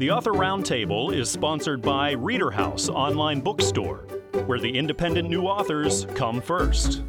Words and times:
The 0.00 0.10
Author 0.10 0.32
Roundtable 0.32 1.14
is 1.14 1.30
sponsored 1.30 1.82
by 1.82 2.12
Reader 2.12 2.50
House 2.50 2.88
Online 2.88 3.38
Bookstore, 3.38 4.06
where 4.46 4.58
the 4.58 4.78
independent 4.78 5.28
new 5.28 5.42
authors 5.42 6.06
come 6.14 6.40
first. 6.40 7.02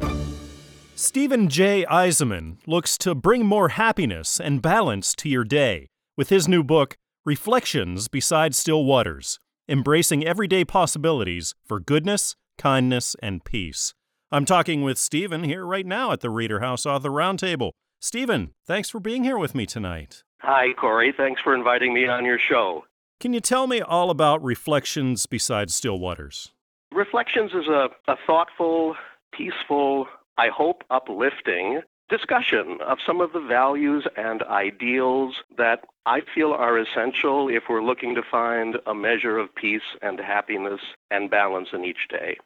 Stephen 0.94 1.48
J. 1.48 1.86
Eisenman 1.88 2.58
looks 2.66 2.98
to 2.98 3.14
bring 3.14 3.46
more 3.46 3.70
happiness 3.70 4.38
and 4.38 4.60
balance 4.60 5.14
to 5.14 5.30
your 5.30 5.42
day 5.42 5.88
with 6.18 6.28
his 6.28 6.46
new 6.46 6.62
book, 6.62 6.98
Reflections 7.24 8.08
Beside 8.08 8.54
Still 8.54 8.84
Waters 8.84 9.38
Embracing 9.70 10.26
Everyday 10.26 10.62
Possibilities 10.62 11.54
for 11.64 11.80
Goodness, 11.80 12.36
Kindness, 12.58 13.16
and 13.22 13.42
Peace. 13.42 13.94
I'm 14.30 14.44
talking 14.44 14.82
with 14.82 14.98
Stephen 14.98 15.44
here 15.44 15.64
right 15.64 15.86
now 15.86 16.12
at 16.12 16.20
the 16.20 16.28
Reader 16.28 16.60
House 16.60 16.84
Author 16.84 17.08
Roundtable. 17.08 17.70
Stephen, 18.02 18.50
thanks 18.66 18.90
for 18.90 19.00
being 19.00 19.24
here 19.24 19.38
with 19.38 19.54
me 19.54 19.64
tonight. 19.64 20.24
Hi, 20.42 20.72
Corey. 20.72 21.14
Thanks 21.16 21.40
for 21.40 21.54
inviting 21.54 21.94
me 21.94 22.08
on 22.08 22.24
your 22.24 22.38
show. 22.38 22.84
Can 23.20 23.32
you 23.32 23.40
tell 23.40 23.68
me 23.68 23.80
all 23.80 24.10
about 24.10 24.42
Reflections 24.42 25.26
Besides 25.26 25.72
Still 25.72 26.00
Waters? 26.00 26.50
Reflections 26.92 27.52
is 27.52 27.68
a, 27.68 27.90
a 28.08 28.16
thoughtful, 28.26 28.96
peaceful, 29.32 30.08
I 30.36 30.48
hope 30.48 30.82
uplifting 30.90 31.82
discussion 32.08 32.78
of 32.84 32.98
some 33.06 33.20
of 33.20 33.32
the 33.32 33.40
values 33.40 34.04
and 34.16 34.42
ideals 34.42 35.36
that 35.56 35.84
I 36.04 36.22
feel 36.34 36.52
are 36.52 36.76
essential 36.76 37.48
if 37.48 37.64
we're 37.70 37.82
looking 37.82 38.16
to 38.16 38.22
find 38.28 38.76
a 38.86 38.94
measure 38.94 39.38
of 39.38 39.54
peace 39.54 39.96
and 40.02 40.18
happiness 40.18 40.80
and 41.10 41.30
balance 41.30 41.68
in 41.72 41.84
each 41.84 42.08
day. 42.10 42.36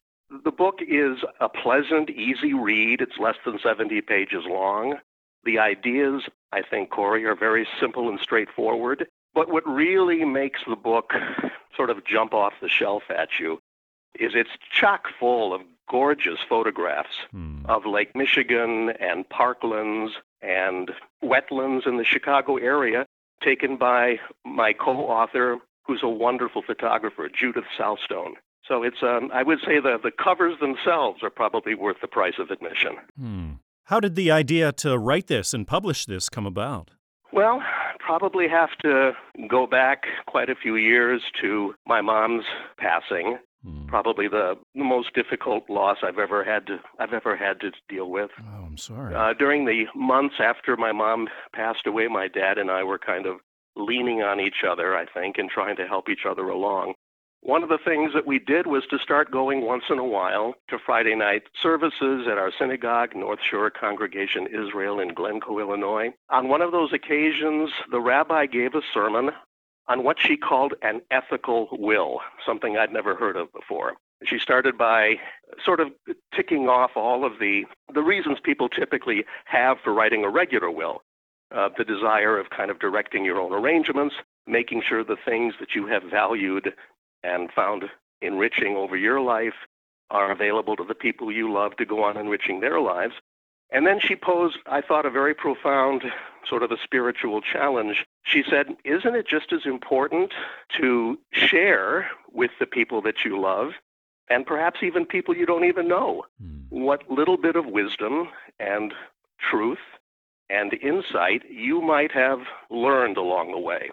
The 0.45 0.53
book 0.53 0.81
is 0.87 1.19
a 1.41 1.49
pleasant, 1.49 2.11
easy 2.11 2.53
read. 2.53 3.01
It's 3.01 3.19
less 3.19 3.37
than 3.45 3.59
70 3.59 4.03
pages 4.03 4.45
long. 4.47 4.99
The 5.45 5.59
ideas, 5.59 6.23
I 6.57 6.63
think, 6.63 6.89
Corey, 6.89 7.27
are 7.27 7.35
very 7.35 7.69
simple 7.79 8.09
and 8.09 8.19
straightforward. 8.19 9.07
But 9.35 9.51
what 9.51 9.69
really 9.69 10.25
makes 10.25 10.61
the 10.67 10.75
book 10.75 11.13
sort 11.77 11.91
of 11.91 12.03
jump 12.07 12.33
off 12.33 12.55
the 12.63 12.69
shelf 12.71 13.03
at 13.11 13.29
you 13.39 13.61
is 14.19 14.33
it's 14.35 14.57
chock 14.73 15.09
full 15.21 15.53
of 15.53 15.61
gorgeous 15.91 16.39
photographs 16.49 17.19
hmm. 17.31 17.67
of 17.67 17.85
Lake 17.85 18.17
Michigan 18.17 18.91
and 18.99 19.29
parklands 19.29 20.13
and 20.41 20.93
wetlands 21.23 21.87
in 21.87 21.99
the 21.99 22.05
Chicago 22.05 22.57
area 22.57 23.05
taken 23.43 23.77
by 23.77 24.19
my 24.47 24.73
co-author 24.73 25.59
who's 25.83 26.03
a 26.03 26.09
wonderful 26.09 26.63
photographer, 26.63 27.29
Judith 27.29 27.67
Southstone. 27.77 28.37
So 28.67 28.83
it's 28.83 29.03
um, 29.03 29.31
I 29.33 29.43
would 29.43 29.61
say 29.61 29.79
the 29.79 29.99
the 30.03 30.11
covers 30.11 30.59
themselves 30.59 31.23
are 31.23 31.31
probably 31.31 31.75
worth 31.75 32.01
the 32.01 32.09
price 32.09 32.39
of 32.39 32.51
admission. 32.51 32.97
Hmm. 33.21 33.51
How 33.87 34.01
did 34.01 34.17
the 34.17 34.33
idea 34.33 34.73
to 34.73 34.99
write 34.99 35.29
this 35.29 35.55
and 35.55 35.65
publish 35.65 36.07
this 36.07 36.29
come 36.29 36.45
about? 36.45 36.91
Well, 37.33 37.63
probably 38.01 38.49
have 38.49 38.71
to 38.83 39.13
go 39.49 39.69
back 39.69 40.03
quite 40.27 40.51
a 40.51 40.57
few 40.57 40.75
years 40.75 41.23
to 41.41 41.73
my 41.87 42.01
mom's 42.01 42.45
passing. 42.79 43.39
Hmm. 43.65 43.87
Probably 43.87 44.27
the, 44.27 44.55
the 44.75 44.83
most 44.83 45.15
difficult 45.15 45.71
loss 45.71 45.99
I've 46.03 46.19
ever 46.19 46.43
had 46.43 46.67
to 46.67 46.79
I've 46.99 47.13
ever 47.13 47.37
had 47.37 47.61
to 47.61 47.71
deal 47.89 48.11
with. 48.11 48.31
Oh, 48.41 48.65
I'm 48.65 48.77
sorry. 48.77 49.15
Uh, 49.15 49.35
during 49.39 49.67
the 49.67 49.85
months 49.95 50.35
after 50.41 50.77
my 50.77 50.91
mom 50.91 51.29
passed 51.55 51.87
away, 51.87 52.09
my 52.09 52.27
dad 52.27 52.59
and 52.59 52.73
I 52.73 52.83
were 52.83 52.99
kind 52.99 53.25
of 53.25 53.37
leaning 53.77 54.21
on 54.21 54.41
each 54.41 54.65
other, 54.69 54.97
I 54.97 55.07
think, 55.07 55.37
and 55.39 55.49
trying 55.49 55.77
to 55.77 55.87
help 55.87 56.09
each 56.09 56.27
other 56.29 56.49
along. 56.49 56.95
One 57.47 57.63
of 57.63 57.69
the 57.69 57.79
things 57.79 58.11
that 58.13 58.27
we 58.27 58.41
did 58.41 58.67
was 58.67 58.89
to 58.91 58.99
start 58.99 59.31
going 59.31 59.65
once 59.65 59.85
in 59.89 60.01
a 60.01 60.05
while 60.05 60.55
to 60.67 60.81
Friday 60.85 61.15
night 61.15 61.45
services 61.63 62.27
at 62.29 62.39
our 62.39 62.51
synagogue, 62.51 63.15
North 63.15 63.39
Shore 63.41 63.71
Congregation 63.71 64.49
Israel 64.49 64.99
in 64.99 65.15
Glencoe, 65.15 65.61
Illinois. 65.61 66.09
On 66.29 66.49
one 66.49 66.61
of 66.61 66.73
those 66.73 66.93
occasions, 66.93 67.71
the 67.93 68.01
rabbi 68.01 68.47
gave 68.47 68.75
a 68.75 68.83
sermon 68.93 69.31
on 69.87 70.03
what 70.03 70.17
she 70.19 70.37
called 70.37 70.75
an 70.83 71.03
ethical 71.13 71.69
will, 71.71 72.19
something 72.45 72.77
I'd 72.77 72.93
never 72.93 73.15
heard 73.15 73.37
of 73.37 73.53
before. 73.53 73.93
She 74.25 74.41
started 74.41 74.77
by 74.77 75.15
sort 75.65 75.79
of 75.79 75.93
ticking 76.35 76.69
off 76.69 76.97
all 76.97 77.25
of 77.25 77.39
the, 77.39 77.63
the 77.95 78.03
reasons 78.03 78.39
people 78.43 78.69
typically 78.69 79.25
have 79.45 79.77
for 79.85 79.95
writing 79.95 80.25
a 80.25 80.31
regular 80.31 80.73
will. 80.73 81.03
Uh, 81.55 81.69
the 81.79 81.85
desire 81.85 82.41
of 82.41 82.51
kind 82.51 82.73
of 82.73 82.81
directing 82.81 83.25
your 83.25 83.41
own 83.41 83.53
arrangements, 83.53 84.17
making 84.49 84.83
sure 84.83 85.05
the 85.05 85.17
things 85.25 85.55
that 85.61 85.77
you 85.77 85.87
have 85.87 86.03
valued 86.03 86.75
and 87.27 87.51
found 87.53 87.85
enriching 88.23 88.77
over 88.77 88.97
your 88.97 89.21
life 89.21 89.55
are 90.11 90.31
available 90.31 90.77
to 90.77 90.85
the 90.85 90.95
people 90.95 91.33
you 91.33 91.53
love 91.53 91.77
to 91.77 91.85
go 91.85 92.05
on 92.05 92.17
enriching 92.17 92.61
their 92.61 92.81
lives. 92.81 93.15
And 93.71 93.87
then 93.87 93.99
she 94.01 94.15
posed, 94.15 94.59
I 94.67 94.81
thought, 94.81 95.07
a 95.07 95.11
very 95.11 95.35
profound 95.35 96.05
sort 96.49 96.63
of 96.63 96.71
a 96.71 96.77
spiritual 96.83 97.41
challenge. 97.41 98.07
She 98.23 98.45
said, 98.49 98.77
Isn't 98.85 99.17
it 99.17 99.27
just 99.27 99.53
as 99.53 99.67
important 99.67 100.33
to 100.79 101.19
share 101.33 102.09
with 102.33 102.53
the 102.61 102.67
people 102.67 103.03
that 103.03 103.25
you 103.25 103.41
love, 103.41 103.73
and 104.31 104.47
perhaps 104.47 104.81
even 104.83 105.05
people 105.05 105.37
you 105.37 105.47
don't 105.47 105.65
even 105.65 105.89
know, 105.89 106.25
mm. 106.43 106.61
what 106.69 107.11
little 107.11 107.37
bit 107.37 107.57
of 107.57 107.67
wisdom 107.67 108.29
and 108.61 108.95
truth 109.51 109.79
and 110.49 110.73
insight 110.75 111.43
you 111.51 111.81
might 111.81 112.13
have 112.13 112.41
learned 112.71 113.17
along 113.17 113.51
the 113.51 113.59
way? 113.59 113.91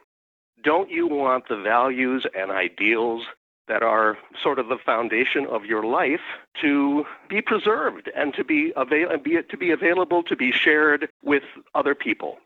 Don't 0.64 0.90
you 0.90 1.08
want 1.08 1.48
the 1.48 1.58
values 1.58 2.26
and 2.38 2.52
ideals 2.52 3.24
that 3.68 3.82
are 3.82 4.18
sort 4.42 4.60
of 4.60 4.68
the 4.68 4.78
foundation 4.78 5.46
of 5.46 5.66
your 5.66 5.84
life 5.84 6.20
to 6.62 7.06
be 7.30 7.42
preserved 7.42 8.10
and 8.16 8.34
to 8.34 8.44
be, 8.44 8.74
avail- 8.76 9.18
be, 9.18 9.42
to 9.42 9.58
be 9.58 9.72
available 9.72 10.22
to 10.24 10.36
be 10.36 10.52
shared 10.52 11.10
with 11.24 11.44
other 11.74 11.96
people. 11.96 12.38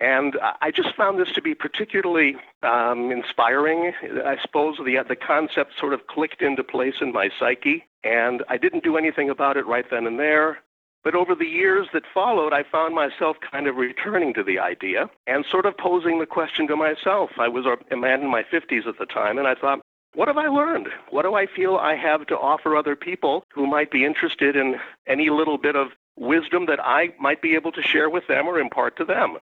And 0.00 0.38
I 0.60 0.70
just 0.70 0.96
found 0.96 1.20
this 1.20 1.30
to 1.34 1.42
be 1.42 1.54
particularly 1.54 2.36
um, 2.62 3.12
inspiring. 3.12 3.92
I 4.24 4.36
suppose 4.40 4.78
the, 4.78 5.04
the 5.06 5.16
concept 5.16 5.78
sort 5.78 5.92
of 5.92 6.06
clicked 6.06 6.42
into 6.42 6.64
place 6.64 6.94
in 7.00 7.12
my 7.12 7.30
psyche, 7.38 7.84
and 8.02 8.42
I 8.48 8.56
didn't 8.56 8.84
do 8.84 8.96
anything 8.96 9.30
about 9.30 9.56
it 9.56 9.66
right 9.66 9.84
then 9.90 10.06
and 10.06 10.18
there. 10.18 10.58
But 11.04 11.16
over 11.16 11.34
the 11.34 11.46
years 11.46 11.88
that 11.92 12.04
followed, 12.14 12.52
I 12.52 12.62
found 12.62 12.94
myself 12.94 13.36
kind 13.40 13.66
of 13.66 13.76
returning 13.76 14.34
to 14.34 14.44
the 14.44 14.60
idea 14.60 15.10
and 15.26 15.44
sort 15.50 15.66
of 15.66 15.76
posing 15.76 16.20
the 16.20 16.26
question 16.26 16.68
to 16.68 16.76
myself. 16.76 17.30
I 17.38 17.48
was 17.48 17.66
a 17.66 17.96
man 17.96 18.22
in 18.22 18.30
my 18.30 18.44
50s 18.44 18.86
at 18.86 18.98
the 18.98 19.06
time, 19.06 19.38
and 19.38 19.48
I 19.48 19.54
thought, 19.56 19.80
what 20.14 20.28
have 20.28 20.38
I 20.38 20.46
learned? 20.46 20.88
What 21.10 21.22
do 21.22 21.34
I 21.34 21.46
feel 21.46 21.76
I 21.76 21.96
have 21.96 22.26
to 22.26 22.38
offer 22.38 22.76
other 22.76 22.94
people 22.94 23.44
who 23.52 23.66
might 23.66 23.90
be 23.90 24.04
interested 24.04 24.54
in 24.54 24.78
any 25.06 25.30
little 25.30 25.58
bit 25.58 25.74
of 25.74 25.88
wisdom 26.16 26.66
that 26.66 26.80
I 26.80 27.14
might 27.18 27.42
be 27.42 27.54
able 27.54 27.72
to 27.72 27.82
share 27.82 28.10
with 28.10 28.26
them 28.28 28.46
or 28.46 28.60
impart 28.60 28.96
to 28.98 29.04
them? 29.04 29.38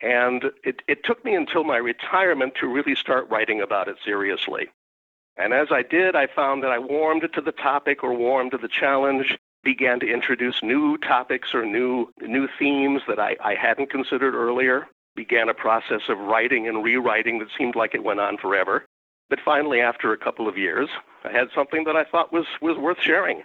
And 0.00 0.44
it, 0.62 0.82
it 0.86 1.04
took 1.04 1.24
me 1.24 1.34
until 1.34 1.64
my 1.64 1.76
retirement 1.76 2.54
to 2.60 2.68
really 2.68 2.94
start 2.94 3.28
writing 3.28 3.60
about 3.60 3.88
it 3.88 3.96
seriously. 4.04 4.68
And 5.36 5.52
as 5.52 5.68
I 5.70 5.82
did, 5.82 6.14
I 6.14 6.28
found 6.28 6.62
that 6.62 6.70
I 6.70 6.78
warmed 6.78 7.28
to 7.34 7.40
the 7.40 7.52
topic 7.52 8.04
or 8.04 8.14
warmed 8.14 8.52
to 8.52 8.58
the 8.58 8.68
challenge 8.68 9.36
began 9.64 10.00
to 10.00 10.06
introduce 10.06 10.62
new 10.62 10.98
topics 10.98 11.54
or 11.54 11.64
new 11.64 12.12
new 12.20 12.48
themes 12.58 13.02
that 13.08 13.18
I, 13.18 13.36
I 13.42 13.54
hadn't 13.54 13.90
considered 13.90 14.34
earlier. 14.34 14.86
Began 15.16 15.48
a 15.48 15.54
process 15.54 16.02
of 16.08 16.18
writing 16.18 16.68
and 16.68 16.84
rewriting 16.84 17.38
that 17.38 17.48
seemed 17.56 17.76
like 17.76 17.94
it 17.94 18.04
went 18.04 18.20
on 18.20 18.36
forever. 18.36 18.84
But 19.30 19.38
finally, 19.44 19.80
after 19.80 20.12
a 20.12 20.18
couple 20.18 20.48
of 20.48 20.58
years, 20.58 20.88
I 21.24 21.32
had 21.32 21.48
something 21.54 21.84
that 21.84 21.96
I 21.96 22.04
thought 22.04 22.32
was, 22.32 22.46
was 22.60 22.76
worth 22.76 23.00
sharing. 23.00 23.42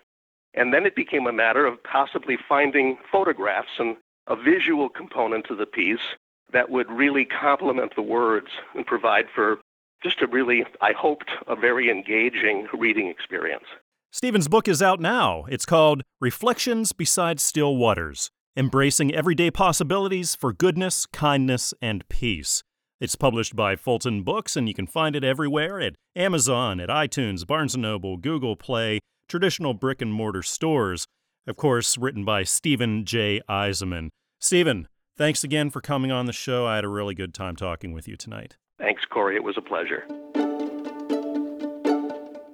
And 0.53 0.73
then 0.73 0.85
it 0.85 0.95
became 0.95 1.27
a 1.27 1.31
matter 1.31 1.65
of 1.65 1.81
possibly 1.83 2.37
finding 2.47 2.97
photographs 3.11 3.69
and 3.77 3.95
a 4.27 4.35
visual 4.35 4.89
component 4.89 5.45
to 5.45 5.55
the 5.55 5.65
piece 5.65 6.15
that 6.51 6.69
would 6.69 6.89
really 6.91 7.25
complement 7.25 7.95
the 7.95 8.01
words 8.01 8.47
and 8.75 8.85
provide 8.85 9.25
for 9.33 9.59
just 10.03 10.21
a 10.21 10.27
really, 10.27 10.65
I 10.81 10.93
hoped, 10.93 11.29
a 11.47 11.55
very 11.55 11.89
engaging 11.89 12.67
reading 12.73 13.07
experience. 13.07 13.65
Stephen's 14.11 14.47
book 14.47 14.67
is 14.67 14.81
out 14.81 14.99
now. 14.99 15.45
It's 15.49 15.67
called 15.67 16.01
Reflections 16.19 16.93
Beside 16.93 17.39
Still 17.39 17.77
Waters 17.77 18.31
Embracing 18.57 19.13
Everyday 19.13 19.51
Possibilities 19.51 20.33
for 20.33 20.51
Goodness, 20.51 21.05
Kindness, 21.05 21.75
and 21.79 22.07
Peace. 22.09 22.63
It's 22.99 23.15
published 23.15 23.55
by 23.55 23.75
Fulton 23.75 24.23
Books, 24.23 24.57
and 24.57 24.67
you 24.67 24.73
can 24.73 24.87
find 24.87 25.15
it 25.15 25.23
everywhere 25.23 25.79
at 25.79 25.93
Amazon, 26.15 26.79
at 26.79 26.89
iTunes, 26.89 27.45
Barnes 27.45 27.77
& 27.77 27.77
Noble, 27.77 28.17
Google 28.17 28.55
Play, 28.55 28.99
traditional 29.27 29.75
brick 29.75 30.01
and 30.01 30.11
mortar 30.11 30.41
stores. 30.41 31.05
Of 31.45 31.55
course, 31.55 31.95
written 31.95 32.25
by 32.25 32.43
Stephen 32.43 33.05
J. 33.05 33.41
Eisenman. 33.47 34.09
Stephen, 34.39 34.87
thanks 35.17 35.43
again 35.43 35.69
for 35.69 35.81
coming 35.81 36.11
on 36.11 36.25
the 36.25 36.33
show. 36.33 36.65
I 36.65 36.75
had 36.75 36.83
a 36.83 36.89
really 36.89 37.13
good 37.13 37.35
time 37.35 37.55
talking 37.55 37.93
with 37.93 38.07
you 38.07 38.15
tonight. 38.17 38.57
Thanks, 38.79 39.03
Corey. 39.05 39.35
It 39.35 39.43
was 39.43 39.55
a 39.55 39.61
pleasure. 39.61 40.03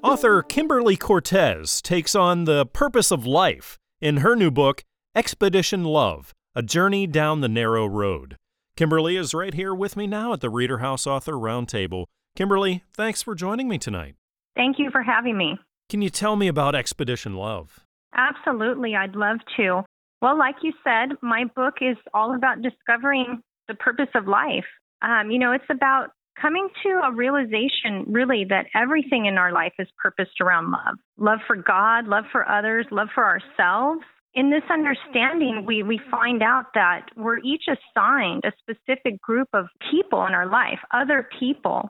Author 0.05 0.43
Kimberly 0.43 0.95
Cortez 0.95 1.81
takes 1.81 2.13
on 2.13 2.43
the 2.43 2.67
purpose 2.67 3.09
of 3.09 3.25
life 3.25 3.79
in 3.99 4.17
her 4.17 4.35
new 4.35 4.51
book, 4.51 4.83
Expedition 5.15 5.83
Love 5.83 6.31
A 6.53 6.61
Journey 6.61 7.07
Down 7.07 7.41
the 7.41 7.49
Narrow 7.49 7.87
Road. 7.87 8.37
Kimberly 8.77 9.17
is 9.17 9.33
right 9.33 9.55
here 9.55 9.73
with 9.73 9.97
me 9.97 10.05
now 10.05 10.31
at 10.31 10.41
the 10.41 10.49
Reader 10.51 10.77
House 10.77 11.07
Author 11.07 11.31
Roundtable. 11.31 12.05
Kimberly, 12.35 12.83
thanks 12.93 13.23
for 13.23 13.33
joining 13.33 13.67
me 13.67 13.79
tonight. 13.79 14.13
Thank 14.55 14.77
you 14.77 14.91
for 14.91 15.01
having 15.01 15.39
me. 15.39 15.57
Can 15.89 16.03
you 16.03 16.11
tell 16.11 16.35
me 16.35 16.47
about 16.47 16.75
Expedition 16.75 17.33
Love? 17.33 17.79
Absolutely, 18.15 18.95
I'd 18.95 19.15
love 19.15 19.37
to. 19.57 19.81
Well, 20.21 20.37
like 20.37 20.57
you 20.61 20.73
said, 20.83 21.17
my 21.23 21.45
book 21.55 21.77
is 21.81 21.97
all 22.13 22.35
about 22.35 22.61
discovering 22.61 23.41
the 23.67 23.73
purpose 23.73 24.09
of 24.13 24.27
life. 24.27 24.65
Um, 25.01 25.31
you 25.31 25.39
know, 25.39 25.51
it's 25.51 25.65
about 25.71 26.11
coming 26.39 26.67
to 26.83 27.01
a 27.05 27.13
realization 27.13 28.05
really 28.07 28.45
that 28.49 28.67
everything 28.75 29.25
in 29.25 29.37
our 29.37 29.51
life 29.51 29.73
is 29.79 29.87
purposed 30.01 30.41
around 30.41 30.71
love 30.71 30.95
love 31.17 31.39
for 31.47 31.55
God, 31.55 32.07
love 32.07 32.25
for 32.31 32.47
others, 32.47 32.85
love 32.91 33.07
for 33.13 33.23
ourselves. 33.23 34.01
In 34.33 34.49
this 34.49 34.63
understanding, 34.69 35.63
we, 35.65 35.81
we 35.81 35.99
find 36.11 36.43
out 36.43 36.65
that 36.73 37.05
we're 37.15 37.39
each 37.39 37.63
assigned 37.69 38.43
a 38.43 38.51
specific 38.59 39.21
group 39.21 39.47
of 39.53 39.67
people 39.89 40.25
in 40.25 40.33
our 40.33 40.45
life, 40.45 40.79
other 40.93 41.29
people 41.39 41.89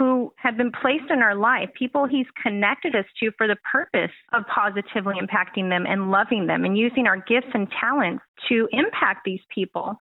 who 0.00 0.32
have 0.36 0.56
been 0.56 0.70
placed 0.70 1.10
in 1.10 1.18
our 1.18 1.34
life, 1.34 1.68
people 1.76 2.06
he's 2.06 2.26
connected 2.42 2.94
us 2.94 3.04
to 3.18 3.30
for 3.36 3.46
the 3.46 3.56
purpose 3.70 4.12
of 4.32 4.44
positively 4.46 5.16
impacting 5.20 5.68
them 5.68 5.84
and 5.86 6.10
loving 6.10 6.46
them 6.46 6.64
and 6.64 6.78
using 6.78 7.06
our 7.06 7.16
gifts 7.16 7.50
and 7.52 7.68
talents 7.78 8.22
to 8.48 8.68
impact 8.72 9.22
these 9.24 9.40
people. 9.54 10.00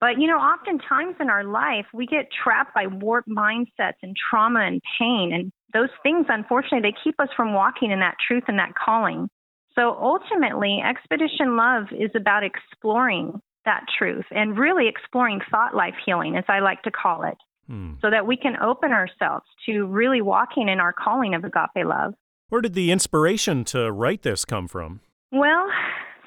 But, 0.00 0.20
you 0.20 0.26
know, 0.26 0.36
oftentimes 0.36 1.16
in 1.20 1.30
our 1.30 1.44
life, 1.44 1.86
we 1.94 2.06
get 2.06 2.28
trapped 2.30 2.74
by 2.74 2.86
warped 2.86 3.28
mindsets 3.28 3.96
and 4.02 4.14
trauma 4.16 4.60
and 4.60 4.82
pain. 4.98 5.32
And 5.32 5.52
those 5.72 5.88
things, 6.02 6.26
unfortunately, 6.28 6.90
they 6.90 6.96
keep 7.02 7.18
us 7.18 7.28
from 7.36 7.54
walking 7.54 7.90
in 7.90 8.00
that 8.00 8.16
truth 8.26 8.44
and 8.48 8.58
that 8.58 8.74
calling. 8.74 9.28
So 9.74 9.96
ultimately, 10.00 10.80
Expedition 10.84 11.56
Love 11.56 11.84
is 11.92 12.10
about 12.14 12.44
exploring 12.44 13.40
that 13.64 13.84
truth 13.98 14.24
and 14.30 14.58
really 14.58 14.88
exploring 14.88 15.40
thought 15.50 15.74
life 15.74 15.94
healing, 16.04 16.36
as 16.36 16.44
I 16.48 16.60
like 16.60 16.82
to 16.82 16.90
call 16.90 17.24
it, 17.24 17.36
hmm. 17.66 17.94
so 18.00 18.10
that 18.10 18.26
we 18.26 18.36
can 18.36 18.56
open 18.56 18.92
ourselves 18.92 19.44
to 19.66 19.84
really 19.84 20.22
walking 20.22 20.68
in 20.68 20.80
our 20.80 20.92
calling 20.92 21.34
of 21.34 21.44
agape 21.44 21.86
love. 21.86 22.14
Where 22.48 22.60
did 22.60 22.74
the 22.74 22.90
inspiration 22.90 23.64
to 23.66 23.90
write 23.90 24.22
this 24.22 24.44
come 24.44 24.68
from? 24.68 25.00
Well, 25.32 25.68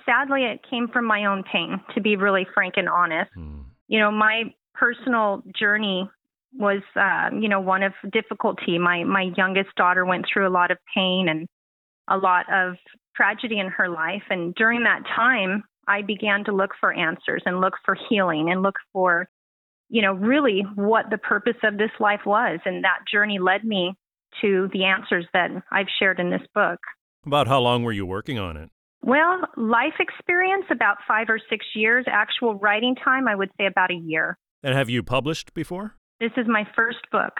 sadly, 0.05 0.43
it 0.43 0.59
came 0.69 0.87
from 0.87 1.05
my 1.05 1.25
own 1.25 1.43
pain, 1.49 1.79
to 1.95 2.01
be 2.01 2.15
really 2.17 2.45
frank 2.53 2.75
and 2.77 2.89
honest. 2.89 3.31
Mm. 3.37 3.58
You 3.89 3.99
know, 3.99 4.11
my 4.11 4.43
personal 4.73 5.43
journey 5.59 6.09
was, 6.53 6.81
uh, 6.95 7.35
you 7.37 7.49
know, 7.49 7.59
one 7.59 7.83
of 7.83 7.93
difficulty. 8.11 8.79
My 8.79 9.03
my 9.03 9.31
youngest 9.35 9.75
daughter 9.75 10.05
went 10.05 10.25
through 10.31 10.47
a 10.47 10.49
lot 10.53 10.71
of 10.71 10.77
pain 10.95 11.27
and 11.27 11.47
a 12.09 12.17
lot 12.17 12.45
of 12.51 12.75
tragedy 13.15 13.59
in 13.59 13.67
her 13.67 13.89
life, 13.89 14.23
and 14.29 14.55
during 14.55 14.83
that 14.83 15.03
time, 15.15 15.63
I 15.89 16.03
began 16.03 16.45
to 16.45 16.51
look 16.51 16.71
for 16.79 16.93
answers 16.93 17.41
and 17.45 17.59
look 17.59 17.73
for 17.83 17.97
healing 18.09 18.51
and 18.51 18.61
look 18.61 18.75
for, 18.93 19.27
you 19.89 20.03
know, 20.03 20.13
really 20.13 20.63
what 20.75 21.09
the 21.09 21.17
purpose 21.17 21.57
of 21.63 21.77
this 21.77 21.91
life 21.99 22.21
was. 22.25 22.59
And 22.63 22.83
that 22.83 22.99
journey 23.11 23.39
led 23.39 23.63
me 23.63 23.95
to 24.41 24.69
the 24.71 24.85
answers 24.85 25.25
that 25.33 25.49
I've 25.71 25.87
shared 25.97 26.19
in 26.19 26.29
this 26.29 26.45
book. 26.53 26.79
About 27.25 27.47
how 27.47 27.59
long 27.59 27.83
were 27.83 27.91
you 27.91 28.05
working 28.05 28.37
on 28.37 28.55
it? 28.55 28.69
Well, 29.01 29.41
life 29.55 29.93
experience 29.99 30.65
about 30.69 30.97
five 31.07 31.27
or 31.29 31.39
six 31.49 31.65
years. 31.75 32.05
Actual 32.07 32.55
writing 32.55 32.95
time, 32.95 33.27
I 33.27 33.35
would 33.35 33.49
say 33.57 33.65
about 33.65 33.91
a 33.91 33.95
year. 33.95 34.37
And 34.61 34.75
have 34.75 34.89
you 34.89 35.03
published 35.03 35.53
before? 35.53 35.95
This 36.19 36.31
is 36.35 36.47
my 36.47 36.67
first 36.75 36.99
book. 37.11 37.33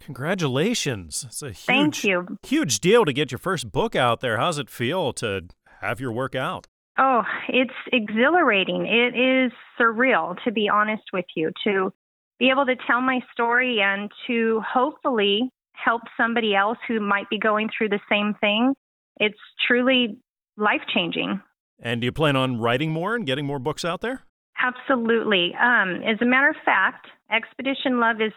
Congratulations. 0.00 1.24
It's 1.28 1.42
a 1.42 1.46
huge, 1.46 1.64
Thank 1.64 2.04
you. 2.04 2.26
huge 2.42 2.80
deal 2.80 3.04
to 3.04 3.12
get 3.12 3.30
your 3.30 3.38
first 3.38 3.70
book 3.70 3.94
out 3.94 4.20
there. 4.20 4.36
How's 4.36 4.58
it 4.58 4.68
feel 4.68 5.12
to 5.14 5.46
have 5.80 6.00
your 6.00 6.12
work 6.12 6.34
out? 6.34 6.66
Oh, 6.98 7.22
it's 7.48 7.74
exhilarating. 7.92 8.86
It 8.86 9.14
is 9.16 9.52
surreal, 9.78 10.36
to 10.44 10.50
be 10.52 10.68
honest 10.68 11.04
with 11.12 11.26
you, 11.36 11.50
to 11.64 11.92
be 12.38 12.50
able 12.50 12.66
to 12.66 12.74
tell 12.86 13.00
my 13.00 13.20
story 13.32 13.80
and 13.80 14.10
to 14.26 14.60
hopefully 14.66 15.50
help 15.72 16.02
somebody 16.16 16.54
else 16.54 16.78
who 16.88 17.00
might 17.00 17.28
be 17.30 17.38
going 17.38 17.68
through 17.76 17.90
the 17.90 18.00
same 18.10 18.34
thing. 18.40 18.74
It's 19.18 19.38
truly 19.66 20.18
life 20.56 20.82
changing. 20.94 21.40
And 21.80 22.00
do 22.00 22.06
you 22.06 22.12
plan 22.12 22.36
on 22.36 22.58
writing 22.58 22.90
more 22.90 23.14
and 23.14 23.26
getting 23.26 23.44
more 23.44 23.58
books 23.58 23.84
out 23.84 24.00
there? 24.00 24.22
Absolutely. 24.58 25.54
Um, 25.60 26.02
as 26.02 26.16
a 26.22 26.24
matter 26.24 26.48
of 26.48 26.56
fact, 26.64 27.06
Expedition 27.30 28.00
Love 28.00 28.20
is 28.20 28.32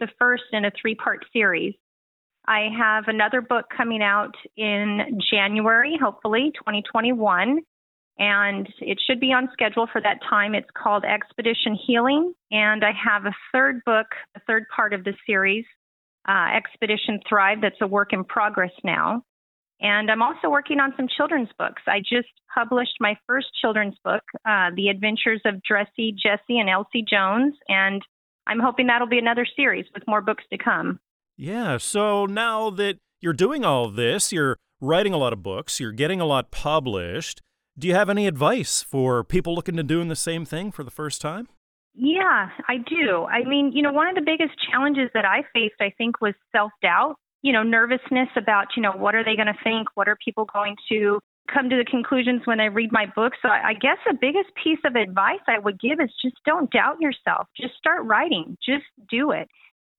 the 0.00 0.08
first 0.18 0.44
in 0.52 0.64
a 0.64 0.72
three 0.80 0.94
part 0.94 1.24
series. 1.32 1.74
I 2.46 2.68
have 2.76 3.04
another 3.06 3.40
book 3.40 3.66
coming 3.74 4.02
out 4.02 4.34
in 4.56 5.20
January, 5.30 5.96
hopefully 6.00 6.50
2021, 6.56 7.60
and 8.18 8.68
it 8.80 8.98
should 9.06 9.20
be 9.20 9.32
on 9.32 9.48
schedule 9.52 9.86
for 9.90 10.00
that 10.00 10.18
time. 10.28 10.54
It's 10.54 10.68
called 10.76 11.04
Expedition 11.04 11.78
Healing, 11.86 12.34
and 12.50 12.84
I 12.84 12.90
have 12.92 13.26
a 13.26 13.34
third 13.52 13.80
book, 13.86 14.06
a 14.36 14.40
third 14.40 14.64
part 14.74 14.92
of 14.92 15.04
the 15.04 15.14
series, 15.24 15.64
uh, 16.28 16.48
Expedition 16.56 17.20
Thrive, 17.28 17.60
that's 17.62 17.80
a 17.80 17.86
work 17.86 18.12
in 18.12 18.24
progress 18.24 18.72
now. 18.82 19.22
And 19.82 20.10
I'm 20.10 20.22
also 20.22 20.48
working 20.48 20.78
on 20.78 20.94
some 20.96 21.08
children's 21.08 21.48
books. 21.58 21.82
I 21.88 21.98
just 21.98 22.28
published 22.54 22.94
my 23.00 23.16
first 23.26 23.48
children's 23.60 23.96
book, 24.04 24.22
uh, 24.46 24.70
The 24.76 24.88
Adventures 24.88 25.40
of 25.44 25.60
Dressy, 25.62 26.12
Jesse, 26.12 26.58
and 26.58 26.70
Elsie 26.70 27.04
Jones. 27.08 27.54
And 27.68 28.00
I'm 28.46 28.60
hoping 28.60 28.86
that'll 28.86 29.08
be 29.08 29.18
another 29.18 29.44
series 29.56 29.86
with 29.92 30.04
more 30.06 30.20
books 30.20 30.44
to 30.52 30.58
come. 30.58 31.00
Yeah. 31.36 31.78
So 31.78 32.26
now 32.26 32.70
that 32.70 32.98
you're 33.20 33.32
doing 33.32 33.64
all 33.64 33.88
this, 33.90 34.32
you're 34.32 34.56
writing 34.80 35.12
a 35.12 35.18
lot 35.18 35.32
of 35.32 35.42
books, 35.42 35.80
you're 35.80 35.92
getting 35.92 36.20
a 36.20 36.26
lot 36.26 36.52
published. 36.52 37.40
Do 37.76 37.88
you 37.88 37.94
have 37.94 38.10
any 38.10 38.26
advice 38.28 38.82
for 38.82 39.24
people 39.24 39.54
looking 39.54 39.76
to 39.76 39.82
doing 39.82 40.08
the 40.08 40.16
same 40.16 40.44
thing 40.44 40.70
for 40.70 40.84
the 40.84 40.90
first 40.90 41.20
time? 41.20 41.48
Yeah, 41.94 42.48
I 42.68 42.76
do. 42.78 43.24
I 43.24 43.44
mean, 43.44 43.72
you 43.72 43.82
know, 43.82 43.92
one 43.92 44.08
of 44.08 44.14
the 44.14 44.22
biggest 44.22 44.54
challenges 44.70 45.10
that 45.14 45.24
I 45.24 45.42
faced, 45.52 45.80
I 45.80 45.92
think, 45.96 46.20
was 46.20 46.34
self 46.54 46.70
doubt 46.82 47.16
you 47.42 47.52
know, 47.52 47.62
nervousness 47.62 48.28
about, 48.36 48.68
you 48.76 48.82
know, 48.82 48.92
what 48.92 49.14
are 49.14 49.24
they 49.24 49.36
going 49.36 49.46
to 49.46 49.64
think? 49.64 49.88
What 49.94 50.08
are 50.08 50.16
people 50.24 50.46
going 50.52 50.76
to 50.88 51.18
come 51.52 51.68
to 51.68 51.76
the 51.76 51.84
conclusions 51.84 52.42
when 52.44 52.58
they 52.58 52.68
read 52.68 52.90
my 52.92 53.06
book? 53.14 53.32
So 53.42 53.48
I, 53.48 53.70
I 53.70 53.74
guess 53.74 53.98
the 54.06 54.16
biggest 54.18 54.50
piece 54.62 54.78
of 54.84 54.94
advice 54.94 55.40
I 55.48 55.58
would 55.58 55.80
give 55.80 56.00
is 56.00 56.10
just 56.22 56.36
don't 56.46 56.70
doubt 56.70 57.00
yourself. 57.00 57.48
Just 57.60 57.74
start 57.76 58.04
writing. 58.04 58.56
Just 58.64 58.84
do 59.10 59.32
it. 59.32 59.48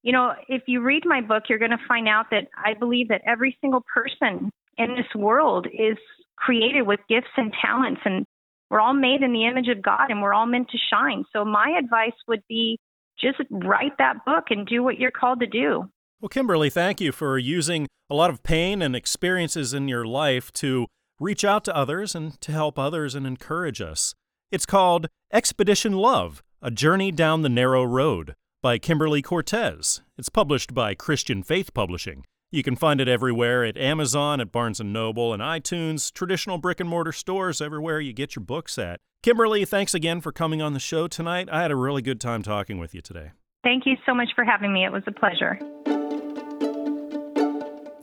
You 0.03 0.11
know, 0.11 0.33
if 0.47 0.63
you 0.67 0.81
read 0.81 1.03
my 1.05 1.21
book, 1.21 1.43
you're 1.49 1.59
going 1.59 1.71
to 1.71 1.87
find 1.87 2.07
out 2.07 2.27
that 2.31 2.47
I 2.57 2.73
believe 2.73 3.09
that 3.09 3.21
every 3.25 3.57
single 3.61 3.83
person 3.93 4.49
in 4.77 4.95
this 4.95 5.13
world 5.15 5.67
is 5.67 5.97
created 6.35 6.83
with 6.83 6.99
gifts 7.07 7.27
and 7.37 7.53
talents 7.61 8.01
and 8.05 8.25
we're 8.69 8.81
all 8.81 8.93
made 8.93 9.21
in 9.21 9.33
the 9.33 9.45
image 9.45 9.67
of 9.67 9.83
God 9.83 10.09
and 10.09 10.21
we're 10.21 10.33
all 10.33 10.47
meant 10.47 10.69
to 10.69 10.77
shine. 10.91 11.25
So 11.31 11.45
my 11.45 11.77
advice 11.77 12.15
would 12.27 12.41
be 12.49 12.79
just 13.19 13.37
write 13.51 13.97
that 13.99 14.25
book 14.25 14.45
and 14.49 14.65
do 14.65 14.81
what 14.81 14.97
you're 14.97 15.11
called 15.11 15.41
to 15.41 15.45
do. 15.45 15.89
Well, 16.23 16.29
Kimberly, 16.29 16.69
thank 16.69 17.01
you 17.01 17.11
for 17.11 17.37
using 17.37 17.85
a 18.09 18.15
lot 18.15 18.29
of 18.29 18.43
pain 18.43 18.81
and 18.81 18.95
experiences 18.95 19.73
in 19.73 19.89
your 19.89 20.05
life 20.05 20.53
to 20.53 20.87
reach 21.19 21.43
out 21.43 21.65
to 21.65 21.75
others 21.75 22.15
and 22.15 22.39
to 22.39 22.53
help 22.53 22.79
others 22.79 23.13
and 23.13 23.27
encourage 23.27 23.81
us. 23.81 24.15
It's 24.49 24.65
called 24.65 25.09
Expedition 25.33 25.91
Love 25.91 26.41
A 26.61 26.71
Journey 26.71 27.11
Down 27.11 27.41
the 27.41 27.49
Narrow 27.49 27.83
Road 27.83 28.35
by 28.61 28.77
Kimberly 28.77 29.21
Cortez. 29.21 30.01
It's 30.17 30.29
published 30.29 30.73
by 30.73 30.95
Christian 30.95 31.43
Faith 31.43 31.73
Publishing. 31.73 32.23
You 32.51 32.63
can 32.63 32.77
find 32.77 33.01
it 33.01 33.09
everywhere 33.09 33.65
at 33.65 33.75
Amazon, 33.75 34.39
at 34.39 34.49
Barnes 34.49 34.79
& 34.79 34.81
Noble, 34.81 35.33
and 35.33 35.43
iTunes, 35.43 36.09
traditional 36.13 36.57
brick 36.57 36.79
and 36.79 36.87
mortar 36.87 37.11
stores, 37.11 37.59
everywhere 37.59 37.99
you 37.99 38.13
get 38.13 38.37
your 38.37 38.45
books 38.45 38.77
at. 38.77 39.01
Kimberly, 39.23 39.65
thanks 39.65 39.93
again 39.93 40.21
for 40.21 40.31
coming 40.31 40.61
on 40.61 40.71
the 40.71 40.79
show 40.79 41.09
tonight. 41.09 41.49
I 41.51 41.61
had 41.61 41.71
a 41.71 41.75
really 41.75 42.01
good 42.01 42.21
time 42.21 42.43
talking 42.43 42.77
with 42.77 42.95
you 42.95 43.01
today. 43.01 43.31
Thank 43.61 43.85
you 43.85 43.97
so 44.05 44.13
much 44.13 44.29
for 44.35 44.45
having 44.45 44.71
me. 44.71 44.85
It 44.85 44.91
was 44.93 45.03
a 45.05 45.11
pleasure. 45.11 45.59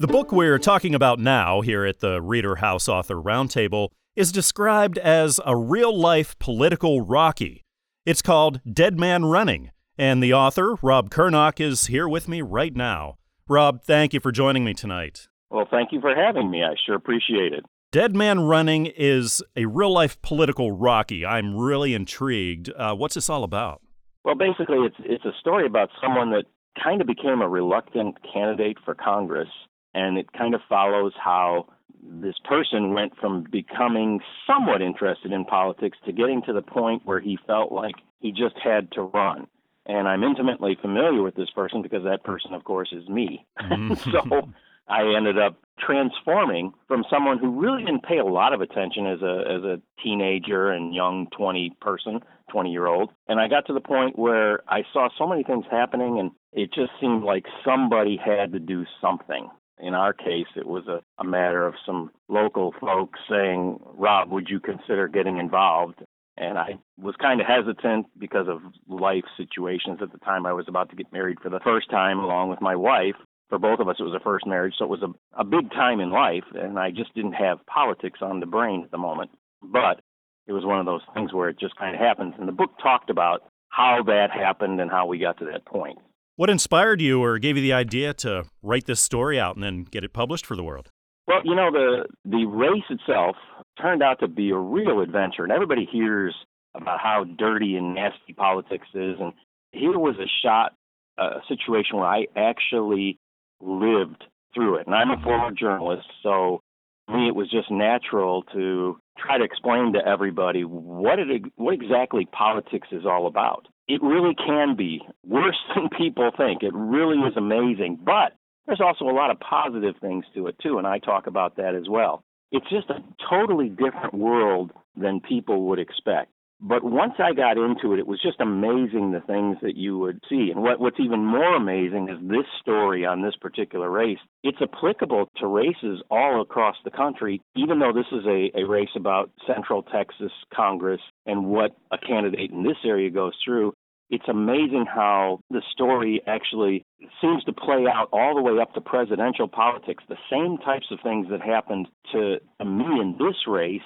The 0.00 0.06
book 0.06 0.32
we're 0.32 0.58
talking 0.58 0.94
about 0.94 1.18
now 1.18 1.60
here 1.60 1.84
at 1.84 2.00
the 2.00 2.22
Reader 2.22 2.56
House 2.56 2.88
Author 2.88 3.16
Roundtable 3.16 3.90
is 4.16 4.32
described 4.32 4.96
as 4.96 5.38
a 5.44 5.54
real 5.54 5.94
life 5.94 6.38
political 6.38 7.02
Rocky. 7.02 7.66
It's 8.06 8.22
called 8.22 8.62
Dead 8.64 8.98
Man 8.98 9.26
Running, 9.26 9.72
and 9.98 10.22
the 10.22 10.32
author, 10.32 10.76
Rob 10.80 11.10
Curnock, 11.10 11.60
is 11.60 11.88
here 11.88 12.08
with 12.08 12.28
me 12.28 12.40
right 12.40 12.74
now. 12.74 13.18
Rob, 13.46 13.82
thank 13.82 14.14
you 14.14 14.20
for 14.20 14.32
joining 14.32 14.64
me 14.64 14.72
tonight. 14.72 15.28
Well, 15.50 15.68
thank 15.70 15.92
you 15.92 16.00
for 16.00 16.14
having 16.14 16.50
me. 16.50 16.64
I 16.64 16.76
sure 16.86 16.94
appreciate 16.94 17.52
it. 17.52 17.66
Dead 17.92 18.16
Man 18.16 18.40
Running 18.40 18.86
is 18.86 19.42
a 19.54 19.66
real 19.66 19.92
life 19.92 20.16
political 20.22 20.72
Rocky. 20.72 21.26
I'm 21.26 21.54
really 21.54 21.92
intrigued. 21.92 22.72
Uh, 22.74 22.94
what's 22.94 23.16
this 23.16 23.28
all 23.28 23.44
about? 23.44 23.82
Well, 24.24 24.34
basically, 24.34 24.78
it's 24.78 24.96
it's 25.00 25.26
a 25.26 25.38
story 25.40 25.66
about 25.66 25.90
someone 26.00 26.30
that 26.30 26.44
kind 26.82 27.02
of 27.02 27.06
became 27.06 27.42
a 27.42 27.48
reluctant 27.50 28.16
candidate 28.32 28.78
for 28.82 28.94
Congress 28.94 29.48
and 29.94 30.18
it 30.18 30.32
kind 30.32 30.54
of 30.54 30.60
follows 30.68 31.12
how 31.22 31.66
this 32.02 32.36
person 32.44 32.94
went 32.94 33.16
from 33.18 33.44
becoming 33.50 34.20
somewhat 34.46 34.82
interested 34.82 35.32
in 35.32 35.44
politics 35.44 35.98
to 36.04 36.12
getting 36.12 36.42
to 36.42 36.52
the 36.52 36.62
point 36.62 37.02
where 37.04 37.20
he 37.20 37.38
felt 37.46 37.72
like 37.72 37.94
he 38.20 38.30
just 38.30 38.56
had 38.62 38.90
to 38.92 39.02
run. 39.02 39.46
And 39.86 40.06
I'm 40.08 40.22
intimately 40.22 40.78
familiar 40.80 41.22
with 41.22 41.34
this 41.34 41.50
person 41.50 41.82
because 41.82 42.04
that 42.04 42.24
person, 42.24 42.54
of 42.54 42.64
course, 42.64 42.92
is 42.92 43.08
me. 43.08 43.46
Mm-hmm. 43.60 43.94
so 44.10 44.48
I 44.88 45.02
ended 45.16 45.38
up 45.38 45.56
transforming 45.78 46.72
from 46.88 47.04
someone 47.10 47.38
who 47.38 47.60
really 47.60 47.84
didn't 47.84 48.04
pay 48.04 48.18
a 48.18 48.24
lot 48.24 48.52
of 48.52 48.60
attention 48.60 49.06
as 49.06 49.22
a 49.22 49.44
as 49.48 49.62
a 49.64 49.80
teenager 50.02 50.70
and 50.70 50.94
young 50.94 51.28
20 51.36 51.76
person, 51.80 52.20
20 52.52 52.70
year 52.70 52.86
old. 52.86 53.10
And 53.28 53.40
I 53.40 53.48
got 53.48 53.66
to 53.66 53.72
the 53.72 53.80
point 53.80 54.18
where 54.18 54.60
I 54.68 54.82
saw 54.92 55.08
so 55.16 55.26
many 55.26 55.42
things 55.42 55.64
happening 55.70 56.18
and 56.18 56.30
it 56.52 56.72
just 56.74 56.90
seemed 57.00 57.22
like 57.22 57.44
somebody 57.64 58.18
had 58.22 58.52
to 58.52 58.58
do 58.58 58.84
something. 59.00 59.48
In 59.82 59.94
our 59.94 60.12
case, 60.12 60.46
it 60.56 60.66
was 60.66 60.86
a, 60.88 61.00
a 61.18 61.24
matter 61.24 61.66
of 61.66 61.74
some 61.86 62.10
local 62.28 62.74
folks 62.80 63.18
saying, 63.28 63.80
Rob, 63.94 64.30
would 64.30 64.48
you 64.48 64.60
consider 64.60 65.08
getting 65.08 65.38
involved? 65.38 66.02
And 66.36 66.58
I 66.58 66.78
was 66.98 67.14
kind 67.20 67.40
of 67.40 67.46
hesitant 67.46 68.06
because 68.18 68.46
of 68.48 68.60
life 68.88 69.24
situations 69.36 69.98
at 70.02 70.12
the 70.12 70.18
time. 70.18 70.46
I 70.46 70.52
was 70.52 70.66
about 70.68 70.90
to 70.90 70.96
get 70.96 71.12
married 71.12 71.38
for 71.42 71.50
the 71.50 71.60
first 71.60 71.90
time 71.90 72.18
along 72.18 72.50
with 72.50 72.60
my 72.60 72.76
wife 72.76 73.16
for 73.50 73.58
both 73.58 73.80
of 73.80 73.88
us, 73.88 73.96
it 73.98 74.04
was 74.04 74.14
a 74.14 74.24
first 74.24 74.46
marriage, 74.46 74.74
so 74.78 74.84
it 74.84 74.90
was 74.90 75.02
a, 75.02 75.40
a 75.40 75.44
big 75.44 75.70
time 75.72 76.00
in 76.00 76.10
life, 76.10 76.44
and 76.54 76.78
I 76.78 76.90
just 76.90 77.12
didn't 77.14 77.32
have 77.32 77.66
politics 77.66 78.20
on 78.22 78.40
the 78.40 78.46
brain 78.46 78.82
at 78.84 78.92
the 78.92 78.98
moment. 78.98 79.32
But 79.60 80.00
it 80.46 80.52
was 80.52 80.64
one 80.64 80.78
of 80.78 80.86
those 80.86 81.02
things 81.12 81.34
where 81.34 81.48
it 81.50 81.58
just 81.58 81.76
kind 81.76 81.94
of 81.94 82.00
happens. 82.00 82.34
And 82.38 82.48
the 82.48 82.52
book 82.52 82.70
talked 82.80 83.10
about 83.10 83.42
how 83.68 84.02
that 84.06 84.30
happened 84.30 84.80
and 84.80 84.90
how 84.90 85.06
we 85.06 85.18
got 85.18 85.38
to 85.38 85.44
that 85.46 85.66
point. 85.66 85.98
What 86.36 86.48
inspired 86.50 87.00
you 87.00 87.22
or 87.22 87.38
gave 87.38 87.56
you 87.56 87.62
the 87.62 87.72
idea 87.72 88.14
to 88.14 88.44
write 88.62 88.86
this 88.86 89.00
story 89.00 89.38
out 89.38 89.56
and 89.56 89.62
then 89.62 89.84
get 89.84 90.04
it 90.04 90.12
published 90.12 90.46
for 90.46 90.56
the 90.56 90.64
world? 90.64 90.90
Well, 91.26 91.42
you 91.44 91.54
know, 91.54 91.70
the 91.70 92.06
the 92.24 92.46
race 92.46 92.84
itself 92.88 93.36
turned 93.80 94.02
out 94.02 94.20
to 94.20 94.28
be 94.28 94.50
a 94.50 94.56
real 94.56 95.00
adventure, 95.00 95.42
and 95.42 95.52
everybody 95.52 95.88
hears 95.90 96.34
about 96.74 97.00
how 97.00 97.24
dirty 97.24 97.76
and 97.76 97.94
nasty 97.94 98.32
politics 98.32 98.86
is, 98.94 99.16
and 99.20 99.32
here 99.72 99.98
was 99.98 100.16
a 100.16 100.26
shot, 100.44 100.72
a 101.18 101.40
situation 101.48 101.96
where 101.96 102.06
I 102.06 102.26
actually 102.36 103.18
lived 103.60 104.24
through 104.54 104.76
it. 104.76 104.86
And 104.86 104.94
I'm 104.94 105.10
a 105.10 105.22
former 105.22 105.52
journalist, 105.52 106.06
so 106.22 106.62
for 107.06 107.16
me 107.16 107.28
it 107.28 107.34
was 107.34 107.50
just 107.50 107.70
natural 107.70 108.42
to 108.54 108.98
try 109.18 109.38
to 109.38 109.44
explain 109.44 109.92
to 109.92 110.06
everybody 110.06 110.64
what 110.64 111.18
it 111.18 111.52
what 111.56 111.74
exactly 111.74 112.26
politics 112.26 112.88
is 112.92 113.04
all 113.04 113.26
about. 113.26 113.66
It 113.90 114.00
really 114.04 114.36
can 114.36 114.76
be 114.76 115.02
worse 115.26 115.58
than 115.74 115.88
people 115.88 116.30
think. 116.36 116.62
It 116.62 116.72
really 116.72 117.18
is 117.18 117.36
amazing, 117.36 117.98
but 118.04 118.34
there's 118.66 118.80
also 118.80 119.04
a 119.06 119.10
lot 119.10 119.30
of 119.30 119.40
positive 119.40 119.96
things 120.00 120.24
to 120.34 120.46
it 120.46 120.56
too, 120.62 120.78
and 120.78 120.86
I 120.86 120.98
talk 120.98 121.26
about 121.26 121.56
that 121.56 121.74
as 121.74 121.88
well. 121.88 122.22
It's 122.52 122.68
just 122.70 122.88
a 122.90 123.02
totally 123.28 123.68
different 123.68 124.14
world 124.14 124.70
than 124.96 125.20
people 125.20 125.62
would 125.68 125.80
expect. 125.80 126.30
But 126.62 126.84
once 126.84 127.14
I 127.18 127.32
got 127.32 127.56
into 127.56 127.94
it, 127.94 127.98
it 127.98 128.06
was 128.06 128.20
just 128.20 128.40
amazing 128.40 129.12
the 129.12 129.22
things 129.26 129.56
that 129.62 129.76
you 129.76 129.98
would 129.98 130.22
see. 130.28 130.50
And 130.50 130.62
what, 130.62 130.78
what's 130.78 131.00
even 131.00 131.24
more 131.24 131.56
amazing 131.56 132.10
is 132.10 132.18
this 132.20 132.44
story 132.60 133.06
on 133.06 133.22
this 133.22 133.34
particular 133.40 133.90
race. 133.90 134.18
It's 134.42 134.60
applicable 134.60 135.30
to 135.38 135.46
races 135.46 136.02
all 136.10 136.42
across 136.42 136.76
the 136.84 136.90
country, 136.90 137.40
even 137.56 137.78
though 137.78 137.94
this 137.94 138.06
is 138.12 138.26
a, 138.26 138.50
a 138.54 138.64
race 138.64 138.90
about 138.94 139.30
Central 139.46 139.82
Texas 139.82 140.32
Congress 140.54 141.00
and 141.24 141.46
what 141.46 141.76
a 141.90 141.98
candidate 141.98 142.50
in 142.50 142.62
this 142.62 142.76
area 142.84 143.10
goes 143.10 143.32
through. 143.42 143.72
It's 144.10 144.28
amazing 144.28 144.86
how 144.92 145.40
the 145.50 145.62
story 145.72 146.20
actually 146.26 146.84
seems 147.20 147.44
to 147.44 147.52
play 147.52 147.86
out 147.86 148.08
all 148.12 148.34
the 148.34 148.42
way 148.42 148.60
up 148.60 148.74
to 148.74 148.80
presidential 148.80 149.46
politics. 149.46 150.02
The 150.08 150.16
same 150.28 150.58
types 150.58 150.86
of 150.90 150.98
things 151.00 151.28
that 151.30 151.40
happened 151.40 151.88
to 152.12 152.40
me 152.62 153.00
in 153.00 153.16
this 153.18 153.46
race 153.46 153.80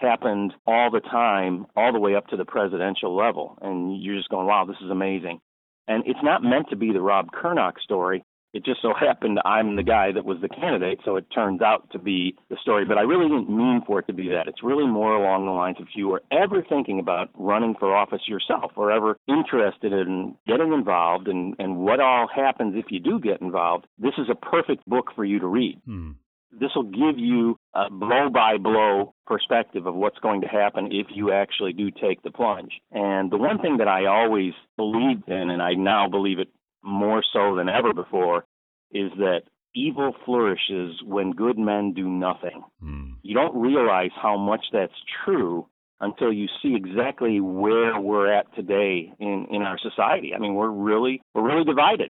happened 0.00 0.52
all 0.66 0.90
the 0.90 1.00
time, 1.00 1.66
all 1.76 1.92
the 1.92 1.98
way 1.98 2.14
up 2.14 2.26
to 2.28 2.36
the 2.36 2.44
presidential 2.44 3.14
level. 3.16 3.58
And 3.60 4.02
you're 4.02 4.16
just 4.16 4.28
going, 4.28 4.46
wow, 4.46 4.64
this 4.64 4.76
is 4.84 4.90
amazing. 4.90 5.40
And 5.88 6.04
it's 6.06 6.22
not 6.22 6.42
meant 6.42 6.68
to 6.70 6.76
be 6.76 6.92
the 6.92 7.00
Rob 7.00 7.28
Curnock 7.32 7.80
story. 7.82 8.24
It 8.52 8.64
just 8.64 8.82
so 8.82 8.92
happened 8.98 9.40
I'm 9.44 9.76
the 9.76 9.82
guy 9.82 10.12
that 10.12 10.24
was 10.24 10.38
the 10.40 10.48
candidate, 10.48 11.00
so 11.04 11.16
it 11.16 11.26
turns 11.34 11.62
out 11.62 11.90
to 11.92 11.98
be 11.98 12.36
the 12.48 12.56
story. 12.60 12.84
But 12.84 12.98
I 12.98 13.02
really 13.02 13.28
didn't 13.28 13.50
mean 13.50 13.82
for 13.86 14.00
it 14.00 14.06
to 14.06 14.12
be 14.12 14.28
that. 14.28 14.48
It's 14.48 14.62
really 14.62 14.86
more 14.86 15.14
along 15.14 15.46
the 15.46 15.52
lines 15.52 15.76
of 15.80 15.86
if 15.88 15.96
you 15.96 16.08
were 16.08 16.22
ever 16.30 16.62
thinking 16.68 16.98
about 16.98 17.30
running 17.34 17.74
for 17.78 17.94
office 17.94 18.22
yourself 18.26 18.72
or 18.76 18.90
ever 18.90 19.16
interested 19.28 19.92
in 19.92 20.36
getting 20.46 20.72
involved 20.72 21.28
and, 21.28 21.54
and 21.58 21.78
what 21.78 22.00
all 22.00 22.28
happens 22.28 22.74
if 22.76 22.86
you 22.90 23.00
do 23.00 23.20
get 23.20 23.40
involved, 23.40 23.86
this 23.98 24.14
is 24.18 24.28
a 24.30 24.34
perfect 24.34 24.84
book 24.86 25.10
for 25.14 25.24
you 25.24 25.38
to 25.40 25.46
read. 25.46 25.80
Hmm. 25.84 26.12
This 26.52 26.70
will 26.74 26.90
give 26.90 27.16
you 27.16 27.56
a 27.74 27.90
blow 27.90 28.28
by 28.30 28.56
blow 28.58 29.14
perspective 29.26 29.86
of 29.86 29.94
what's 29.94 30.18
going 30.18 30.40
to 30.40 30.48
happen 30.48 30.88
if 30.90 31.06
you 31.14 31.32
actually 31.32 31.72
do 31.72 31.90
take 31.90 32.22
the 32.22 32.30
plunge. 32.30 32.72
And 32.90 33.30
the 33.30 33.36
one 33.36 33.58
thing 33.58 33.76
that 33.78 33.88
I 33.88 34.06
always 34.06 34.52
believed 34.76 35.28
in, 35.28 35.50
and 35.50 35.62
I 35.62 35.74
now 35.74 36.08
believe 36.08 36.38
it 36.38 36.48
more 36.82 37.22
so 37.32 37.54
than 37.56 37.68
ever 37.68 37.92
before, 37.92 38.44
is 38.90 39.10
that 39.18 39.42
evil 39.74 40.14
flourishes 40.24 41.00
when 41.04 41.30
good 41.30 41.58
men 41.58 41.92
do 41.94 42.08
nothing. 42.08 42.64
Mm. 42.82 43.14
You 43.22 43.34
don't 43.34 43.56
realize 43.56 44.10
how 44.20 44.36
much 44.36 44.66
that's 44.72 44.92
true 45.24 45.68
until 46.00 46.32
you 46.32 46.48
see 46.62 46.74
exactly 46.74 47.40
where 47.40 48.00
we're 48.00 48.32
at 48.32 48.52
today 48.54 49.12
in, 49.20 49.46
in 49.50 49.62
our 49.62 49.78
society. 49.78 50.32
I 50.34 50.38
mean, 50.38 50.54
we're 50.54 50.70
really 50.70 51.22
we're 51.34 51.46
really 51.46 51.64
divided. 51.64 52.10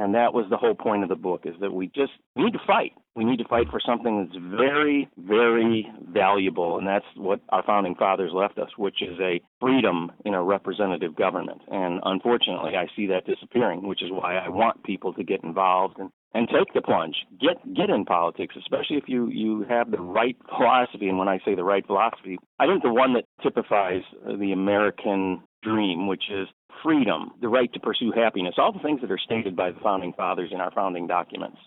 And 0.00 0.14
that 0.14 0.32
was 0.32 0.46
the 0.48 0.56
whole 0.56 0.74
point 0.74 1.02
of 1.02 1.10
the 1.10 1.14
book 1.14 1.42
is 1.44 1.54
that 1.60 1.74
we 1.74 1.88
just 1.88 2.12
need 2.34 2.54
to 2.54 2.58
fight. 2.66 2.92
We 3.16 3.24
need 3.26 3.36
to 3.36 3.44
fight 3.44 3.68
for 3.70 3.80
something 3.84 4.24
that's 4.24 4.38
very, 4.56 5.10
very 5.18 5.86
valuable. 6.08 6.78
And 6.78 6.86
that's 6.86 7.04
what 7.16 7.40
our 7.50 7.62
founding 7.62 7.94
fathers 7.94 8.30
left 8.32 8.56
us, 8.58 8.70
which 8.78 9.02
is 9.02 9.20
a 9.20 9.42
freedom 9.60 10.10
in 10.24 10.32
a 10.32 10.42
representative 10.42 11.14
government. 11.14 11.60
And 11.70 12.00
unfortunately, 12.02 12.76
I 12.76 12.86
see 12.96 13.08
that 13.08 13.26
disappearing, 13.26 13.86
which 13.86 14.02
is 14.02 14.10
why 14.10 14.36
I 14.36 14.48
want 14.48 14.82
people 14.84 15.12
to 15.12 15.22
get 15.22 15.44
involved 15.44 15.98
and, 15.98 16.08
and 16.32 16.48
take 16.48 16.72
the 16.72 16.80
plunge. 16.80 17.16
Get 17.38 17.58
get 17.74 17.90
in 17.90 18.06
politics, 18.06 18.54
especially 18.56 18.96
if 18.96 19.04
you, 19.06 19.28
you 19.28 19.66
have 19.68 19.90
the 19.90 20.00
right 20.00 20.36
philosophy. 20.56 21.10
And 21.10 21.18
when 21.18 21.28
I 21.28 21.40
say 21.44 21.54
the 21.54 21.64
right 21.64 21.86
philosophy, 21.86 22.38
I 22.58 22.66
think 22.66 22.82
the 22.82 22.90
one 22.92 23.12
that 23.12 23.24
typifies 23.42 24.02
the 24.24 24.52
American 24.52 25.42
dream, 25.62 26.06
which 26.06 26.24
is 26.30 26.48
freedom, 26.82 27.32
the 27.40 27.48
right 27.48 27.72
to 27.72 27.80
pursue 27.80 28.12
happiness, 28.14 28.54
all 28.58 28.72
the 28.72 28.78
things 28.78 29.00
that 29.00 29.10
are 29.10 29.18
stated 29.18 29.54
by 29.54 29.70
the 29.70 29.80
founding 29.80 30.12
fathers 30.12 30.50
in 30.52 30.60
our 30.60 30.70
founding 30.70 31.06
documents. 31.06 31.58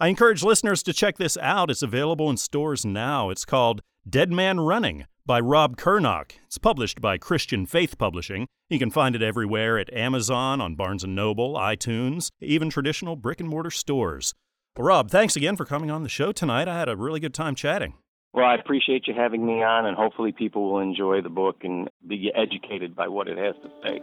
I 0.00 0.08
encourage 0.08 0.42
listeners 0.42 0.82
to 0.84 0.92
check 0.92 1.18
this 1.18 1.36
out. 1.36 1.70
It's 1.70 1.82
available 1.82 2.28
in 2.30 2.36
stores 2.36 2.84
now. 2.84 3.30
It's 3.30 3.44
called 3.44 3.82
Dead 4.08 4.32
Man 4.32 4.60
Running 4.60 5.06
by 5.24 5.38
Rob 5.38 5.76
Curnock. 5.76 6.32
It's 6.46 6.58
published 6.58 7.00
by 7.00 7.18
Christian 7.18 7.66
Faith 7.66 7.98
Publishing. 7.98 8.46
You 8.68 8.78
can 8.78 8.90
find 8.90 9.14
it 9.14 9.22
everywhere 9.22 9.78
at 9.78 9.92
Amazon, 9.92 10.60
on 10.60 10.74
Barnes 10.74 11.04
& 11.04 11.06
Noble, 11.06 11.54
iTunes, 11.54 12.30
even 12.40 12.70
traditional 12.70 13.14
brick 13.14 13.38
and 13.38 13.48
mortar 13.48 13.70
stores. 13.70 14.34
Rob, 14.76 15.10
thanks 15.10 15.36
again 15.36 15.54
for 15.54 15.66
coming 15.66 15.90
on 15.90 16.02
the 16.02 16.08
show 16.08 16.32
tonight. 16.32 16.66
I 16.66 16.78
had 16.78 16.88
a 16.88 16.96
really 16.96 17.20
good 17.20 17.34
time 17.34 17.54
chatting. 17.54 17.94
Well, 18.34 18.46
I 18.46 18.54
appreciate 18.54 19.06
you 19.06 19.14
having 19.14 19.44
me 19.44 19.62
on, 19.62 19.84
and 19.84 19.96
hopefully 19.96 20.32
people 20.32 20.72
will 20.72 20.80
enjoy 20.80 21.20
the 21.20 21.28
book 21.28 21.58
and 21.64 21.90
be 22.06 22.32
educated 22.34 22.96
by 22.96 23.08
what 23.08 23.28
it 23.28 23.36
has 23.36 23.54
to 23.62 23.70
say. 23.82 24.00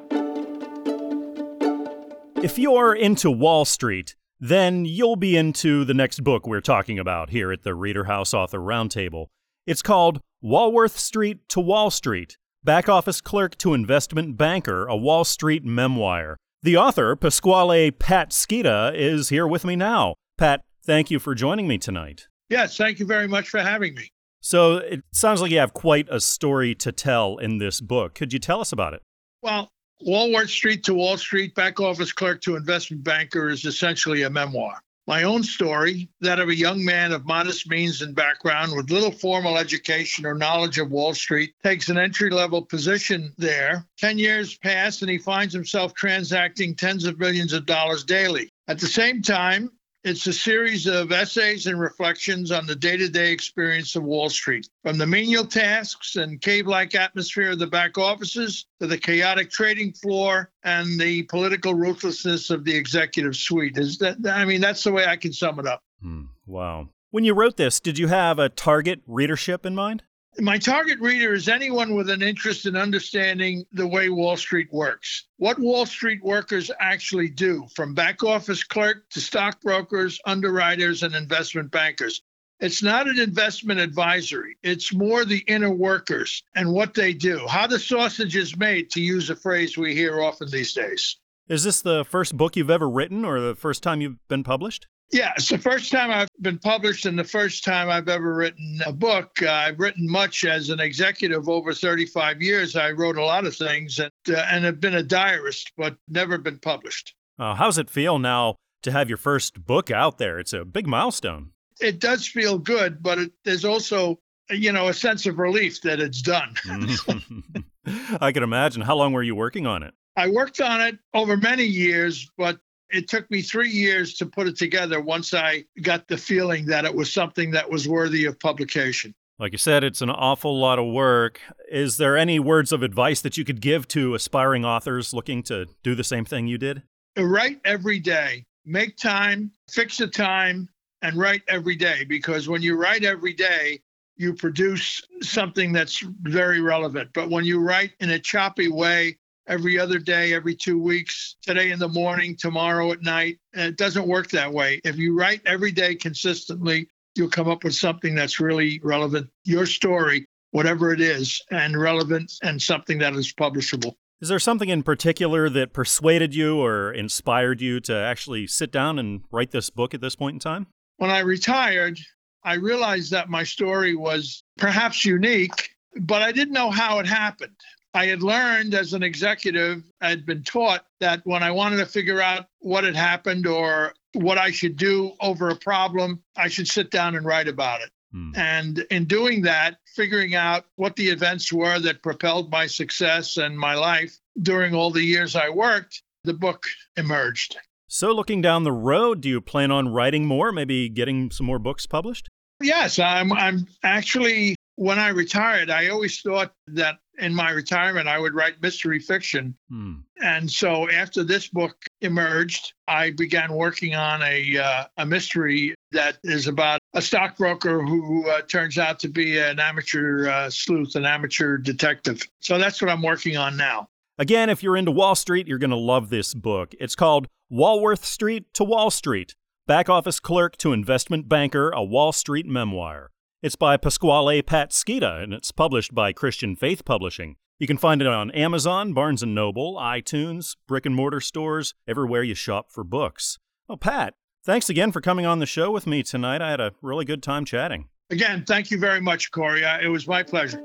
If 2.43 2.59
you're 2.59 2.93
into 2.93 3.31
Wall 3.31 3.65
Street, 3.65 4.15
then 4.39 4.85
you'll 4.85 5.15
be 5.15 5.35
into 5.35 5.83
the 5.83 5.95
next 5.95 6.23
book 6.23 6.45
we're 6.47 6.61
talking 6.61 6.99
about 6.99 7.31
here 7.31 7.51
at 7.51 7.63
the 7.63 7.73
Reader 7.73 8.05
House 8.05 8.33
Author 8.33 8.59
Roundtable. 8.59 9.27
It's 9.65 9.81
called 9.81 10.21
Walworth 10.41 10.97
Street 10.97 11.49
to 11.49 11.59
Wall 11.59 11.89
Street 11.89 12.37
Back 12.63 12.89
Office 12.89 13.21
Clerk 13.21 13.57
to 13.59 13.73
Investment 13.73 14.37
Banker, 14.37 14.85
a 14.85 14.95
Wall 14.95 15.23
Street 15.23 15.63
Memoir. 15.65 16.37
The 16.61 16.75
author, 16.75 17.15
Pasquale 17.15 17.91
Pat 17.91 18.31
Scida, 18.31 18.93
is 18.93 19.29
here 19.29 19.47
with 19.47 19.63
me 19.63 19.77
now. 19.77 20.15
Pat, 20.37 20.61
thank 20.85 21.09
you 21.09 21.19
for 21.19 21.33
joining 21.33 21.67
me 21.67 21.77
tonight. 21.77 22.27
Yes, 22.49 22.75
thank 22.75 22.99
you 22.99 23.05
very 23.05 23.27
much 23.27 23.47
for 23.47 23.59
having 23.59 23.95
me. 23.95 24.09
So 24.41 24.77
it 24.77 25.03
sounds 25.11 25.41
like 25.41 25.51
you 25.51 25.59
have 25.59 25.73
quite 25.73 26.07
a 26.09 26.19
story 26.19 26.75
to 26.75 26.91
tell 26.91 27.37
in 27.37 27.57
this 27.57 27.81
book. 27.81 28.15
Could 28.15 28.33
you 28.33 28.39
tell 28.39 28.61
us 28.61 28.71
about 28.71 28.93
it? 28.93 29.01
Well, 29.41 29.69
Walworth 30.01 30.49
Street 30.49 30.83
to 30.85 30.93
Wall 30.93 31.17
Street, 31.17 31.55
back 31.55 31.79
office 31.79 32.13
clerk 32.13 32.41
to 32.41 32.55
investment 32.55 33.03
banker 33.03 33.49
is 33.49 33.65
essentially 33.65 34.23
a 34.23 34.29
memoir. 34.29 34.79
My 35.07 35.23
own 35.23 35.41
story, 35.41 36.07
that 36.21 36.39
of 36.39 36.49
a 36.49 36.55
young 36.55 36.85
man 36.85 37.11
of 37.11 37.25
modest 37.25 37.67
means 37.67 38.03
and 38.03 38.13
background 38.13 38.75
with 38.75 38.91
little 38.91 39.11
formal 39.11 39.57
education 39.57 40.23
or 40.23 40.35
knowledge 40.35 40.77
of 40.77 40.91
Wall 40.91 41.15
Street, 41.15 41.55
takes 41.63 41.89
an 41.89 41.97
entry 41.97 42.29
level 42.29 42.63
position 42.63 43.33
there. 43.35 43.83
10 43.97 44.19
years 44.19 44.55
pass 44.57 45.01
and 45.01 45.09
he 45.09 45.17
finds 45.17 45.51
himself 45.51 45.95
transacting 45.95 46.75
tens 46.75 47.05
of 47.05 47.17
millions 47.17 47.53
of 47.53 47.65
dollars 47.65 48.03
daily. 48.03 48.51
At 48.67 48.77
the 48.77 48.87
same 48.87 49.23
time, 49.23 49.71
it's 50.03 50.25
a 50.27 50.33
series 50.33 50.87
of 50.87 51.11
essays 51.11 51.67
and 51.67 51.79
reflections 51.79 52.51
on 52.51 52.65
the 52.65 52.75
day 52.75 52.97
to 52.97 53.09
day 53.09 53.31
experience 53.31 53.95
of 53.95 54.03
Wall 54.03 54.29
Street, 54.29 54.69
from 54.83 54.97
the 54.97 55.05
menial 55.05 55.45
tasks 55.45 56.15
and 56.15 56.39
cave 56.41 56.67
like 56.67 56.95
atmosphere 56.95 57.51
of 57.51 57.59
the 57.59 57.67
back 57.67 57.97
offices 57.97 58.65
to 58.79 58.87
the 58.87 58.97
chaotic 58.97 59.49
trading 59.49 59.91
floor 59.93 60.51
and 60.63 60.99
the 60.99 61.23
political 61.23 61.73
ruthlessness 61.73 62.49
of 62.49 62.63
the 62.63 62.75
executive 62.75 63.35
suite. 63.35 63.77
Is 63.77 63.97
that, 63.97 64.17
I 64.25 64.45
mean, 64.45 64.61
that's 64.61 64.83
the 64.83 64.91
way 64.91 65.05
I 65.05 65.17
can 65.17 65.33
sum 65.33 65.59
it 65.59 65.67
up. 65.67 65.83
Hmm. 66.01 66.23
wow. 66.45 66.89
When 67.11 67.23
you 67.23 67.33
wrote 67.33 67.57
this, 67.57 67.79
did 67.79 67.97
you 67.97 68.07
have 68.07 68.37
a 68.37 68.49
target 68.49 69.01
readership 69.07 69.65
in 69.65 69.73
mind? 69.73 70.03
My 70.41 70.57
target 70.57 71.01
reader 71.01 71.33
is 71.33 71.49
anyone 71.49 71.95
with 71.95 72.09
an 72.09 72.21
interest 72.21 72.65
in 72.65 72.77
understanding 72.77 73.65
the 73.73 73.85
way 73.85 74.07
Wall 74.07 74.37
Street 74.37 74.69
works. 74.71 75.25
What 75.35 75.59
Wall 75.59 75.85
Street 75.85 76.23
workers 76.23 76.71
actually 76.79 77.27
do, 77.27 77.67
from 77.75 77.93
back 77.93 78.23
office 78.23 78.63
clerk 78.63 79.09
to 79.09 79.19
stockbrokers, 79.19 80.17
underwriters, 80.25 81.03
and 81.03 81.13
investment 81.13 81.71
bankers. 81.71 82.21
It's 82.61 82.81
not 82.81 83.09
an 83.09 83.19
investment 83.19 83.81
advisory. 83.81 84.55
It's 84.63 84.93
more 84.93 85.25
the 85.25 85.43
inner 85.47 85.71
workers 85.71 86.41
and 86.55 86.71
what 86.71 86.93
they 86.93 87.11
do, 87.11 87.45
how 87.47 87.67
the 87.67 87.79
sausage 87.79 88.37
is 88.37 88.55
made, 88.55 88.89
to 88.91 89.01
use 89.01 89.29
a 89.29 89.35
phrase 89.35 89.77
we 89.77 89.93
hear 89.93 90.21
often 90.21 90.49
these 90.49 90.73
days. 90.73 91.17
Is 91.49 91.65
this 91.65 91.81
the 91.81 92.05
first 92.05 92.37
book 92.37 92.55
you've 92.55 92.69
ever 92.69 92.89
written 92.89 93.25
or 93.25 93.41
the 93.41 93.55
first 93.55 93.83
time 93.83 93.99
you've 93.99 94.25
been 94.29 94.43
published? 94.43 94.87
Yeah, 95.11 95.31
it's 95.35 95.49
the 95.49 95.57
first 95.57 95.91
time 95.91 96.11
I've 96.11 96.27
been 96.41 96.59
published 96.59 97.05
and 97.07 97.17
the 97.17 97.23
first 97.23 97.63
time 97.63 97.89
I've 97.89 98.09
ever 98.09 98.35
written 98.35 98.79
a 98.85 98.93
book. 98.93 99.31
Uh, 99.41 99.49
I've 99.49 99.79
written 99.79 100.09
much 100.09 100.45
as 100.45 100.69
an 100.69 100.79
executive 100.79 101.49
over 101.49 101.73
35 101.73 102.41
years. 102.41 102.75
I 102.75 102.91
wrote 102.91 103.17
a 103.17 103.23
lot 103.23 103.47
of 103.47 103.55
things 103.55 103.97
and, 103.97 104.11
uh, 104.29 104.45
and 104.51 104.63
have 104.65 104.79
been 104.79 104.95
a 104.95 105.03
diarist, 105.03 105.71
but 105.77 105.95
never 106.07 106.37
been 106.37 106.59
published. 106.59 107.15
Uh, 107.39 107.55
how's 107.55 107.79
it 107.79 107.89
feel 107.89 108.19
now 108.19 108.55
to 108.83 108.91
have 108.91 109.09
your 109.09 109.17
first 109.17 109.65
book 109.65 109.89
out 109.89 110.19
there? 110.19 110.37
It's 110.37 110.53
a 110.53 110.63
big 110.63 110.85
milestone. 110.85 111.51
It 111.81 111.99
does 111.99 112.27
feel 112.27 112.59
good, 112.59 113.01
but 113.01 113.17
it, 113.17 113.31
there's 113.45 113.65
also, 113.65 114.19
you 114.51 114.71
know, 114.71 114.89
a 114.89 114.93
sense 114.93 115.25
of 115.25 115.39
relief 115.39 115.81
that 115.81 115.99
it's 115.99 116.21
done. 116.21 116.53
I 118.21 118.31
can 118.31 118.43
imagine. 118.43 118.83
How 118.83 118.95
long 118.95 119.13
were 119.13 119.23
you 119.23 119.33
working 119.33 119.65
on 119.65 119.81
it? 119.81 119.93
I 120.15 120.27
worked 120.27 120.61
on 120.61 120.81
it 120.81 120.99
over 121.13 121.37
many 121.37 121.63
years, 121.63 122.29
but 122.37 122.59
it 122.91 123.07
took 123.07 123.29
me 123.29 123.41
three 123.41 123.69
years 123.69 124.15
to 124.15 124.25
put 124.25 124.47
it 124.47 124.57
together 124.57 124.99
once 124.99 125.33
I 125.33 125.65
got 125.81 126.07
the 126.07 126.17
feeling 126.17 126.65
that 126.67 126.85
it 126.85 126.93
was 126.93 127.11
something 127.11 127.51
that 127.51 127.69
was 127.69 127.87
worthy 127.87 128.25
of 128.25 128.39
publication. 128.39 129.13
Like 129.37 129.53
you 129.53 129.57
said, 129.57 129.83
it's 129.83 130.01
an 130.01 130.09
awful 130.09 130.59
lot 130.59 130.79
of 130.79 130.91
work. 130.91 131.39
Is 131.71 131.97
there 131.97 132.17
any 132.17 132.39
words 132.39 132.73
of 132.73 132.83
advice 132.83 133.21
that 133.21 133.37
you 133.37 133.45
could 133.45 133.61
give 133.61 133.87
to 133.89 134.13
aspiring 134.13 134.65
authors 134.65 135.13
looking 135.13 135.43
to 135.43 135.65
do 135.81 135.95
the 135.95 136.03
same 136.03 136.25
thing 136.25 136.47
you 136.47 136.57
did? 136.57 136.83
Write 137.17 137.61
every 137.63 137.99
day. 137.99 138.43
Make 138.65 138.97
time, 138.97 139.51
fix 139.69 139.99
a 140.01 140.07
time, 140.07 140.67
and 141.01 141.15
write 141.15 141.41
every 141.47 141.75
day 141.75 142.03
because 142.03 142.49
when 142.49 142.61
you 142.61 142.75
write 142.75 143.05
every 143.05 143.33
day, 143.33 143.79
you 144.17 144.33
produce 144.33 145.01
something 145.21 145.71
that's 145.71 145.99
very 146.23 146.59
relevant. 146.59 147.11
But 147.13 147.29
when 147.29 147.45
you 147.45 147.61
write 147.61 147.91
in 148.01 148.09
a 148.09 148.19
choppy 148.19 148.67
way, 148.67 149.17
every 149.49 149.79
other 149.79 149.99
day, 149.99 150.33
every 150.33 150.55
two 150.55 150.79
weeks, 150.79 151.35
today 151.41 151.71
in 151.71 151.79
the 151.79 151.89
morning, 151.89 152.35
tomorrow 152.37 152.91
at 152.91 153.01
night. 153.01 153.39
And 153.53 153.63
it 153.63 153.77
doesn't 153.77 154.07
work 154.07 154.29
that 154.29 154.53
way. 154.53 154.79
If 154.85 154.97
you 154.97 155.17
write 155.17 155.41
every 155.45 155.71
day 155.71 155.95
consistently, 155.95 156.87
you'll 157.15 157.29
come 157.29 157.49
up 157.49 157.63
with 157.63 157.75
something 157.75 158.15
that's 158.15 158.39
really 158.39 158.79
relevant, 158.83 159.29
your 159.43 159.65
story, 159.65 160.25
whatever 160.51 160.93
it 160.93 161.01
is, 161.01 161.41
and 161.51 161.79
relevant 161.79 162.31
and 162.43 162.61
something 162.61 162.99
that 162.99 163.13
is 163.15 163.33
publishable. 163.33 163.95
Is 164.21 164.29
there 164.29 164.39
something 164.39 164.69
in 164.69 164.83
particular 164.83 165.49
that 165.49 165.73
persuaded 165.73 166.35
you 166.35 166.59
or 166.59 166.91
inspired 166.91 167.61
you 167.61 167.79
to 167.81 167.95
actually 167.95 168.47
sit 168.47 168.71
down 168.71 168.99
and 168.99 169.21
write 169.31 169.51
this 169.51 169.69
book 169.69 169.93
at 169.93 170.01
this 170.01 170.15
point 170.15 170.35
in 170.35 170.39
time? 170.39 170.67
When 170.97 171.09
I 171.09 171.19
retired, 171.19 171.99
I 172.43 172.55
realized 172.55 173.11
that 173.11 173.29
my 173.29 173.43
story 173.43 173.95
was 173.95 174.43
perhaps 174.57 175.05
unique, 175.05 175.69
but 176.01 176.21
I 176.21 176.33
didn't 176.33 176.53
know 176.53 176.69
how 176.69 176.99
it 176.99 177.05
happened. 177.05 177.55
I 177.93 178.05
had 178.05 178.21
learned 178.21 178.73
as 178.73 178.93
an 178.93 179.03
executive, 179.03 179.83
I 180.01 180.09
had 180.09 180.25
been 180.25 180.43
taught 180.43 180.85
that 180.99 181.21
when 181.23 181.41
I 181.41 181.51
wanted 181.51 181.77
to 181.77 181.85
figure 181.85 182.21
out 182.21 182.47
what 182.59 182.83
had 182.83 182.95
happened 182.95 183.47
or 183.47 183.93
what 184.13 184.37
I 184.37 184.51
should 184.51 184.75
do 184.75 185.13
over 185.19 185.49
a 185.49 185.55
problem, 185.55 186.21
I 186.37 186.47
should 186.47 186.67
sit 186.67 186.91
down 186.91 187.15
and 187.15 187.25
write 187.25 187.47
about 187.47 187.81
it. 187.81 187.89
Hmm. 188.11 188.31
And 188.35 188.79
in 188.91 189.05
doing 189.05 189.41
that, 189.43 189.77
figuring 189.95 190.35
out 190.35 190.65
what 190.75 190.95
the 190.95 191.09
events 191.09 191.51
were 191.51 191.79
that 191.79 192.03
propelled 192.03 192.51
my 192.51 192.67
success 192.67 193.37
and 193.37 193.57
my 193.57 193.75
life 193.75 194.17
during 194.41 194.73
all 194.73 194.91
the 194.91 195.03
years 195.03 195.35
I 195.35 195.49
worked, 195.49 196.01
the 196.23 196.33
book 196.33 196.65
emerged. 196.97 197.57
So, 197.87 198.11
looking 198.11 198.41
down 198.41 198.63
the 198.63 198.71
road, 198.71 199.21
do 199.21 199.29
you 199.29 199.41
plan 199.41 199.71
on 199.71 199.89
writing 199.89 200.25
more, 200.25 200.51
maybe 200.51 200.89
getting 200.89 201.31
some 201.31 201.47
more 201.47 201.57
books 201.57 201.87
published? 201.87 202.29
Yes, 202.61 202.99
I'm. 202.99 203.31
I'm 203.33 203.67
actually. 203.83 204.55
When 204.79 204.97
I 204.97 205.09
retired, 205.09 205.69
I 205.69 205.89
always 205.89 206.21
thought 206.21 206.53
that 206.67 206.99
in 207.17 207.35
my 207.35 207.51
retirement, 207.51 208.07
I 208.07 208.17
would 208.17 208.33
write 208.33 208.61
mystery 208.61 208.97
fiction. 208.97 209.53
Hmm. 209.69 209.95
And 210.21 210.49
so 210.49 210.89
after 210.89 211.21
this 211.21 211.49
book 211.49 211.75
emerged, 211.99 212.71
I 212.87 213.11
began 213.11 213.51
working 213.51 213.93
on 213.93 214.21
a, 214.21 214.57
uh, 214.57 214.85
a 214.95 215.05
mystery 215.05 215.75
that 215.91 216.17
is 216.23 216.47
about 216.47 216.79
a 216.93 217.01
stockbroker 217.01 217.81
who 217.81 218.25
uh, 218.29 218.43
turns 218.43 218.77
out 218.77 218.99
to 218.99 219.09
be 219.09 219.37
an 219.37 219.59
amateur 219.59 220.29
uh, 220.29 220.49
sleuth, 220.49 220.95
an 220.95 221.03
amateur 221.03 221.57
detective. 221.57 222.21
So 222.39 222.57
that's 222.57 222.81
what 222.81 222.89
I'm 222.89 223.01
working 223.01 223.35
on 223.35 223.57
now. 223.57 223.89
Again, 224.17 224.49
if 224.49 224.63
you're 224.63 224.77
into 224.77 224.91
Wall 224.91 225.15
Street, 225.15 225.45
you're 225.45 225.57
going 225.57 225.71
to 225.71 225.75
love 225.75 226.09
this 226.09 226.33
book. 226.33 226.73
It's 226.79 226.95
called 226.95 227.27
Walworth 227.49 228.05
Street 228.05 228.53
to 228.53 228.63
Wall 228.63 228.91
Street 228.91 229.35
Back 229.67 229.89
Office 229.89 230.21
Clerk 230.21 230.55
to 230.59 230.71
Investment 230.71 231.27
Banker, 231.27 231.69
a 231.71 231.83
Wall 231.83 232.13
Street 232.13 232.45
Memoir. 232.45 233.11
It's 233.41 233.55
by 233.55 233.77
Pasquale 233.77 234.41
Pat 234.41 234.71
Scida 234.71 235.23
and 235.23 235.33
it's 235.33 235.53
published 235.53 235.95
by 235.95 236.11
Christian 236.11 236.57
Faith 236.57 236.83
Publishing. 236.83 237.37
You 237.57 237.67
can 237.67 237.77
find 237.77 238.01
it 238.01 238.07
on 238.07 238.31
Amazon, 238.31 238.91
Barnes 238.91 239.23
& 239.23 239.25
Noble, 239.25 239.75
iTunes, 239.77 240.57
brick 240.67 240.85
and 240.85 240.93
mortar 240.93 241.21
stores, 241.21 241.73
everywhere 241.87 242.21
you 242.21 242.35
shop 242.35 242.69
for 242.69 242.83
books. 242.83 243.37
Well, 243.69 243.77
Pat, 243.77 244.15
thanks 244.43 244.69
again 244.69 244.91
for 244.91 244.99
coming 244.99 245.25
on 245.25 245.39
the 245.39 245.45
show 245.45 245.71
with 245.71 245.87
me 245.87 246.03
tonight. 246.03 246.41
I 246.41 246.51
had 246.51 246.59
a 246.59 246.73
really 246.81 247.05
good 247.05 247.23
time 247.23 247.45
chatting. 247.45 247.87
Again, 248.09 248.43
thank 248.45 248.71
you 248.71 248.77
very 248.77 248.99
much, 248.99 249.31
Corey. 249.31 249.63
Uh, 249.63 249.79
it 249.79 249.87
was 249.87 250.05
my 250.05 250.21
pleasure. 250.21 250.61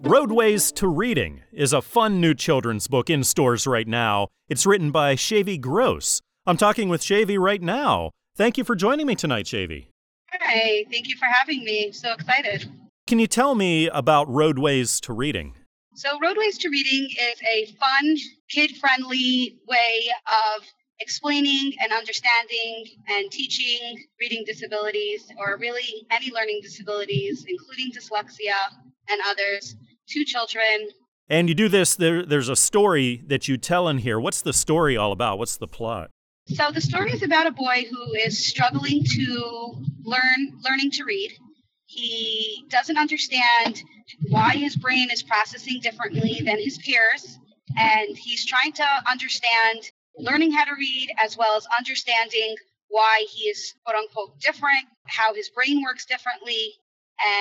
Roadways 0.00 0.72
to 0.72 0.88
Reading 0.88 1.42
is 1.52 1.74
a 1.74 1.82
fun 1.82 2.18
new 2.18 2.32
children's 2.32 2.88
book 2.88 3.10
in 3.10 3.24
stores 3.24 3.66
right 3.66 3.86
now. 3.86 4.28
It's 4.48 4.64
written 4.64 4.90
by 4.90 5.16
Shavy 5.16 5.60
Gross. 5.60 6.22
I'm 6.46 6.56
talking 6.56 6.88
with 6.88 7.02
Shavy 7.02 7.38
right 7.38 7.60
now. 7.60 8.12
Thank 8.36 8.56
you 8.56 8.64
for 8.64 8.74
joining 8.74 9.06
me 9.06 9.14
tonight, 9.14 9.44
Shavy. 9.44 9.89
Hi, 10.32 10.84
thank 10.90 11.08
you 11.08 11.16
for 11.16 11.26
having 11.26 11.64
me. 11.64 11.92
So 11.92 12.12
excited. 12.12 12.70
Can 13.06 13.18
you 13.18 13.26
tell 13.26 13.54
me 13.54 13.88
about 13.88 14.28
Roadways 14.28 15.00
to 15.00 15.12
Reading? 15.12 15.54
So, 15.96 16.18
Roadways 16.22 16.56
to 16.58 16.68
Reading 16.68 17.08
is 17.10 17.40
a 17.42 17.66
fun, 17.72 18.16
kid 18.48 18.76
friendly 18.76 19.58
way 19.66 20.08
of 20.26 20.62
explaining 21.00 21.72
and 21.82 21.92
understanding 21.92 22.84
and 23.08 23.30
teaching 23.30 23.98
reading 24.20 24.44
disabilities 24.46 25.26
or 25.38 25.58
really 25.58 26.06
any 26.10 26.30
learning 26.30 26.60
disabilities, 26.62 27.44
including 27.48 27.90
dyslexia 27.90 28.54
and 29.08 29.20
others, 29.26 29.74
to 30.08 30.24
children. 30.24 30.88
And 31.28 31.48
you 31.48 31.54
do 31.54 31.68
this, 31.68 31.96
there, 31.96 32.24
there's 32.24 32.48
a 32.48 32.56
story 32.56 33.22
that 33.26 33.48
you 33.48 33.56
tell 33.56 33.88
in 33.88 33.98
here. 33.98 34.20
What's 34.20 34.42
the 34.42 34.52
story 34.52 34.96
all 34.96 35.12
about? 35.12 35.38
What's 35.38 35.56
the 35.56 35.68
plot? 35.68 36.10
So 36.54 36.72
the 36.72 36.80
story 36.80 37.12
is 37.12 37.22
about 37.22 37.46
a 37.46 37.52
boy 37.52 37.86
who 37.88 38.14
is 38.14 38.48
struggling 38.48 39.04
to 39.04 39.84
learn 40.02 40.58
learning 40.64 40.90
to 40.92 41.04
read. 41.04 41.30
He 41.86 42.64
doesn't 42.68 42.98
understand 42.98 43.82
why 44.28 44.56
his 44.56 44.74
brain 44.74 45.10
is 45.12 45.22
processing 45.22 45.80
differently 45.80 46.40
than 46.44 46.58
his 46.58 46.76
peers, 46.78 47.38
and 47.76 48.16
he's 48.16 48.44
trying 48.46 48.72
to 48.72 48.86
understand 49.08 49.90
learning 50.16 50.50
how 50.50 50.64
to 50.64 50.74
read 50.76 51.10
as 51.22 51.36
well 51.36 51.56
as 51.56 51.66
understanding 51.78 52.56
why 52.88 53.26
he 53.30 53.48
is 53.48 53.74
quote 53.84 53.96
unquote 53.96 54.40
different, 54.40 54.86
how 55.06 55.32
his 55.34 55.50
brain 55.50 55.82
works 55.82 56.04
differently. 56.04 56.74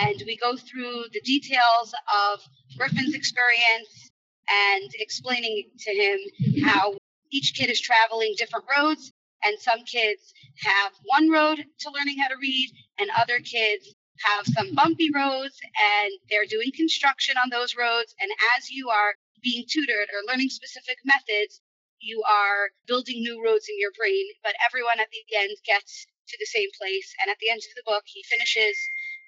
And 0.03 0.21
we 0.27 0.37
go 0.37 0.55
through 0.55 1.05
the 1.13 1.21
details 1.21 1.93
of 2.31 2.41
Griffin's 2.77 3.15
experience 3.15 4.11
and 4.49 4.91
explaining 4.99 5.69
to 5.79 5.91
him 5.91 6.63
how 6.63 6.93
each 7.31 7.53
kid 7.55 7.69
is 7.69 7.81
traveling 7.81 8.35
different 8.37 8.65
roads, 8.77 9.11
and 9.43 9.59
some 9.59 9.83
kids 9.85 10.33
have 10.63 10.93
one 11.03 11.29
road 11.29 11.65
to 11.79 11.91
learning 11.91 12.17
how 12.19 12.27
to 12.29 12.37
read, 12.41 12.69
and 12.99 13.09
other 13.17 13.39
kids 13.39 13.93
have 14.25 14.45
some 14.47 14.75
bumpy 14.75 15.09
roads, 15.13 15.59
and 16.01 16.11
they're 16.29 16.49
doing 16.49 16.71
construction 16.75 17.35
on 17.41 17.49
those 17.49 17.75
roads. 17.75 18.15
And 18.19 18.31
as 18.57 18.69
you 18.69 18.89
are 18.89 19.15
being 19.43 19.65
tutored 19.69 20.09
or 20.11 20.27
learning 20.27 20.49
specific 20.49 20.97
methods, 21.05 21.61
you 22.01 22.23
are 22.23 22.71
building 22.87 23.21
new 23.21 23.43
roads 23.43 23.67
in 23.69 23.79
your 23.79 23.91
brain, 23.97 24.25
but 24.43 24.55
everyone 24.65 24.99
at 24.99 25.07
the 25.11 25.23
end 25.37 25.55
gets 25.65 26.05
to 26.29 26.37
the 26.39 26.45
same 26.45 26.69
place. 26.79 27.13
And 27.21 27.31
at 27.31 27.37
the 27.39 27.49
end 27.49 27.59
of 27.59 27.75
the 27.75 27.83
book, 27.85 28.03
he 28.05 28.23
finishes 28.23 28.77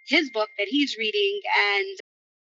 his 0.07 0.29
book 0.31 0.49
that 0.57 0.67
he's 0.67 0.97
reading, 0.97 1.41
and 1.75 1.99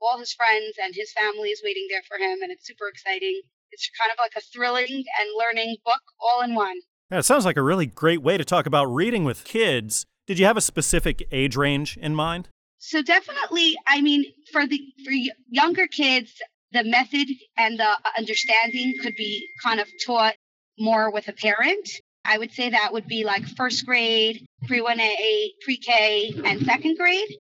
all 0.00 0.18
his 0.18 0.32
friends 0.32 0.76
and 0.82 0.94
his 0.94 1.12
family 1.12 1.50
is 1.50 1.62
waiting 1.64 1.86
there 1.90 2.02
for 2.06 2.18
him, 2.18 2.42
and 2.42 2.52
it's 2.52 2.66
super 2.66 2.88
exciting. 2.88 3.42
It's 3.72 3.90
kind 4.00 4.10
of 4.12 4.18
like 4.18 4.32
a 4.36 4.40
thrilling 4.40 5.04
and 5.20 5.28
learning 5.38 5.76
book 5.84 6.00
all 6.20 6.42
in 6.42 6.54
one. 6.54 6.76
Yeah, 7.10 7.18
it 7.18 7.24
sounds 7.24 7.44
like 7.44 7.56
a 7.56 7.62
really 7.62 7.86
great 7.86 8.22
way 8.22 8.36
to 8.36 8.44
talk 8.44 8.66
about 8.66 8.86
reading 8.86 9.24
with 9.24 9.44
kids. 9.44 10.04
Did 10.26 10.38
you 10.38 10.46
have 10.46 10.56
a 10.56 10.62
specific 10.62 11.26
age 11.32 11.56
range 11.56 11.96
in 11.96 12.14
mind? 12.14 12.48
So 12.78 13.02
definitely, 13.02 13.76
I 13.86 14.00
mean, 14.00 14.24
for 14.52 14.66
the 14.66 14.80
for 15.04 15.12
younger 15.48 15.86
kids, 15.86 16.32
the 16.72 16.84
method 16.84 17.28
and 17.56 17.78
the 17.78 17.96
understanding 18.16 18.94
could 19.02 19.14
be 19.16 19.46
kind 19.62 19.80
of 19.80 19.88
taught 20.04 20.34
more 20.78 21.10
with 21.10 21.28
a 21.28 21.32
parent. 21.32 21.88
I 22.24 22.38
would 22.38 22.52
say 22.52 22.70
that 22.70 22.92
would 22.92 23.06
be 23.06 23.24
like 23.24 23.46
first 23.56 23.86
grade, 23.86 24.44
pre 24.66 24.80
1A, 24.80 25.48
pre 25.64 25.78
K, 25.78 26.34
and 26.44 26.60
second 26.64 26.98
grade. 26.98 27.38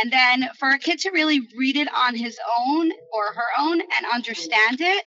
And 0.00 0.12
then 0.12 0.48
for 0.58 0.70
a 0.70 0.78
kid 0.78 1.00
to 1.00 1.10
really 1.10 1.40
read 1.56 1.76
it 1.76 1.88
on 1.92 2.14
his 2.14 2.38
own 2.58 2.92
or 3.12 3.32
her 3.34 3.48
own 3.58 3.80
and 3.80 4.06
understand 4.12 4.80
it, 4.80 5.04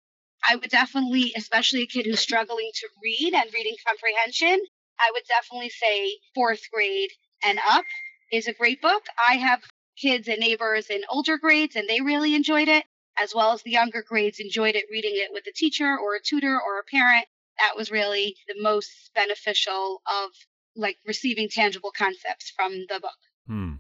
I 0.48 0.56
would 0.56 0.70
definitely, 0.70 1.32
especially 1.36 1.82
a 1.82 1.86
kid 1.86 2.06
who's 2.06 2.20
struggling 2.20 2.70
to 2.74 2.88
read 3.02 3.34
and 3.34 3.50
reading 3.52 3.76
comprehension, 3.86 4.60
I 4.98 5.10
would 5.12 5.24
definitely 5.26 5.70
say 5.70 6.18
fourth 6.34 6.60
grade 6.72 7.10
and 7.44 7.58
up 7.70 7.84
is 8.32 8.46
a 8.46 8.52
great 8.52 8.80
book. 8.80 9.04
I 9.28 9.36
have 9.36 9.62
kids 10.00 10.28
and 10.28 10.38
neighbors 10.38 10.88
in 10.88 11.02
older 11.08 11.38
grades, 11.38 11.76
and 11.76 11.88
they 11.88 12.00
really 12.00 12.34
enjoyed 12.34 12.68
it, 12.68 12.84
as 13.18 13.34
well 13.34 13.52
as 13.52 13.62
the 13.62 13.70
younger 13.70 14.02
grades 14.06 14.40
enjoyed 14.40 14.76
it 14.76 14.84
reading 14.90 15.12
it 15.14 15.30
with 15.32 15.46
a 15.46 15.52
teacher 15.52 15.98
or 15.98 16.14
a 16.14 16.22
tutor 16.22 16.58
or 16.60 16.78
a 16.78 16.84
parent. 16.84 17.26
That 17.58 17.76
was 17.76 17.90
really 17.90 18.36
the 18.48 18.60
most 18.62 18.90
beneficial 19.14 20.00
of 20.06 20.30
like 20.76 20.96
receiving 21.06 21.48
tangible 21.48 21.92
concepts 21.96 22.50
from 22.50 22.72
the 22.88 23.00
book. 23.00 23.18
Hmm. 23.46 23.74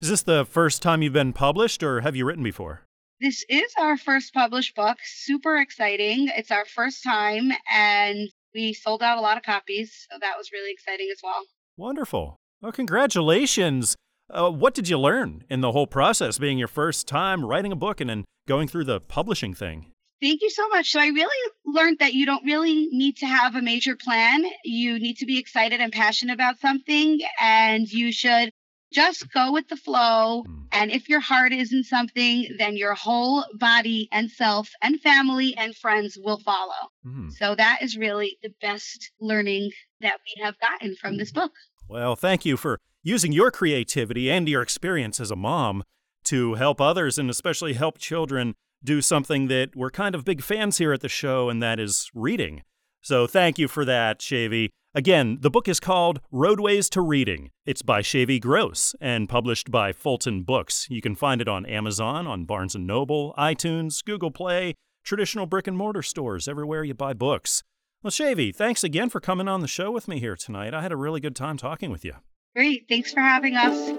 Is 0.00 0.10
this 0.10 0.22
the 0.22 0.44
first 0.44 0.80
time 0.80 1.02
you've 1.02 1.12
been 1.12 1.32
published, 1.32 1.82
or 1.82 2.02
have 2.02 2.14
you 2.14 2.24
written 2.24 2.44
before? 2.44 2.87
This 3.20 3.44
is 3.48 3.72
our 3.76 3.96
first 3.96 4.32
published 4.32 4.76
book. 4.76 4.98
Super 5.02 5.56
exciting. 5.56 6.28
It's 6.36 6.52
our 6.52 6.64
first 6.64 7.02
time, 7.02 7.50
and 7.72 8.28
we 8.54 8.72
sold 8.72 9.02
out 9.02 9.18
a 9.18 9.20
lot 9.20 9.36
of 9.36 9.42
copies. 9.42 10.06
So 10.08 10.18
that 10.20 10.38
was 10.38 10.52
really 10.52 10.70
exciting 10.70 11.08
as 11.10 11.18
well. 11.20 11.44
Wonderful. 11.76 12.36
Well, 12.60 12.70
congratulations. 12.70 13.96
Uh, 14.30 14.50
what 14.50 14.72
did 14.72 14.88
you 14.88 14.98
learn 14.98 15.42
in 15.50 15.62
the 15.62 15.72
whole 15.72 15.88
process, 15.88 16.38
being 16.38 16.58
your 16.58 16.68
first 16.68 17.08
time 17.08 17.44
writing 17.44 17.72
a 17.72 17.76
book 17.76 18.00
and 18.00 18.08
then 18.08 18.24
going 18.46 18.68
through 18.68 18.84
the 18.84 19.00
publishing 19.00 19.52
thing? 19.52 19.90
Thank 20.20 20.42
you 20.42 20.50
so 20.50 20.68
much. 20.68 20.90
So, 20.90 21.00
I 21.00 21.08
really 21.08 21.52
learned 21.64 21.98
that 21.98 22.14
you 22.14 22.24
don't 22.24 22.44
really 22.44 22.88
need 22.92 23.16
to 23.18 23.26
have 23.26 23.56
a 23.56 23.62
major 23.62 23.96
plan. 23.96 24.44
You 24.64 24.98
need 24.98 25.18
to 25.18 25.26
be 25.26 25.38
excited 25.38 25.80
and 25.80 25.92
passionate 25.92 26.34
about 26.34 26.60
something, 26.60 27.20
and 27.40 27.90
you 27.90 28.12
should 28.12 28.52
just 28.92 29.30
go 29.32 29.52
with 29.52 29.68
the 29.68 29.76
flow. 29.76 30.42
Hmm. 30.42 30.54
And 30.72 30.90
if 30.90 31.08
your 31.08 31.20
heart 31.20 31.52
isn't 31.52 31.84
something, 31.84 32.48
then 32.58 32.76
your 32.76 32.94
whole 32.94 33.44
body 33.54 34.08
and 34.12 34.30
self 34.30 34.70
and 34.82 35.00
family 35.00 35.54
and 35.56 35.74
friends 35.76 36.18
will 36.20 36.38
follow. 36.38 36.90
Hmm. 37.04 37.30
So 37.30 37.54
that 37.54 37.78
is 37.82 37.96
really 37.96 38.38
the 38.42 38.52
best 38.60 39.10
learning 39.20 39.70
that 40.00 40.18
we 40.24 40.42
have 40.42 40.58
gotten 40.60 40.94
from 40.96 41.16
this 41.16 41.32
book. 41.32 41.52
Well, 41.88 42.16
thank 42.16 42.44
you 42.44 42.56
for 42.56 42.78
using 43.02 43.32
your 43.32 43.50
creativity 43.50 44.30
and 44.30 44.48
your 44.48 44.62
experience 44.62 45.20
as 45.20 45.30
a 45.30 45.36
mom 45.36 45.84
to 46.24 46.54
help 46.54 46.80
others 46.80 47.18
and 47.18 47.30
especially 47.30 47.72
help 47.72 47.98
children 47.98 48.54
do 48.84 49.00
something 49.00 49.48
that 49.48 49.74
we're 49.74 49.90
kind 49.90 50.14
of 50.14 50.24
big 50.24 50.42
fans 50.42 50.78
here 50.78 50.92
at 50.92 51.00
the 51.00 51.08
show, 51.08 51.48
and 51.48 51.62
that 51.62 51.80
is 51.80 52.10
reading. 52.14 52.62
So 53.00 53.26
thank 53.26 53.58
you 53.58 53.68
for 53.68 53.84
that, 53.84 54.20
Shavy. 54.20 54.68
Again, 54.98 55.38
the 55.42 55.48
book 55.48 55.68
is 55.68 55.78
called 55.78 56.20
Roadways 56.32 56.90
to 56.90 57.00
Reading. 57.00 57.52
It's 57.64 57.82
by 57.82 58.02
Shavy 58.02 58.40
Gross 58.40 58.96
and 59.00 59.28
published 59.28 59.70
by 59.70 59.92
Fulton 59.92 60.42
Books. 60.42 60.88
You 60.90 61.00
can 61.00 61.14
find 61.14 61.40
it 61.40 61.46
on 61.46 61.64
Amazon, 61.66 62.26
on 62.26 62.46
Barnes 62.46 62.74
& 62.74 62.76
Noble, 62.76 63.32
iTunes, 63.38 64.04
Google 64.04 64.32
Play, 64.32 64.74
traditional 65.04 65.46
brick 65.46 65.68
and 65.68 65.76
mortar 65.76 66.02
stores, 66.02 66.48
everywhere 66.48 66.82
you 66.82 66.94
buy 66.94 67.12
books. 67.12 67.62
Well, 68.02 68.10
Shavy, 68.10 68.52
thanks 68.52 68.82
again 68.82 69.08
for 69.08 69.20
coming 69.20 69.46
on 69.46 69.60
the 69.60 69.68
show 69.68 69.92
with 69.92 70.08
me 70.08 70.18
here 70.18 70.34
tonight. 70.34 70.74
I 70.74 70.82
had 70.82 70.90
a 70.90 70.96
really 70.96 71.20
good 71.20 71.36
time 71.36 71.58
talking 71.58 71.92
with 71.92 72.04
you. 72.04 72.14
Great. 72.56 72.86
Thanks 72.88 73.12
for 73.12 73.20
having 73.20 73.54
us. 73.54 73.90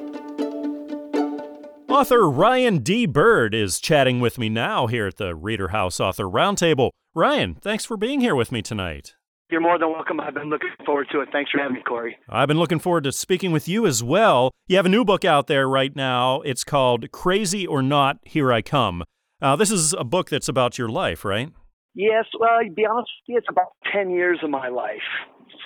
Author 1.88 2.30
Ryan 2.30 2.80
D. 2.80 3.06
Bird 3.06 3.56
is 3.56 3.80
chatting 3.80 4.20
with 4.20 4.38
me 4.38 4.50
now 4.50 4.88
here 4.88 5.08
at 5.08 5.16
the 5.16 5.34
Reader 5.34 5.70
House 5.70 6.02
Author 6.02 6.26
Roundtable. 6.26 6.90
Ryan, 7.16 7.56
thanks 7.56 7.86
for 7.86 7.96
being 7.96 8.20
here 8.20 8.36
with 8.36 8.52
me 8.52 8.62
tonight. 8.62 9.16
You're 9.52 9.62
more 9.62 9.80
than 9.80 9.92
welcome. 9.92 10.20
I've 10.20 10.36
been 10.36 10.52
looking 10.52 10.70
forward 10.86 11.08
to 11.12 11.22
it. 11.22 11.30
Thanks 11.32 11.50
for 11.50 11.58
having 11.58 11.78
me, 11.78 11.82
Corey. 11.82 12.16
I've 12.30 12.48
been 12.48 12.60
looking 12.60 12.78
forward 12.78 13.06
to 13.06 13.12
speaking 13.12 13.52
with 13.52 13.68
you 13.68 13.88
as 13.88 14.04
well. 14.04 14.52
You 14.68 14.76
have 14.76 14.86
a 14.86 14.90
new 14.90 15.04
book 15.04 15.26
out 15.26 15.48
there 15.48 15.68
right 15.68 15.96
now. 15.96 16.42
It's 16.42 16.64
called 16.64 17.12
Crazy 17.12 17.66
or 17.66 17.82
Not, 17.82 18.20
Here 18.24 18.54
I 18.54 18.62
Come. 18.62 19.04
Uh, 19.42 19.56
this 19.56 19.72
is 19.72 19.94
a 19.94 20.04
book 20.04 20.30
that's 20.30 20.48
about 20.48 20.78
your 20.78 20.88
life, 20.88 21.26
right? 21.26 21.52
Yes, 21.96 22.26
well, 22.40 22.60
to 22.64 22.70
be 22.72 22.86
honest 22.86 23.10
with 23.28 23.34
you, 23.34 23.38
it's 23.40 23.48
about 23.50 23.70
10 23.92 24.12
years 24.12 24.38
of 24.44 24.52
my 24.52 24.68
life. 24.68 25.02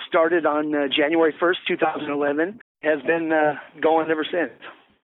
Started 0.08 0.46
on 0.46 0.74
uh, 0.74 0.86
January 0.88 1.34
1st, 1.38 1.56
2011, 1.68 2.60
has 2.82 3.02
been 3.02 3.32
uh, 3.32 3.56
going 3.82 4.10
ever 4.10 4.24
since. 4.24 4.52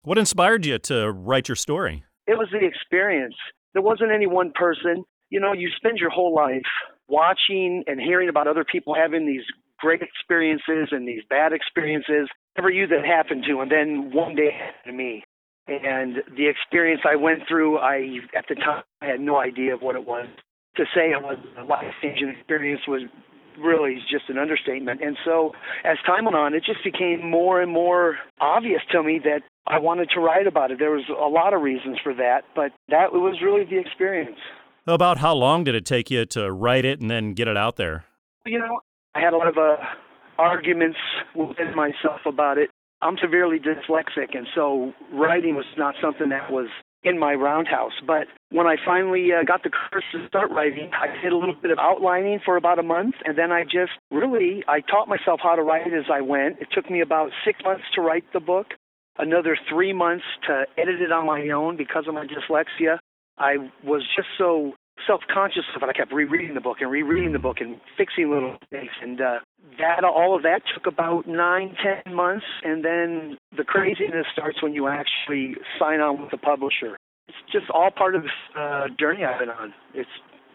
What 0.02 0.16
inspired 0.16 0.64
you 0.64 0.78
to 0.78 1.10
write 1.10 1.48
your 1.48 1.56
story? 1.56 2.04
It 2.26 2.38
was 2.38 2.48
the 2.50 2.66
experience. 2.66 3.34
There 3.74 3.82
wasn't 3.82 4.12
any 4.12 4.26
one 4.26 4.52
person. 4.54 5.04
You 5.28 5.40
know, 5.40 5.52
you 5.52 5.68
spend 5.76 5.98
your 5.98 6.10
whole 6.10 6.34
life 6.34 6.62
watching 7.10 7.84
and 7.86 8.00
hearing 8.00 8.28
about 8.28 8.46
other 8.46 8.64
people 8.64 8.94
having 8.94 9.26
these 9.26 9.44
great 9.78 10.02
experiences 10.02 10.88
and 10.92 11.08
these 11.08 11.22
bad 11.28 11.52
experiences. 11.52 12.28
Never 12.56 12.70
you 12.70 12.86
that 12.88 13.04
happened 13.04 13.44
to, 13.48 13.60
and 13.60 13.70
then 13.70 14.10
one 14.12 14.34
day 14.36 14.48
it 14.48 14.54
happened 14.54 14.86
to 14.86 14.92
me. 14.92 15.24
And 15.66 16.16
the 16.36 16.48
experience 16.48 17.02
I 17.08 17.16
went 17.16 17.42
through, 17.48 17.78
I 17.78 18.18
at 18.36 18.46
the 18.48 18.56
time 18.56 18.82
I 19.00 19.06
had 19.06 19.20
no 19.20 19.36
idea 19.36 19.74
of 19.74 19.82
what 19.82 19.94
it 19.94 20.06
was. 20.06 20.26
To 20.76 20.84
say 20.94 21.10
it 21.10 21.22
was 21.22 21.38
a 21.58 21.64
life 21.64 21.84
changing 22.00 22.28
experience 22.28 22.82
was 22.86 23.02
really 23.58 23.98
just 24.10 24.28
an 24.28 24.38
understatement. 24.38 25.02
And 25.02 25.16
so 25.24 25.52
as 25.84 25.96
time 26.06 26.24
went 26.24 26.36
on, 26.36 26.54
it 26.54 26.62
just 26.64 26.82
became 26.84 27.28
more 27.28 27.60
and 27.60 27.70
more 27.70 28.16
obvious 28.40 28.80
to 28.92 29.02
me 29.02 29.20
that 29.24 29.42
I 29.66 29.78
wanted 29.78 30.10
to 30.14 30.20
write 30.20 30.46
about 30.46 30.70
it. 30.70 30.78
There 30.78 30.90
was 30.90 31.08
a 31.08 31.28
lot 31.28 31.54
of 31.54 31.62
reasons 31.62 31.98
for 32.02 32.14
that, 32.14 32.42
but 32.54 32.72
that 32.88 33.12
was 33.12 33.40
really 33.42 33.64
the 33.64 33.78
experience. 33.78 34.38
About 34.90 35.18
how 35.18 35.34
long 35.34 35.62
did 35.62 35.76
it 35.76 35.86
take 35.86 36.10
you 36.10 36.26
to 36.26 36.50
write 36.50 36.84
it 36.84 37.00
and 37.00 37.08
then 37.08 37.32
get 37.32 37.46
it 37.46 37.56
out 37.56 37.76
there? 37.76 38.04
You 38.44 38.58
know, 38.58 38.80
I 39.14 39.20
had 39.20 39.32
a 39.32 39.36
lot 39.36 39.46
of 39.46 39.56
uh, 39.56 39.76
arguments 40.36 40.98
within 41.34 41.76
myself 41.76 42.20
about 42.26 42.58
it. 42.58 42.70
I'm 43.00 43.16
severely 43.22 43.58
dyslexic, 43.60 44.36
and 44.36 44.48
so 44.52 44.92
writing 45.12 45.54
was 45.54 45.64
not 45.78 45.94
something 46.02 46.30
that 46.30 46.50
was 46.50 46.66
in 47.04 47.20
my 47.20 47.34
roundhouse. 47.34 47.92
But 48.04 48.26
when 48.50 48.66
I 48.66 48.76
finally 48.84 49.28
uh, 49.32 49.44
got 49.44 49.62
the 49.62 49.70
courage 49.70 50.04
to 50.12 50.26
start 50.26 50.50
writing, 50.50 50.90
I 50.92 51.06
did 51.22 51.32
a 51.32 51.36
little 51.36 51.54
bit 51.54 51.70
of 51.70 51.78
outlining 51.78 52.40
for 52.44 52.56
about 52.56 52.80
a 52.80 52.82
month, 52.82 53.14
and 53.24 53.38
then 53.38 53.52
I 53.52 53.62
just 53.62 53.92
really 54.10 54.64
I 54.66 54.80
taught 54.80 55.06
myself 55.08 55.38
how 55.40 55.54
to 55.54 55.62
write 55.62 55.86
as 55.86 56.10
I 56.12 56.20
went. 56.20 56.58
It 56.60 56.68
took 56.72 56.90
me 56.90 57.00
about 57.00 57.30
six 57.44 57.60
months 57.64 57.84
to 57.94 58.00
write 58.00 58.24
the 58.32 58.40
book, 58.40 58.66
another 59.18 59.56
three 59.68 59.92
months 59.92 60.24
to 60.48 60.66
edit 60.76 61.00
it 61.00 61.12
on 61.12 61.26
my 61.26 61.48
own 61.50 61.76
because 61.76 62.04
of 62.08 62.14
my 62.14 62.26
dyslexia. 62.26 62.98
I 63.38 63.70
was 63.82 64.02
just 64.14 64.28
so 64.36 64.74
self-conscious 65.06 65.64
of 65.76 65.82
it. 65.82 65.88
I 65.88 65.92
kept 65.92 66.12
rereading 66.12 66.54
the 66.54 66.60
book 66.60 66.78
and 66.80 66.90
rereading 66.90 67.32
the 67.32 67.38
book 67.38 67.58
and 67.60 67.80
fixing 67.96 68.30
little 68.30 68.56
mistakes, 68.60 68.94
and 69.02 69.20
uh, 69.20 69.38
that 69.78 70.04
all 70.04 70.36
of 70.36 70.42
that 70.42 70.62
took 70.74 70.86
about 70.86 71.26
nine, 71.26 71.74
ten 71.82 72.14
months, 72.14 72.46
and 72.62 72.84
then 72.84 73.38
the 73.56 73.64
craziness 73.64 74.26
starts 74.32 74.62
when 74.62 74.74
you 74.74 74.88
actually 74.88 75.56
sign 75.78 76.00
on 76.00 76.20
with 76.20 76.30
the 76.30 76.38
publisher. 76.38 76.96
It's 77.28 77.38
just 77.52 77.70
all 77.70 77.90
part 77.90 78.14
of 78.14 78.22
this 78.22 78.32
uh, 78.58 78.88
journey 78.98 79.24
I've 79.24 79.38
been 79.38 79.50
on. 79.50 79.72
It's 79.94 80.10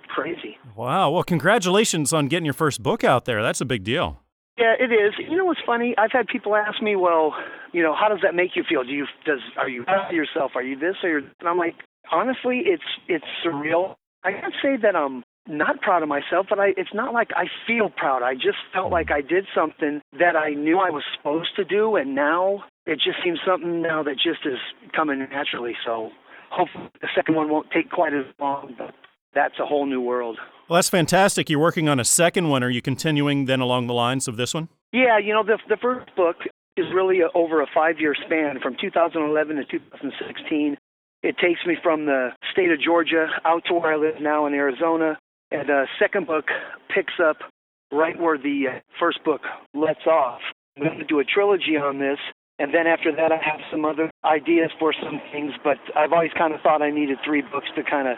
crazy. 0.07 0.57
Wow. 0.75 1.11
Well, 1.11 1.23
congratulations 1.23 2.13
on 2.13 2.27
getting 2.27 2.45
your 2.45 2.53
first 2.53 2.83
book 2.83 3.03
out 3.03 3.25
there. 3.25 3.41
That's 3.41 3.61
a 3.61 3.65
big 3.65 3.83
deal. 3.83 4.19
Yeah, 4.57 4.73
it 4.79 4.91
is. 4.91 5.13
You 5.17 5.35
know 5.35 5.45
what's 5.45 5.59
funny? 5.65 5.95
I've 5.97 6.13
had 6.13 6.27
people 6.27 6.55
ask 6.55 6.81
me, 6.81 6.95
"Well, 6.95 7.35
you 7.73 7.83
know, 7.83 7.93
how 7.93 8.07
does 8.07 8.19
that 8.23 8.35
make 8.35 8.55
you 8.55 8.63
feel? 8.67 8.83
Do 8.83 8.91
you 8.91 9.05
does 9.25 9.39
are 9.57 9.67
you 9.67 9.83
proud 9.83 10.09
of 10.09 10.15
yourself? 10.15 10.51
Are 10.55 10.63
you 10.63 10.77
this 10.77 10.95
or 11.03 11.09
you're?" 11.09 11.19
And 11.19 11.49
I'm 11.49 11.57
like, 11.57 11.75
honestly, 12.11 12.63
it's 12.65 12.83
it's 13.09 13.25
surreal. 13.45 13.95
I 14.25 14.31
can't 14.31 14.53
say 14.61 14.75
that 14.81 14.95
I'm 14.95 15.23
not 15.47 15.81
proud 15.81 16.01
of 16.01 16.09
myself, 16.09 16.47
but 16.49 16.59
I 16.59 16.69
it's 16.77 16.93
not 16.93 17.13
like 17.13 17.29
I 17.35 17.45
feel 17.67 17.89
proud. 17.89 18.23
I 18.23 18.33
just 18.33 18.57
felt 18.73 18.91
like 18.91 19.11
I 19.11 19.21
did 19.21 19.45
something 19.53 20.01
that 20.13 20.35
I 20.35 20.55
knew 20.55 20.79
I 20.79 20.89
was 20.89 21.03
supposed 21.15 21.55
to 21.57 21.63
do, 21.63 21.95
and 21.95 22.15
now 22.15 22.63
it 22.87 22.95
just 22.95 23.17
seems 23.23 23.39
something 23.45 23.81
now 23.81 24.01
that 24.03 24.15
just 24.15 24.45
is 24.45 24.57
coming 24.95 25.19
naturally. 25.19 25.73
So 25.85 26.09
hopefully 26.49 26.89
the 27.01 27.07
second 27.15 27.35
one 27.35 27.49
won't 27.49 27.69
take 27.71 27.91
quite 27.91 28.13
as 28.13 28.25
long, 28.39 28.73
but 28.77 28.95
that's 29.35 29.59
a 29.59 29.65
whole 29.65 29.85
new 29.85 30.01
world. 30.01 30.39
Well, 30.67 30.77
that's 30.77 30.89
fantastic. 30.89 31.49
You're 31.49 31.59
working 31.59 31.87
on 31.87 31.99
a 31.99 32.05
second 32.05 32.49
one. 32.49 32.63
Are 32.63 32.69
you 32.69 32.81
continuing 32.81 33.45
then 33.45 33.59
along 33.59 33.85
the 33.85 33.93
lines 33.93 34.27
of 34.27 34.37
this 34.37 34.55
one? 34.55 34.69
Yeah, 34.91 35.19
you 35.19 35.33
know, 35.33 35.43
the 35.43 35.59
the 35.69 35.77
first 35.77 36.09
book 36.15 36.37
is 36.77 36.85
really 36.93 37.19
over 37.35 37.61
a 37.61 37.67
five 37.73 37.99
year 37.99 38.15
span 38.25 38.59
from 38.61 38.75
2011 38.81 39.55
to 39.57 39.65
2016. 39.65 40.77
It 41.25 41.39
takes 41.39 41.65
me 41.65 41.75
from 41.81 42.05
the 42.05 42.29
state 42.51 42.69
of 42.69 42.79
Georgia 42.79 43.25
out 43.45 43.63
to 43.65 43.73
where 43.73 43.93
I 43.93 43.95
live 43.97 44.21
now 44.21 44.45
in 44.45 44.53
Arizona. 44.53 45.17
And 45.49 45.67
the 45.67 45.87
second 45.97 46.27
book 46.27 46.45
picks 46.93 47.13
up 47.19 47.37
right 47.91 48.19
where 48.19 48.37
the 48.37 48.65
uh, 48.69 48.79
first 48.99 49.23
book 49.25 49.41
lets 49.73 50.05
off. 50.05 50.41
I'm 50.77 50.83
going 50.83 50.99
to 50.99 51.05
do 51.05 51.17
a 51.19 51.23
trilogy 51.23 51.77
on 51.81 51.97
this. 51.97 52.19
And 52.59 52.75
then 52.75 52.85
after 52.85 53.11
that, 53.11 53.31
I 53.31 53.37
have 53.37 53.59
some 53.71 53.85
other 53.85 54.11
ideas 54.23 54.69
for 54.77 54.93
some 54.93 55.19
things, 55.31 55.53
but 55.63 55.77
I've 55.95 56.13
always 56.13 56.29
kind 56.37 56.53
of 56.53 56.61
thought 56.61 56.83
I 56.83 56.91
needed 56.91 57.17
three 57.25 57.41
books 57.41 57.69
to 57.75 57.81
kind 57.81 58.07
of 58.07 58.17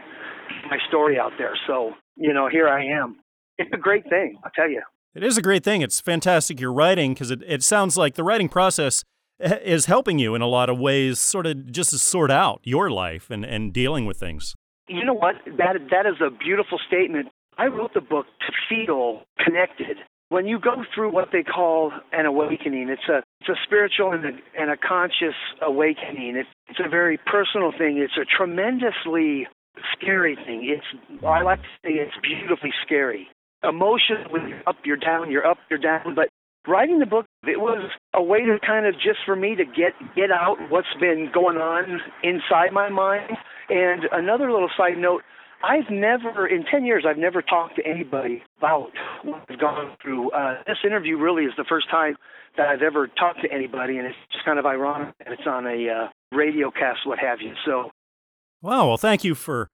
my 0.70 0.78
story 0.90 1.18
out 1.18 1.32
there. 1.38 1.58
So, 1.66 1.94
you 2.18 2.34
know, 2.34 2.50
here 2.50 2.68
I 2.68 2.84
am. 2.88 3.20
It's 3.58 3.72
a 3.74 3.78
great 3.78 4.04
thing, 4.10 4.38
I'll 4.44 4.52
tell 4.54 4.70
you. 4.70 4.82
It 5.16 5.24
is 5.24 5.38
a 5.38 5.42
great 5.42 5.64
thing. 5.64 5.82
It's 5.82 6.02
fantastic 6.02 6.60
you're 6.60 6.74
writing 6.74 7.14
because 7.14 7.32
it, 7.32 7.42
it 7.48 7.64
sounds 7.64 7.96
like 7.96 8.16
the 8.16 8.24
writing 8.24 8.50
process 8.50 9.06
is 9.64 9.86
helping 9.86 10.20
you 10.20 10.36
in 10.36 10.42
a 10.42 10.48
lot 10.48 10.70
of 10.70 10.80
ways, 10.80 11.20
sort 11.20 11.46
of 11.46 11.72
just 11.72 11.92
to 11.92 12.00
sort 12.00 12.32
out 12.32 12.60
your 12.64 12.90
life 12.90 13.30
and, 13.30 13.46
and 13.46 13.74
dealing 13.74 14.06
with 14.06 14.18
things. 14.18 14.56
You 14.88 15.04
know 15.04 15.14
what? 15.14 15.36
That 15.58 15.76
that 15.92 16.06
is 16.06 16.16
a 16.26 16.30
beautiful 16.30 16.80
statement. 16.88 17.28
I 17.58 17.68
wrote 17.68 17.94
the 17.94 18.02
book 18.02 18.26
to 18.48 18.54
feel 18.70 19.24
connected. 19.44 19.98
When 20.30 20.46
you 20.46 20.60
go 20.60 20.84
through 20.94 21.12
what 21.12 21.30
they 21.32 21.44
call 21.44 21.92
an 22.12 22.26
awakening, 22.26 22.90
it's 22.90 23.08
a 23.10 23.24
it's 23.42 23.50
a 23.50 23.60
spiritual 23.64 24.12
and 24.12 24.26
a, 24.26 24.32
and 24.60 24.72
a 24.72 24.78
conscious 24.78 25.36
awakening. 25.62 26.36
It's 26.38 26.50
it's 26.70 26.80
a 26.84 26.90
very 26.90 27.18
personal 27.18 27.72
thing. 27.72 27.98
It's 27.98 28.18
a 28.18 28.26
tremendously 28.26 29.48
scary 29.94 30.36
thing. 30.36 30.74
It's 30.74 31.24
I 31.26 31.42
like 31.42 31.62
to 31.62 31.68
say 31.84 31.94
it's 31.94 32.16
beautifully 32.22 32.72
scary. 32.86 33.28
Emotion 33.64 34.30
when 34.30 34.48
you're 34.48 34.64
up, 34.68 34.78
you're 34.86 34.98
down, 34.98 35.32
you're 35.32 35.46
up, 35.46 35.58
you're 35.70 35.80
down. 35.80 36.16
But 36.16 36.30
writing 36.68 37.00
the 37.00 37.06
book, 37.06 37.26
it 37.44 37.60
was 37.60 37.92
a 38.14 38.22
way 38.22 38.40
to 38.40 38.58
kind 38.66 38.86
of 38.86 38.94
just 38.96 39.20
for 39.26 39.36
me 39.36 39.56
to 39.56 39.66
get 39.66 39.94
get 40.16 40.32
out 40.32 40.58
what's 40.70 40.94
been 41.00 41.30
going 41.34 41.58
on 41.58 42.02
inside 42.24 42.72
my 42.74 42.90
mind. 42.90 43.32
And 43.70 44.04
another 44.12 44.52
little 44.52 44.70
side 44.78 44.98
note, 44.98 45.24
I've 45.64 45.90
never 45.90 46.48
in 46.48 46.66
10 46.70 46.86
years 46.86 47.06
I've 47.08 47.18
never 47.18 47.42
talked 47.42 47.76
to 47.78 47.86
anybody 47.86 48.44
about 48.58 48.92
what 49.24 49.44
I've 49.50 49.60
gone 49.60 49.96
through. 50.02 50.32
Uh, 50.32 50.62
this 50.68 50.78
interview 50.86 51.18
really 51.18 51.44
is 51.44 51.54
the 51.58 51.66
first 51.68 51.90
time 51.90 52.16
that 52.58 52.68
I've 52.68 52.82
ever 52.82 53.08
talked 53.08 53.42
to 53.42 53.52
anybody, 53.52 53.98
and 53.98 54.08
it's 54.08 54.18
just 54.32 54.44
kind 54.46 54.60
of 54.60 54.66
ironic 54.66 55.16
that 55.20 55.32
it's 55.32 55.48
on 55.48 55.66
a 55.66 55.90
uh, 55.90 56.08
radio 56.36 56.72
cast, 56.72 57.06
what 57.06 57.20
have 57.20 57.40
you. 57.42 57.54
So, 57.66 57.92
wow. 58.62 58.88
Well, 58.88 58.98
thank 58.98 59.24
you 59.24 59.36
for 59.36 59.70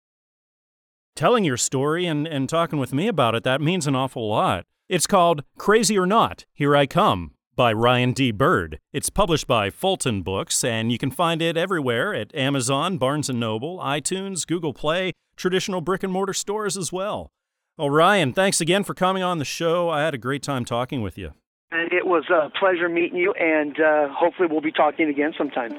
telling 1.16 1.44
your 1.44 1.58
story 1.58 2.06
and, 2.06 2.28
and 2.28 2.50
talking 2.50 2.80
with 2.80 2.94
me 2.94 3.08
about 3.08 3.36
it. 3.36 3.44
That 3.44 3.62
means 3.62 3.88
an 3.88 3.96
awful 3.96 4.28
lot. 4.28 4.66
It's 4.90 5.08
called 5.08 5.46
Crazy 5.58 5.98
or 5.98 6.06
Not, 6.06 6.46
Here 6.54 6.76
I 6.76 6.86
Come 6.88 7.32
by 7.56 7.72
Ryan 7.72 8.12
D. 8.12 8.32
Bird. 8.32 8.80
It's 8.92 9.10
published 9.10 9.48
by 9.48 9.70
Fulton 9.70 10.24
Books, 10.24 10.62
and 10.62 10.92
you 10.92 10.98
can 10.98 11.10
find 11.10 11.42
it 11.42 11.56
everywhere 11.56 12.14
at 12.14 12.36
Amazon, 12.36 12.98
Barnes 12.98 13.30
& 13.30 13.34
Noble, 13.34 13.80
iTunes, 13.80 14.46
Google 14.46 14.74
Play, 14.74 15.14
traditional 15.38 15.80
brick 15.80 16.04
and 16.04 16.12
mortar 16.12 16.34
stores 16.34 16.76
as 16.76 16.92
well. 16.92 17.30
Well, 17.78 17.92
Ryan, 17.92 18.34
thanks 18.34 18.60
again 18.60 18.84
for 18.84 18.94
coming 18.94 19.24
on 19.24 19.38
the 19.38 19.46
show. 19.46 19.90
I 19.90 20.02
had 20.02 20.14
a 20.14 20.18
great 20.18 20.44
time 20.44 20.66
talking 20.66 21.02
with 21.02 21.18
you. 21.18 21.32
And 21.72 21.94
it 21.94 22.06
was 22.06 22.26
a 22.30 22.50
pleasure 22.60 22.90
meeting 22.90 23.18
you, 23.18 23.32
and 23.40 23.80
uh, 23.80 24.10
hopefully 24.10 24.50
we'll 24.52 24.60
be 24.60 24.74
talking 24.74 25.08
again 25.08 25.34
sometime. 25.38 25.72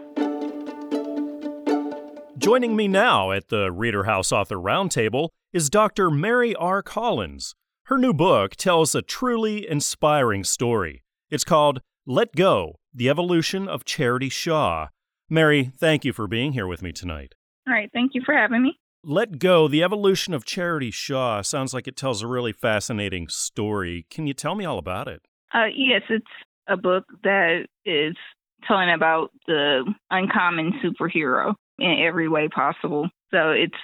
Joining 2.39 2.75
me 2.75 2.89
now 2.89 3.33
at 3.33 3.49
the 3.49 3.71
Reader 3.71 4.05
House 4.05 4.33
Author 4.33 4.57
Roundtable 4.57 5.29
is 5.53 5.69
Dr. 5.69 6.11
Mary 6.11 6.55
R. 6.55 6.83
Collins. 6.83 7.55
Her 7.89 7.99
new 7.99 8.15
book 8.15 8.57
tells 8.57 8.95
a 8.95 9.03
truly 9.03 9.69
inspiring 9.69 10.43
story. 10.43 11.03
It's 11.31 11.45
called 11.45 11.83
Let 12.07 12.35
Go 12.35 12.77
The 12.95 13.11
Evolution 13.11 13.69
of 13.69 13.85
Charity 13.85 14.31
Shaw. 14.31 14.89
Mary, 15.29 15.71
thank 15.79 16.03
you 16.03 16.15
for 16.15 16.27
being 16.27 16.55
here 16.55 16.67
with 16.67 16.81
me 16.81 16.93
tonight. 16.93 17.35
All 17.69 17.75
right, 17.75 17.91
thank 17.93 18.13
you 18.15 18.23
for 18.25 18.35
having 18.35 18.63
me. 18.63 18.79
Let 19.05 19.39
Go 19.39 19.69
The 19.69 19.83
Evolution 19.83 20.33
of 20.33 20.47
Charity 20.47 20.91
Shaw 20.91 21.43
sounds 21.43 21.75
like 21.75 21.87
it 21.87 21.95
tells 21.95 22.23
a 22.23 22.27
really 22.27 22.55
fascinating 22.55 23.29
story. 23.29 24.07
Can 24.09 24.27
you 24.27 24.33
tell 24.33 24.55
me 24.55 24.65
all 24.65 24.79
about 24.79 25.07
it? 25.07 25.21
Uh, 25.53 25.67
yes, 25.67 26.01
it's 26.09 26.25
a 26.67 26.79
book 26.79 27.05
that 27.23 27.67
is 27.85 28.17
telling 28.67 28.89
about 28.89 29.31
the 29.47 29.85
uncommon 30.11 30.73
superhero 30.83 31.53
in 31.79 32.03
every 32.03 32.31
way 32.31 32.49
possible. 32.49 33.11
So 33.35 33.51
it's 33.51 33.75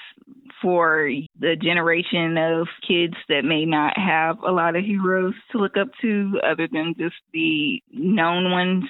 for 0.63 1.11
the 1.41 1.57
generation 1.61 2.37
of 2.39 2.69
kids 2.87 3.15
that 3.29 3.45
may 3.45 3.65
not 3.65 3.99
have 3.99 4.39
a 4.47 4.53
lot 4.53 4.77
of 4.77 4.85
heroes 4.85 5.35
to 5.51 5.59
look 5.59 5.77
up 5.77 5.89
to 6.03 6.41
other 6.49 6.69
than 6.71 6.95
just 6.97 7.17
the 7.33 7.83
known 7.91 8.53
ones. 8.53 8.85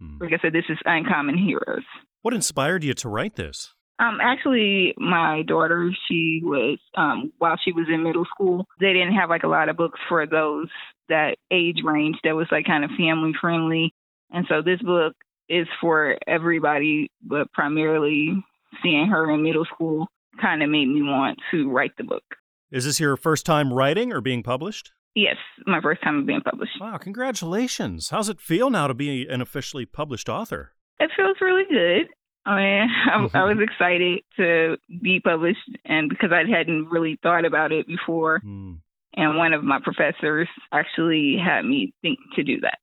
Mm. 0.00 0.20
Like 0.20 0.32
I 0.32 0.38
said, 0.40 0.52
this 0.52 0.66
is 0.68 0.78
uncommon 0.84 1.36
heroes. 1.36 1.82
What 2.22 2.34
inspired 2.34 2.84
you 2.84 2.94
to 2.94 3.08
write 3.08 3.34
this? 3.34 3.74
Um, 3.98 4.18
actually, 4.22 4.94
my 4.96 5.42
daughter, 5.42 5.90
she 6.08 6.40
was, 6.42 6.78
um, 6.96 7.32
while 7.38 7.56
she 7.64 7.72
was 7.72 7.86
in 7.92 8.02
middle 8.02 8.26
school, 8.26 8.66
they 8.80 8.92
didn't 8.92 9.14
have 9.14 9.30
like 9.30 9.44
a 9.44 9.48
lot 9.48 9.68
of 9.68 9.76
books 9.76 9.98
for 10.08 10.26
those 10.26 10.68
that 11.08 11.36
age 11.50 11.78
range 11.84 12.16
that 12.24 12.36
was 12.36 12.48
like 12.50 12.66
kind 12.66 12.84
of 12.84 12.90
family 12.96 13.32
friendly. 13.40 13.92
And 14.30 14.46
so 14.48 14.62
this 14.62 14.80
book 14.80 15.14
is 15.48 15.66
for 15.80 16.16
everybody, 16.26 17.10
but 17.22 17.52
primarily 17.52 18.44
seeing 18.82 19.08
her 19.08 19.30
in 19.30 19.42
middle 19.42 19.64
school 19.64 20.06
kind 20.40 20.62
of 20.62 20.70
made 20.70 20.88
me 20.88 21.02
want 21.02 21.38
to 21.50 21.70
write 21.70 21.92
the 21.96 22.04
book. 22.04 22.24
Is 22.70 22.84
this 22.84 22.98
your 22.98 23.16
first 23.16 23.46
time 23.46 23.72
writing 23.72 24.12
or 24.12 24.20
being 24.20 24.42
published? 24.42 24.92
Yes, 25.14 25.36
my 25.66 25.80
first 25.80 26.02
time 26.02 26.26
being 26.26 26.40
published. 26.40 26.72
Wow, 26.80 26.98
congratulations. 26.98 28.10
How's 28.10 28.28
it 28.28 28.40
feel 28.40 28.68
now 28.68 28.88
to 28.88 28.94
be 28.94 29.28
an 29.28 29.40
officially 29.40 29.86
published 29.86 30.28
author? 30.28 30.72
It 30.98 31.10
feels 31.16 31.36
really 31.40 31.64
good. 31.70 32.08
I 32.46 32.56
mean, 32.56 32.88
I, 33.34 33.38
I 33.38 33.44
was 33.44 33.58
excited 33.60 34.22
to 34.36 34.76
be 35.02 35.20
published, 35.20 35.58
and 35.84 36.08
because 36.08 36.30
I 36.32 36.48
hadn't 36.50 36.86
really 36.90 37.18
thought 37.22 37.44
about 37.44 37.70
it 37.70 37.86
before, 37.86 38.40
mm. 38.40 38.78
and 39.14 39.36
one 39.36 39.52
of 39.52 39.62
my 39.62 39.78
professors 39.82 40.48
actually 40.72 41.36
had 41.42 41.64
me 41.64 41.94
think 42.02 42.18
to 42.34 42.42
do 42.42 42.60
that. 42.60 42.78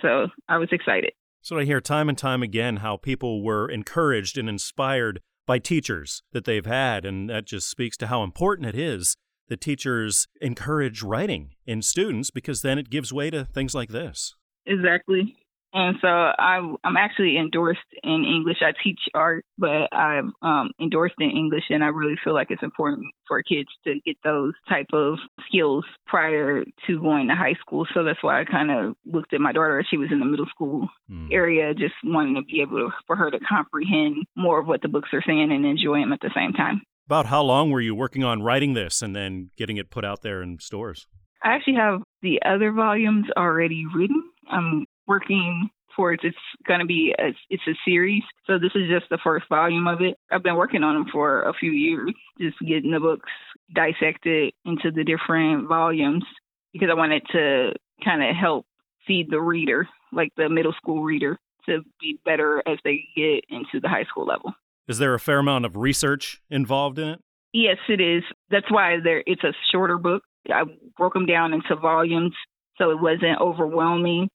So 0.00 0.28
I 0.48 0.56
was 0.56 0.68
excited. 0.72 1.12
So 1.42 1.58
I 1.58 1.64
hear 1.64 1.80
time 1.80 2.08
and 2.08 2.16
time 2.16 2.42
again 2.42 2.78
how 2.78 2.96
people 2.96 3.42
were 3.42 3.68
encouraged 3.68 4.38
and 4.38 4.48
inspired 4.48 5.20
by 5.46 5.58
teachers 5.58 6.22
that 6.32 6.44
they've 6.44 6.66
had, 6.66 7.04
and 7.04 7.30
that 7.30 7.46
just 7.46 7.68
speaks 7.68 7.96
to 7.98 8.06
how 8.06 8.22
important 8.22 8.68
it 8.68 8.78
is 8.78 9.16
that 9.48 9.60
teachers 9.60 10.26
encourage 10.40 11.02
writing 11.02 11.50
in 11.66 11.82
students 11.82 12.30
because 12.30 12.62
then 12.62 12.78
it 12.78 12.90
gives 12.90 13.12
way 13.12 13.30
to 13.30 13.44
things 13.44 13.74
like 13.74 13.90
this. 13.90 14.34
Exactly. 14.66 15.36
And 15.74 15.96
so 16.00 16.06
I, 16.06 16.60
I'm 16.84 16.96
actually 16.96 17.36
endorsed 17.36 17.80
in 18.04 18.24
English. 18.24 18.58
I 18.62 18.72
teach 18.82 19.00
art, 19.12 19.44
but 19.58 19.92
I'm 19.92 20.32
um, 20.40 20.70
endorsed 20.80 21.16
in 21.18 21.30
English, 21.30 21.64
and 21.68 21.82
I 21.82 21.88
really 21.88 22.14
feel 22.22 22.32
like 22.32 22.52
it's 22.52 22.62
important 22.62 23.06
for 23.26 23.42
kids 23.42 23.68
to 23.84 23.98
get 24.06 24.16
those 24.22 24.52
type 24.68 24.86
of 24.92 25.18
skills 25.48 25.84
prior 26.06 26.64
to 26.86 27.00
going 27.00 27.26
to 27.26 27.34
high 27.34 27.56
school. 27.60 27.86
So 27.92 28.04
that's 28.04 28.22
why 28.22 28.40
I 28.40 28.44
kind 28.44 28.70
of 28.70 28.94
looked 29.04 29.34
at 29.34 29.40
my 29.40 29.50
daughter 29.50 29.80
as 29.80 29.86
she 29.90 29.96
was 29.96 30.12
in 30.12 30.20
the 30.20 30.26
middle 30.26 30.46
school 30.46 30.88
mm. 31.10 31.28
area, 31.32 31.74
just 31.74 31.94
wanting 32.04 32.36
to 32.36 32.42
be 32.42 32.60
able 32.60 32.78
to, 32.78 32.90
for 33.08 33.16
her 33.16 33.32
to 33.32 33.40
comprehend 33.40 34.24
more 34.36 34.60
of 34.60 34.68
what 34.68 34.80
the 34.80 34.88
books 34.88 35.08
are 35.12 35.24
saying 35.26 35.50
and 35.50 35.66
enjoy 35.66 35.98
them 35.98 36.12
at 36.12 36.20
the 36.20 36.30
same 36.36 36.52
time. 36.52 36.82
About 37.06 37.26
how 37.26 37.42
long 37.42 37.70
were 37.70 37.80
you 37.80 37.96
working 37.96 38.22
on 38.22 38.42
writing 38.42 38.74
this 38.74 39.02
and 39.02 39.14
then 39.14 39.50
getting 39.56 39.76
it 39.76 39.90
put 39.90 40.04
out 40.04 40.22
there 40.22 40.40
in 40.40 40.60
stores? 40.60 41.08
I 41.42 41.54
actually 41.54 41.74
have 41.74 42.00
the 42.22 42.40
other 42.44 42.70
volumes 42.70 43.26
already 43.36 43.84
written. 43.92 44.22
I'm 44.48 44.86
working 45.06 45.70
towards 45.96 46.22
it's 46.24 46.36
going 46.66 46.80
to 46.80 46.86
be 46.86 47.14
a, 47.18 47.28
it's 47.50 47.62
a 47.68 47.74
series. 47.84 48.22
So 48.46 48.58
this 48.58 48.72
is 48.74 48.88
just 48.88 49.06
the 49.10 49.18
first 49.22 49.46
volume 49.48 49.86
of 49.86 50.00
it. 50.00 50.16
I've 50.30 50.42
been 50.42 50.56
working 50.56 50.82
on 50.82 50.94
them 50.94 51.06
for 51.12 51.42
a 51.42 51.54
few 51.54 51.70
years, 51.70 52.12
just 52.40 52.58
getting 52.60 52.90
the 52.90 53.00
books 53.00 53.30
dissected 53.74 54.52
into 54.64 54.90
the 54.90 55.04
different 55.04 55.68
volumes 55.68 56.24
because 56.72 56.88
I 56.90 56.94
wanted 56.94 57.22
to 57.32 57.72
kind 58.04 58.22
of 58.22 58.34
help 58.34 58.66
feed 59.06 59.30
the 59.30 59.40
reader, 59.40 59.88
like 60.12 60.30
the 60.36 60.48
middle 60.48 60.72
school 60.72 61.02
reader, 61.02 61.38
to 61.66 61.82
be 62.00 62.18
better 62.24 62.62
as 62.66 62.78
they 62.84 63.04
get 63.16 63.44
into 63.48 63.80
the 63.80 63.88
high 63.88 64.04
school 64.04 64.26
level. 64.26 64.52
Is 64.88 64.98
there 64.98 65.14
a 65.14 65.20
fair 65.20 65.38
amount 65.38 65.64
of 65.64 65.76
research 65.76 66.42
involved 66.50 66.98
in 66.98 67.08
it? 67.08 67.20
Yes, 67.52 67.78
it 67.88 68.00
is. 68.00 68.22
That's 68.50 68.70
why 68.70 68.98
there 69.02 69.22
it's 69.26 69.44
a 69.44 69.52
shorter 69.72 69.96
book. 69.96 70.22
I 70.50 70.64
broke 70.96 71.14
them 71.14 71.24
down 71.24 71.54
into 71.54 71.76
volumes 71.76 72.34
so 72.76 72.90
it 72.90 73.00
wasn't 73.00 73.40
overwhelming 73.40 74.28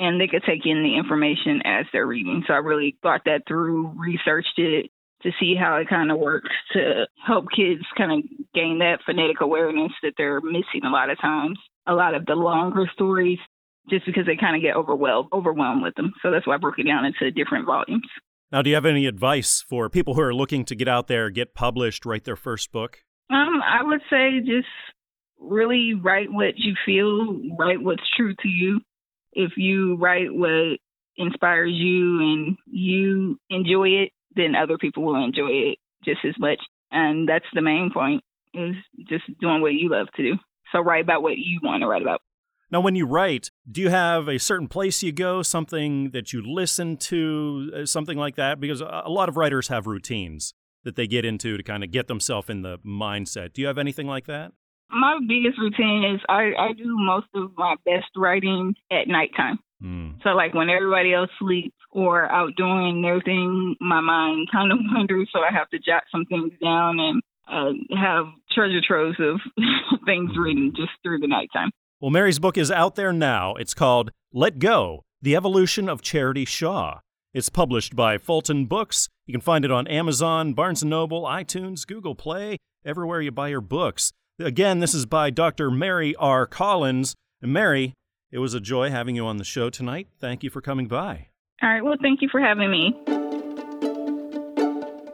and 0.00 0.18
they 0.18 0.26
could 0.26 0.42
take 0.42 0.64
in 0.64 0.82
the 0.82 0.96
information 0.96 1.60
as 1.64 1.84
they're 1.92 2.06
reading. 2.06 2.42
So 2.46 2.54
I 2.54 2.56
really 2.56 2.96
thought 3.02 3.20
that 3.26 3.42
through, 3.46 3.92
researched 3.98 4.58
it 4.58 4.90
to 5.22 5.30
see 5.38 5.54
how 5.54 5.76
it 5.76 5.88
kind 5.88 6.10
of 6.10 6.18
works 6.18 6.48
to 6.72 7.06
help 7.24 7.46
kids 7.54 7.82
kind 7.98 8.10
of 8.10 8.30
gain 8.54 8.78
that 8.78 9.00
phonetic 9.04 9.42
awareness 9.42 9.92
that 10.02 10.14
they're 10.16 10.40
missing 10.40 10.84
a 10.84 10.90
lot 10.90 11.10
of 11.10 11.20
times. 11.20 11.58
A 11.86 11.92
lot 11.92 12.14
of 12.14 12.24
the 12.24 12.34
longer 12.34 12.88
stories, 12.94 13.38
just 13.90 14.06
because 14.06 14.24
they 14.24 14.36
kind 14.36 14.56
of 14.56 14.62
get 14.62 14.74
overwhelmed 14.74 15.28
overwhelmed 15.32 15.82
with 15.82 15.94
them. 15.96 16.12
So 16.22 16.30
that's 16.30 16.46
why 16.46 16.54
I 16.54 16.58
broke 16.58 16.78
it 16.78 16.84
down 16.84 17.04
into 17.04 17.30
different 17.30 17.66
volumes. 17.66 18.08
Now, 18.50 18.62
do 18.62 18.70
you 18.70 18.76
have 18.76 18.86
any 18.86 19.06
advice 19.06 19.62
for 19.68 19.90
people 19.90 20.14
who 20.14 20.22
are 20.22 20.34
looking 20.34 20.64
to 20.64 20.74
get 20.74 20.88
out 20.88 21.08
there, 21.08 21.28
get 21.28 21.54
published, 21.54 22.06
write 22.06 22.24
their 22.24 22.36
first 22.36 22.72
book? 22.72 22.98
Um, 23.28 23.60
I 23.62 23.82
would 23.82 24.00
say 24.08 24.40
just 24.40 24.66
really 25.38 25.92
write 25.94 26.32
what 26.32 26.54
you 26.56 26.74
feel, 26.86 27.38
write 27.58 27.82
what's 27.82 28.02
true 28.16 28.34
to 28.34 28.48
you 28.48 28.80
if 29.32 29.52
you 29.56 29.96
write 29.96 30.32
what 30.32 30.78
inspires 31.16 31.72
you 31.72 32.20
and 32.20 32.56
you 32.66 33.38
enjoy 33.50 33.88
it, 33.88 34.10
then 34.34 34.54
other 34.54 34.78
people 34.78 35.04
will 35.04 35.22
enjoy 35.22 35.50
it 35.50 35.78
just 36.04 36.20
as 36.24 36.34
much. 36.38 36.60
And 36.90 37.28
that's 37.28 37.44
the 37.54 37.62
main 37.62 37.90
point 37.92 38.22
is 38.54 38.74
just 39.08 39.24
doing 39.40 39.60
what 39.60 39.74
you 39.74 39.90
love 39.90 40.08
to 40.16 40.22
do. 40.22 40.38
So 40.72 40.80
write 40.80 41.04
about 41.04 41.22
what 41.22 41.36
you 41.36 41.60
want 41.62 41.82
to 41.82 41.86
write 41.86 42.02
about. 42.02 42.20
Now, 42.72 42.80
when 42.80 42.94
you 42.94 43.04
write, 43.04 43.50
do 43.70 43.80
you 43.80 43.90
have 43.90 44.28
a 44.28 44.38
certain 44.38 44.68
place 44.68 45.02
you 45.02 45.10
go, 45.10 45.42
something 45.42 46.10
that 46.10 46.32
you 46.32 46.40
listen 46.44 46.96
to, 46.98 47.72
uh, 47.74 47.86
something 47.86 48.16
like 48.16 48.36
that? 48.36 48.60
Because 48.60 48.80
a 48.80 49.08
lot 49.08 49.28
of 49.28 49.36
writers 49.36 49.66
have 49.68 49.88
routines 49.88 50.54
that 50.84 50.94
they 50.94 51.08
get 51.08 51.24
into 51.24 51.56
to 51.56 51.62
kind 51.64 51.82
of 51.82 51.90
get 51.90 52.06
themselves 52.06 52.48
in 52.48 52.62
the 52.62 52.78
mindset. 52.78 53.52
Do 53.52 53.60
you 53.60 53.66
have 53.66 53.78
anything 53.78 54.06
like 54.06 54.26
that? 54.26 54.52
My 54.92 55.18
biggest 55.26 55.58
routine 55.58 56.14
is 56.14 56.20
I, 56.28 56.52
I 56.58 56.72
do 56.72 56.96
most 56.98 57.26
of 57.34 57.50
my 57.56 57.76
best 57.84 58.10
writing 58.16 58.74
at 58.90 59.08
nighttime. 59.08 59.58
Mm. 59.82 60.22
So 60.22 60.30
like 60.30 60.54
when 60.54 60.70
everybody 60.70 61.14
else 61.14 61.30
sleeps 61.38 61.76
or 61.90 62.30
out 62.30 62.54
doing 62.56 63.02
their 63.02 63.20
thing, 63.20 63.76
my 63.80 64.00
mind 64.00 64.48
kind 64.52 64.72
of 64.72 64.78
wanders. 64.80 65.28
So 65.32 65.40
I 65.40 65.52
have 65.52 65.68
to 65.70 65.78
jot 65.78 66.04
some 66.10 66.24
things 66.26 66.52
down 66.62 66.98
and 66.98 67.22
uh, 67.50 67.96
have 67.96 68.26
treasure 68.52 68.80
troves 68.86 69.16
of 69.18 69.40
things 70.06 70.30
written 70.36 70.72
just 70.76 70.92
through 71.02 71.18
the 71.18 71.26
nighttime. 71.26 71.70
Well, 72.00 72.10
Mary's 72.10 72.38
book 72.38 72.56
is 72.56 72.70
out 72.70 72.94
there 72.94 73.12
now. 73.12 73.54
It's 73.56 73.74
called 73.74 74.10
Let 74.32 74.58
Go: 74.58 75.02
The 75.20 75.36
Evolution 75.36 75.88
of 75.88 76.00
Charity 76.00 76.44
Shaw. 76.44 77.00
It's 77.32 77.48
published 77.48 77.94
by 77.94 78.18
Fulton 78.18 78.66
Books. 78.66 79.08
You 79.26 79.32
can 79.32 79.40
find 79.40 79.64
it 79.64 79.70
on 79.70 79.86
Amazon, 79.86 80.52
Barnes 80.52 80.82
& 80.82 80.84
Noble, 80.84 81.22
iTunes, 81.22 81.86
Google 81.86 82.16
Play, 82.16 82.56
everywhere 82.84 83.20
you 83.20 83.30
buy 83.30 83.48
your 83.48 83.60
books. 83.60 84.12
Again, 84.40 84.78
this 84.78 84.94
is 84.94 85.04
by 85.04 85.28
Dr. 85.28 85.70
Mary 85.70 86.16
R. 86.16 86.46
Collins. 86.46 87.14
And 87.42 87.52
Mary, 87.52 87.94
It 88.30 88.38
was 88.38 88.54
a 88.54 88.60
joy 88.60 88.90
having 88.90 89.16
you 89.16 89.26
on 89.26 89.36
the 89.36 89.44
show 89.44 89.70
tonight. 89.70 90.06
Thank 90.18 90.42
you 90.42 90.50
for 90.50 90.60
coming 90.60 90.86
by. 90.86 91.28
All 91.62 91.68
right. 91.68 91.84
Well, 91.84 91.96
thank 92.00 92.22
you 92.22 92.28
for 92.30 92.40
having 92.40 92.70
me. 92.70 92.94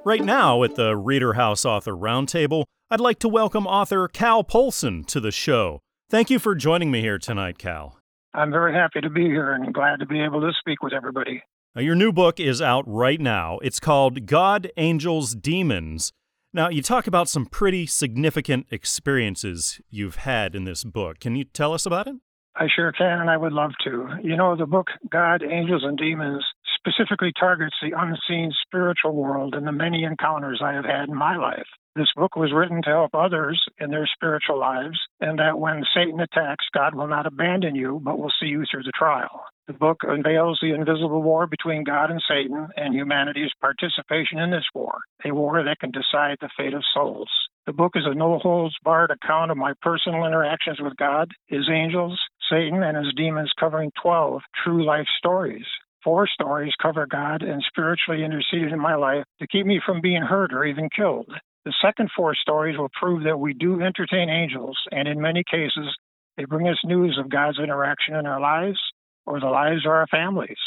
Right 0.05 0.23
now, 0.23 0.63
at 0.63 0.77
the 0.77 0.97
Reader 0.97 1.33
House 1.33 1.65
Author 1.65 1.93
Roundtable, 1.93 2.65
I'd 2.91 3.01
like 3.01 3.19
to 3.21 3.29
welcome 3.29 3.67
author 3.67 4.07
Cal 4.07 4.45
Polson 4.45 5.03
to 5.05 5.19
the 5.19 5.33
show. 5.33 5.81
Thank 6.11 6.31
you 6.31 6.39
for 6.39 6.55
joining 6.55 6.91
me 6.91 7.01
here 7.01 7.19
tonight, 7.19 7.59
Cal. 7.59 7.99
I'm 8.35 8.53
very 8.53 8.75
happy 8.75 9.01
to 9.01 9.11
be 9.11 9.25
here 9.25 9.55
and 9.55 9.75
glad 9.75 9.99
to 10.01 10.07
be 10.07 10.21
able 10.21 10.41
to 10.43 10.53
speak 10.61 10.83
with 10.83 10.93
everybody. 10.93 11.43
Now, 11.75 11.81
your 11.81 11.95
new 11.97 12.13
book 12.13 12.39
is 12.39 12.63
out 12.63 12.85
right 12.87 13.21
now. 13.21 13.59
It's 13.63 13.81
called 13.81 14.27
God, 14.27 14.71
Angels, 14.77 15.35
Demons. 15.35 16.13
Now, 16.57 16.71
you 16.71 16.81
talk 16.81 17.07
about 17.07 17.29
some 17.29 17.45
pretty 17.45 17.85
significant 17.85 18.69
experiences 18.71 19.79
you've 19.91 20.17
had 20.17 20.55
in 20.55 20.65
this 20.65 20.85
book. 20.85 21.21
Can 21.21 21.37
you 21.37 21.45
tell 21.45 21.75
us 21.75 21.85
about 21.85 22.07
it? 22.07 22.15
I 22.57 22.67
sure 22.75 22.93
can, 22.93 23.21
and 23.21 23.29
I 23.29 23.37
would 23.37 23.53
love 23.53 23.73
to. 23.85 24.09
You 24.23 24.39
know, 24.39 24.57
the 24.57 24.65
book 24.65 24.87
God, 25.13 25.43
Angels, 25.43 25.83
and 25.85 25.99
Demons 25.99 26.43
specifically 26.79 27.31
targets 27.39 27.77
the 27.83 27.93
unseen 27.95 28.53
spiritual 28.67 29.15
world 29.15 29.55
and 29.55 29.67
the 29.67 29.73
many 29.73 30.05
encounters 30.05 30.63
I 30.65 30.73
have 30.73 30.87
had 30.87 31.11
in 31.11 31.15
my 31.15 31.37
life. 31.37 31.67
This 31.95 32.09
book 32.17 32.37
was 32.37 32.55
written 32.55 32.81
to 32.85 32.91
help 32.91 33.11
others 33.13 33.63
in 33.79 33.91
their 33.91 34.09
spiritual 34.15 34.59
lives, 34.59 34.99
and 35.21 35.39
that 35.39 35.59
when 35.59 35.85
Satan 35.95 36.21
attacks, 36.21 36.65
God 36.73 36.95
will 36.95 37.07
not 37.07 37.27
abandon 37.27 37.75
you, 37.75 38.01
but 38.03 38.19
will 38.19 38.33
see 38.41 38.47
you 38.47 38.65
through 38.71 38.85
the 38.85 38.93
trial. 38.99 39.45
The 39.67 39.73
book 39.73 40.05
unveils 40.07 40.61
the 40.63 40.75
invisible 40.75 41.23
war 41.23 41.49
between 41.49 41.83
God 41.83 42.13
and 42.13 42.23
Satan 42.29 42.69
and 42.77 42.95
humanity's 42.95 43.51
participation 43.61 44.39
in 44.39 44.53
this 44.53 44.69
war, 44.73 45.01
a 45.25 45.33
war 45.35 45.65
that 45.65 45.81
can 45.81 45.91
decide 45.91 46.37
the 46.41 46.51
fate 46.57 46.73
of 46.73 46.85
souls. 46.95 47.29
The 47.67 47.73
book 47.73 47.97
is 47.97 48.05
a 48.07 48.15
no 48.15 48.39
holds 48.39 48.77
barred 48.85 49.11
account 49.11 49.51
of 49.51 49.57
my 49.57 49.73
personal 49.83 50.25
interactions 50.25 50.81
with 50.81 50.97
God, 50.97 51.33
his 51.49 51.69
angels, 51.69 52.17
Satan, 52.49 52.85
and 52.85 52.97
his 52.97 53.13
demons, 53.17 53.51
covering 53.59 53.91
12 54.01 54.41
true 54.63 54.87
life 54.87 55.09
stories. 55.19 55.67
Four 56.05 56.29
stories 56.29 56.75
cover 56.81 57.05
God 57.05 57.43
and 57.43 57.61
spiritually 57.67 58.23
interceded 58.23 58.73
in 58.73 58.79
my 58.79 58.95
life 58.95 59.25
to 59.41 59.49
keep 59.49 59.67
me 59.67 59.81
from 59.85 60.01
being 60.01 60.23
hurt 60.23 60.53
or 60.53 60.65
even 60.65 60.89
killed. 60.95 61.29
The 61.65 61.75
second 61.83 62.11
four 62.17 62.37
stories 62.37 62.79
will 62.79 62.91
prove 63.01 63.25
that 63.25 63.41
we 63.41 63.53
do 63.53 63.83
entertain 63.83 64.31
angels, 64.31 64.79
and 64.93 65.09
in 65.09 65.21
many 65.21 65.43
cases, 65.43 65.93
they 66.37 66.45
bring 66.45 66.69
us 66.69 66.79
news 66.85 67.19
of 67.19 67.31
God's 67.31 67.59
interaction 67.59 68.15
in 68.15 68.27
our 68.27 68.39
lives 68.39 68.79
or 69.27 69.41
the 69.41 69.47
lives 69.47 69.85
of 69.85 69.93
our 69.93 70.07
families. 70.07 70.59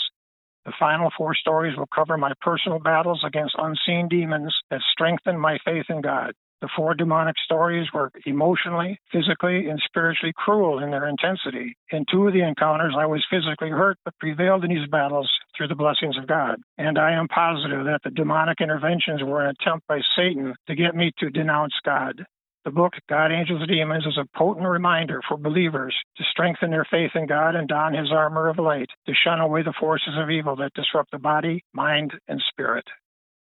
The 0.65 0.73
final 0.77 1.11
four 1.17 1.33
stories 1.35 1.77
will 1.77 1.87
cover 1.87 2.17
my 2.17 2.33
personal 2.41 2.79
battles 2.79 3.23
against 3.25 3.55
unseen 3.57 4.07
demons 4.07 4.55
that 4.69 4.81
strengthen 4.91 5.39
my 5.39 5.57
faith 5.65 5.85
in 5.89 6.01
God. 6.01 6.33
The 6.61 6.69
four 6.75 6.93
demonic 6.93 7.37
stories 7.45 7.87
were 7.93 8.11
emotionally, 8.25 8.99
physically, 9.13 9.69
and 9.69 9.81
spiritually 9.85 10.33
cruel 10.35 10.83
in 10.83 10.91
their 10.91 11.07
intensity. 11.07 11.77
In 11.91 12.05
two 12.11 12.27
of 12.27 12.33
the 12.33 12.41
encounters, 12.41 12.95
I 12.97 13.05
was 13.05 13.25
physically 13.31 13.69
hurt, 13.69 13.97
but 14.03 14.17
prevailed 14.19 14.65
in 14.65 14.69
these 14.69 14.89
battles 14.89 15.31
through 15.55 15.69
the 15.69 15.75
blessings 15.75 16.17
of 16.17 16.27
God. 16.27 16.57
And 16.77 16.99
I 16.99 17.13
am 17.13 17.29
positive 17.29 17.85
that 17.85 18.01
the 18.03 18.11
demonic 18.11 18.59
interventions 18.59 19.23
were 19.23 19.45
an 19.45 19.55
attempt 19.57 19.87
by 19.87 20.01
Satan 20.17 20.53
to 20.67 20.75
get 20.75 20.95
me 20.95 21.11
to 21.19 21.29
denounce 21.29 21.73
God. 21.85 22.25
The 22.65 22.71
book, 22.71 22.91
God, 23.07 23.31
Angels, 23.31 23.65
Demons, 23.69 24.05
is 24.05 24.17
a 24.17 24.37
potent 24.37 24.67
reminder 24.67 25.21
for 25.27 25.37
believers 25.37 25.95
to 26.17 26.23
strengthen 26.29 26.71
their 26.71 26.85
faith 26.91 27.11
in 27.15 27.25
God 27.25 27.55
and 27.55 27.69
don 27.69 27.93
his 27.93 28.11
armor 28.11 28.49
of 28.49 28.59
light 28.59 28.89
to 29.05 29.13
shun 29.13 29.39
away 29.39 29.63
the 29.63 29.73
forces 29.79 30.13
of 30.21 30.29
evil 30.29 30.57
that 30.57 30.73
disrupt 30.73 31.11
the 31.11 31.19
body, 31.19 31.63
mind, 31.73 32.11
and 32.27 32.41
spirit. 32.49 32.83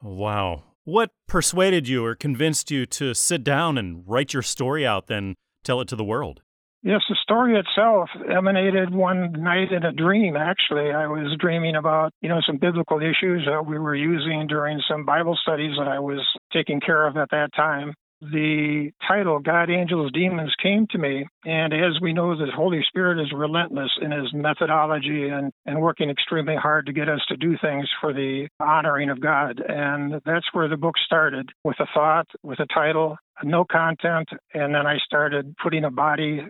Wow. 0.01 0.63
What 0.85 1.11
persuaded 1.27 1.89
you 1.89 2.05
or 2.05 2.15
convinced 2.15 2.71
you 2.71 2.85
to 2.85 3.13
sit 3.13 3.43
down 3.43 3.77
and 3.77 4.03
write 4.07 4.33
your 4.33 4.41
story 4.41 4.87
out, 4.87 5.07
then 5.07 5.35
tell 5.65 5.81
it 5.81 5.89
to 5.89 5.97
the 5.97 6.03
world? 6.05 6.41
Yes, 6.81 7.01
the 7.09 7.17
story 7.21 7.59
itself 7.59 8.09
emanated 8.33 8.95
one 8.95 9.33
night 9.33 9.73
in 9.73 9.83
a 9.83 9.91
dream, 9.91 10.37
actually. 10.37 10.91
I 10.91 11.07
was 11.07 11.35
dreaming 11.37 11.75
about, 11.75 12.13
you 12.21 12.29
know, 12.29 12.39
some 12.47 12.55
biblical 12.55 12.99
issues 12.99 13.45
that 13.45 13.65
we 13.67 13.77
were 13.77 13.95
using 13.95 14.47
during 14.47 14.79
some 14.89 15.03
Bible 15.03 15.37
studies 15.41 15.75
that 15.77 15.89
I 15.89 15.99
was 15.99 16.25
taking 16.53 16.79
care 16.79 17.05
of 17.05 17.17
at 17.17 17.31
that 17.31 17.49
time 17.53 17.93
the 18.21 18.91
title 19.07 19.39
God, 19.39 19.69
Angels, 19.69 20.11
Demons 20.11 20.53
came 20.61 20.87
to 20.91 20.97
me. 20.97 21.25
And 21.45 21.73
as 21.73 22.01
we 22.01 22.13
know, 22.13 22.35
the 22.35 22.51
Holy 22.53 22.81
Spirit 22.87 23.21
is 23.21 23.31
relentless 23.33 23.91
in 24.01 24.11
his 24.11 24.33
methodology 24.33 25.29
and, 25.29 25.51
and 25.65 25.81
working 25.81 26.09
extremely 26.09 26.55
hard 26.55 26.85
to 26.87 26.93
get 26.93 27.07
us 27.07 27.21
to 27.29 27.37
do 27.37 27.55
things 27.61 27.87
for 28.01 28.13
the 28.13 28.47
honoring 28.59 29.09
of 29.09 29.21
God. 29.21 29.61
And 29.65 30.21
that's 30.25 30.47
where 30.53 30.67
the 30.67 30.77
book 30.77 30.95
started 31.05 31.49
with 31.63 31.79
a 31.79 31.87
thought, 31.93 32.27
with 32.43 32.59
a 32.59 32.67
title, 32.73 33.17
no 33.43 33.63
content. 33.63 34.29
And 34.53 34.75
then 34.75 34.85
I 34.85 34.97
started 35.05 35.55
putting 35.61 35.85
a 35.85 35.91
body 35.91 36.45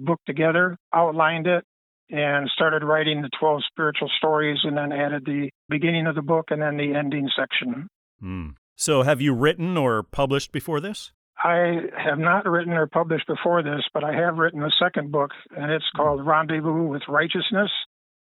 book 0.00 0.20
together, 0.26 0.76
outlined 0.92 1.46
it, 1.46 1.64
and 2.10 2.48
started 2.50 2.84
writing 2.84 3.22
the 3.22 3.30
12 3.40 3.62
spiritual 3.70 4.10
stories 4.18 4.58
and 4.62 4.76
then 4.76 4.92
added 4.92 5.24
the 5.24 5.50
beginning 5.68 6.06
of 6.06 6.14
the 6.14 6.22
book 6.22 6.46
and 6.50 6.60
then 6.60 6.76
the 6.76 6.94
ending 6.94 7.28
section. 7.34 7.88
Mm. 8.22 8.54
So, 8.76 9.02
have 9.02 9.20
you 9.20 9.32
written 9.32 9.76
or 9.76 10.02
published 10.02 10.52
before 10.52 10.80
this? 10.80 11.12
I 11.42 11.80
have 11.96 12.18
not 12.18 12.46
written 12.46 12.72
or 12.72 12.86
published 12.86 13.26
before 13.26 13.62
this, 13.62 13.82
but 13.92 14.04
I 14.04 14.14
have 14.14 14.38
written 14.38 14.62
a 14.62 14.70
second 14.82 15.12
book, 15.12 15.30
and 15.56 15.70
it's 15.70 15.84
called 15.96 16.24
Rendezvous 16.24 16.86
with 16.86 17.02
Righteousness. 17.08 17.70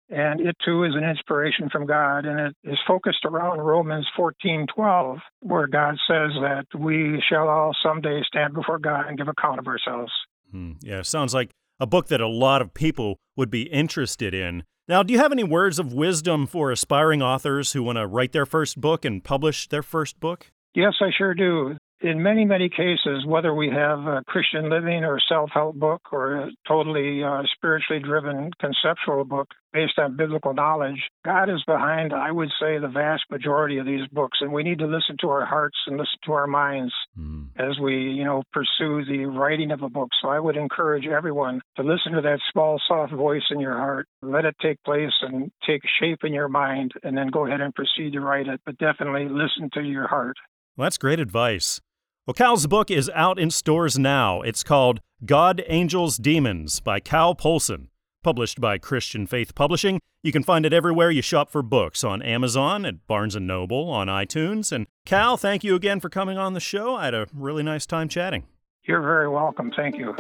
And 0.10 0.42
it 0.42 0.58
too 0.66 0.84
is 0.84 0.94
an 0.94 1.06
inspiration 1.06 1.70
from 1.72 1.86
God, 1.86 2.26
and 2.26 2.40
it 2.40 2.56
is 2.64 2.78
focused 2.86 3.24
around 3.24 3.60
Romans 3.60 4.06
14:12, 4.18 5.20
where 5.40 5.68
God 5.68 5.98
says 6.06 6.32
that 6.42 6.66
we 6.78 7.24
shall 7.30 7.48
all 7.48 7.74
someday 7.82 8.22
stand 8.24 8.54
before 8.54 8.78
God 8.78 9.08
and 9.08 9.18
give 9.18 9.30
account 9.30 9.60
of 9.60 9.68
ourselves. 9.68 10.12
Hmm. 10.52 10.74
Yeah, 10.82 11.02
sounds 11.02 11.34
like 11.34 11.52
a 11.80 11.88
book 11.88 12.08
that 12.08 12.20
a 12.20 12.28
lot 12.28 12.62
of 12.62 12.74
people 12.74 13.20
would 13.38 13.50
be 13.50 13.64
interested 13.64 14.34
in. 14.34 14.64
Now, 14.92 15.04
do 15.04 15.14
you 15.14 15.20
have 15.20 15.32
any 15.32 15.46
words 15.46 15.80
of 15.80 15.94
wisdom 15.94 16.46
for 16.46 16.70
aspiring 16.70 17.22
authors 17.22 17.72
who 17.72 17.82
want 17.82 17.98
to 17.98 18.06
write 18.06 18.34
their 18.34 18.46
first 18.46 18.82
book 18.82 19.06
and 19.06 19.24
publish 19.24 19.70
their 19.70 19.82
first 19.82 20.20
book? 20.20 20.52
Yes, 20.76 20.96
I 21.00 21.12
sure 21.18 21.34
do 21.34 21.78
in 22.02 22.22
many, 22.22 22.46
many 22.46 22.70
cases, 22.70 23.26
whether 23.26 23.54
we 23.54 23.70
have 23.70 24.00
a 24.00 24.24
Christian 24.28 24.70
living 24.70 25.04
or 25.04 25.20
self 25.30 25.52
help 25.54 25.76
book 25.76 26.02
or 26.12 26.36
a 26.36 26.52
totally 26.68 27.24
uh, 27.24 27.44
spiritually 27.56 28.02
driven 28.02 28.52
conceptual 28.60 29.24
book 29.24 29.50
based 29.72 29.98
on 29.98 30.18
biblical 30.18 30.54
knowledge, 30.54 31.00
God 31.24 31.50
is 31.50 31.64
behind, 31.66 32.14
I 32.14 32.32
would 32.32 32.50
say, 32.60 32.78
the 32.78 32.90
vast 32.90 33.24
majority 33.30 33.78
of 33.78 33.86
these 33.86 34.08
books. 34.12 34.40
And 34.42 34.52
we 34.52 34.64
need 34.64 34.80
to 34.80 34.88
listen 34.88 35.16
to 35.22 35.30
our 35.30 35.46
hearts 35.46 35.78
and 35.88 35.98
listen 35.98 36.18
to 36.26 36.34
our 36.34 36.48
minds 36.48 36.94
mm. 37.18 37.48
as 37.58 37.80
we, 37.80 37.96
you 37.96 38.26
know, 38.26 38.44
pursue 38.52 39.06
the 39.06 39.26
writing 39.26 39.72
of 39.72 39.82
a 39.82 39.90
book. 39.90 40.10
So 40.22 40.30
I 40.30 40.40
would 40.40 40.58
encourage 40.58 41.06
everyone 41.06 41.62
to 41.78 41.84
listen 41.84 42.14
to 42.14 42.22
that 42.22 42.40
small, 42.52 42.82
soft 42.88 43.14
voice 43.14 43.44
in 43.52 43.60
your 43.60 43.78
heart, 43.78 44.08
let 44.22 44.46
it 44.46 44.56
take 44.62 44.84
place 44.84 45.14
and 45.22 45.52
take 45.66 45.82
shape 46.02 46.20
in 46.24 46.34
your 46.34 46.50
mind, 46.50 46.92
and 47.04 47.18
then 47.18 47.28
go 47.28 47.46
ahead 47.46 47.62
and 47.62 47.74
proceed 47.74 48.14
to 48.14 48.20
write 48.20 48.48
it. 48.48 48.60
But 48.66 48.78
definitely 48.78 49.30
listen 49.30 49.70
to 49.74 49.82
your 49.82 50.08
heart. 50.08 50.36
Well, 50.76 50.86
that's 50.86 50.98
great 50.98 51.20
advice. 51.20 51.80
Well, 52.28 52.36
Cal's 52.36 52.68
book 52.68 52.92
is 52.92 53.10
out 53.16 53.40
in 53.40 53.50
stores 53.50 53.98
now. 53.98 54.42
It's 54.42 54.64
called 54.64 55.02
God, 55.26 55.64
Angels, 55.66 56.18
Demons 56.18 56.80
by 56.80 57.00
Cal 57.00 57.34
Polson, 57.34 57.88
published 58.24 58.62
by 58.62 58.78
Christian 58.78 59.26
Faith 59.26 59.56
Publishing. 59.56 60.00
You 60.22 60.32
can 60.32 60.44
find 60.44 60.64
it 60.64 60.72
everywhere 60.72 61.10
you 61.10 61.24
shop 61.24 61.50
for 61.50 61.64
books 61.64 62.04
on 62.04 62.22
Amazon, 62.22 62.86
at 62.86 63.08
Barnes 63.08 63.36
& 63.36 63.40
Noble, 63.40 63.90
on 63.90 64.06
iTunes. 64.06 64.72
And 64.72 64.86
Cal, 65.04 65.36
thank 65.36 65.64
you 65.64 65.74
again 65.74 66.00
for 66.00 66.10
coming 66.10 66.38
on 66.38 66.54
the 66.54 66.60
show. 66.60 66.96
I 66.96 67.06
had 67.06 67.16
a 67.16 67.26
really 67.34 67.64
nice 67.64 67.88
time 67.88 68.08
chatting. 68.08 68.46
You're 68.84 69.02
very 69.02 69.28
welcome. 69.28 69.72
Thank 69.76 69.98
you. 69.98 70.12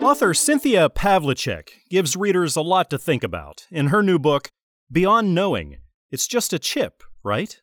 Author 0.00 0.34
Cynthia 0.34 0.90
Pavlicek 0.90 1.68
gives 1.88 2.16
readers 2.16 2.56
a 2.56 2.62
lot 2.62 2.90
to 2.90 2.98
think 2.98 3.22
about 3.22 3.68
in 3.70 3.88
her 3.88 4.02
new 4.02 4.18
book, 4.18 4.48
Beyond 4.90 5.36
Knowing. 5.36 5.76
It's 6.10 6.26
just 6.26 6.52
a 6.52 6.58
chip, 6.58 7.04
right? 7.22 7.60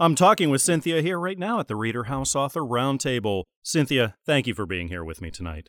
I'm 0.00 0.14
talking 0.14 0.48
with 0.48 0.62
Cynthia 0.62 1.02
here 1.02 1.20
right 1.20 1.38
now 1.38 1.60
at 1.60 1.68
the 1.68 1.76
Reader 1.76 2.04
House 2.04 2.34
Author 2.34 2.62
Roundtable. 2.62 3.44
Cynthia, 3.62 4.14
thank 4.24 4.46
you 4.46 4.54
for 4.54 4.64
being 4.64 4.88
here 4.88 5.04
with 5.04 5.20
me 5.20 5.30
tonight. 5.30 5.68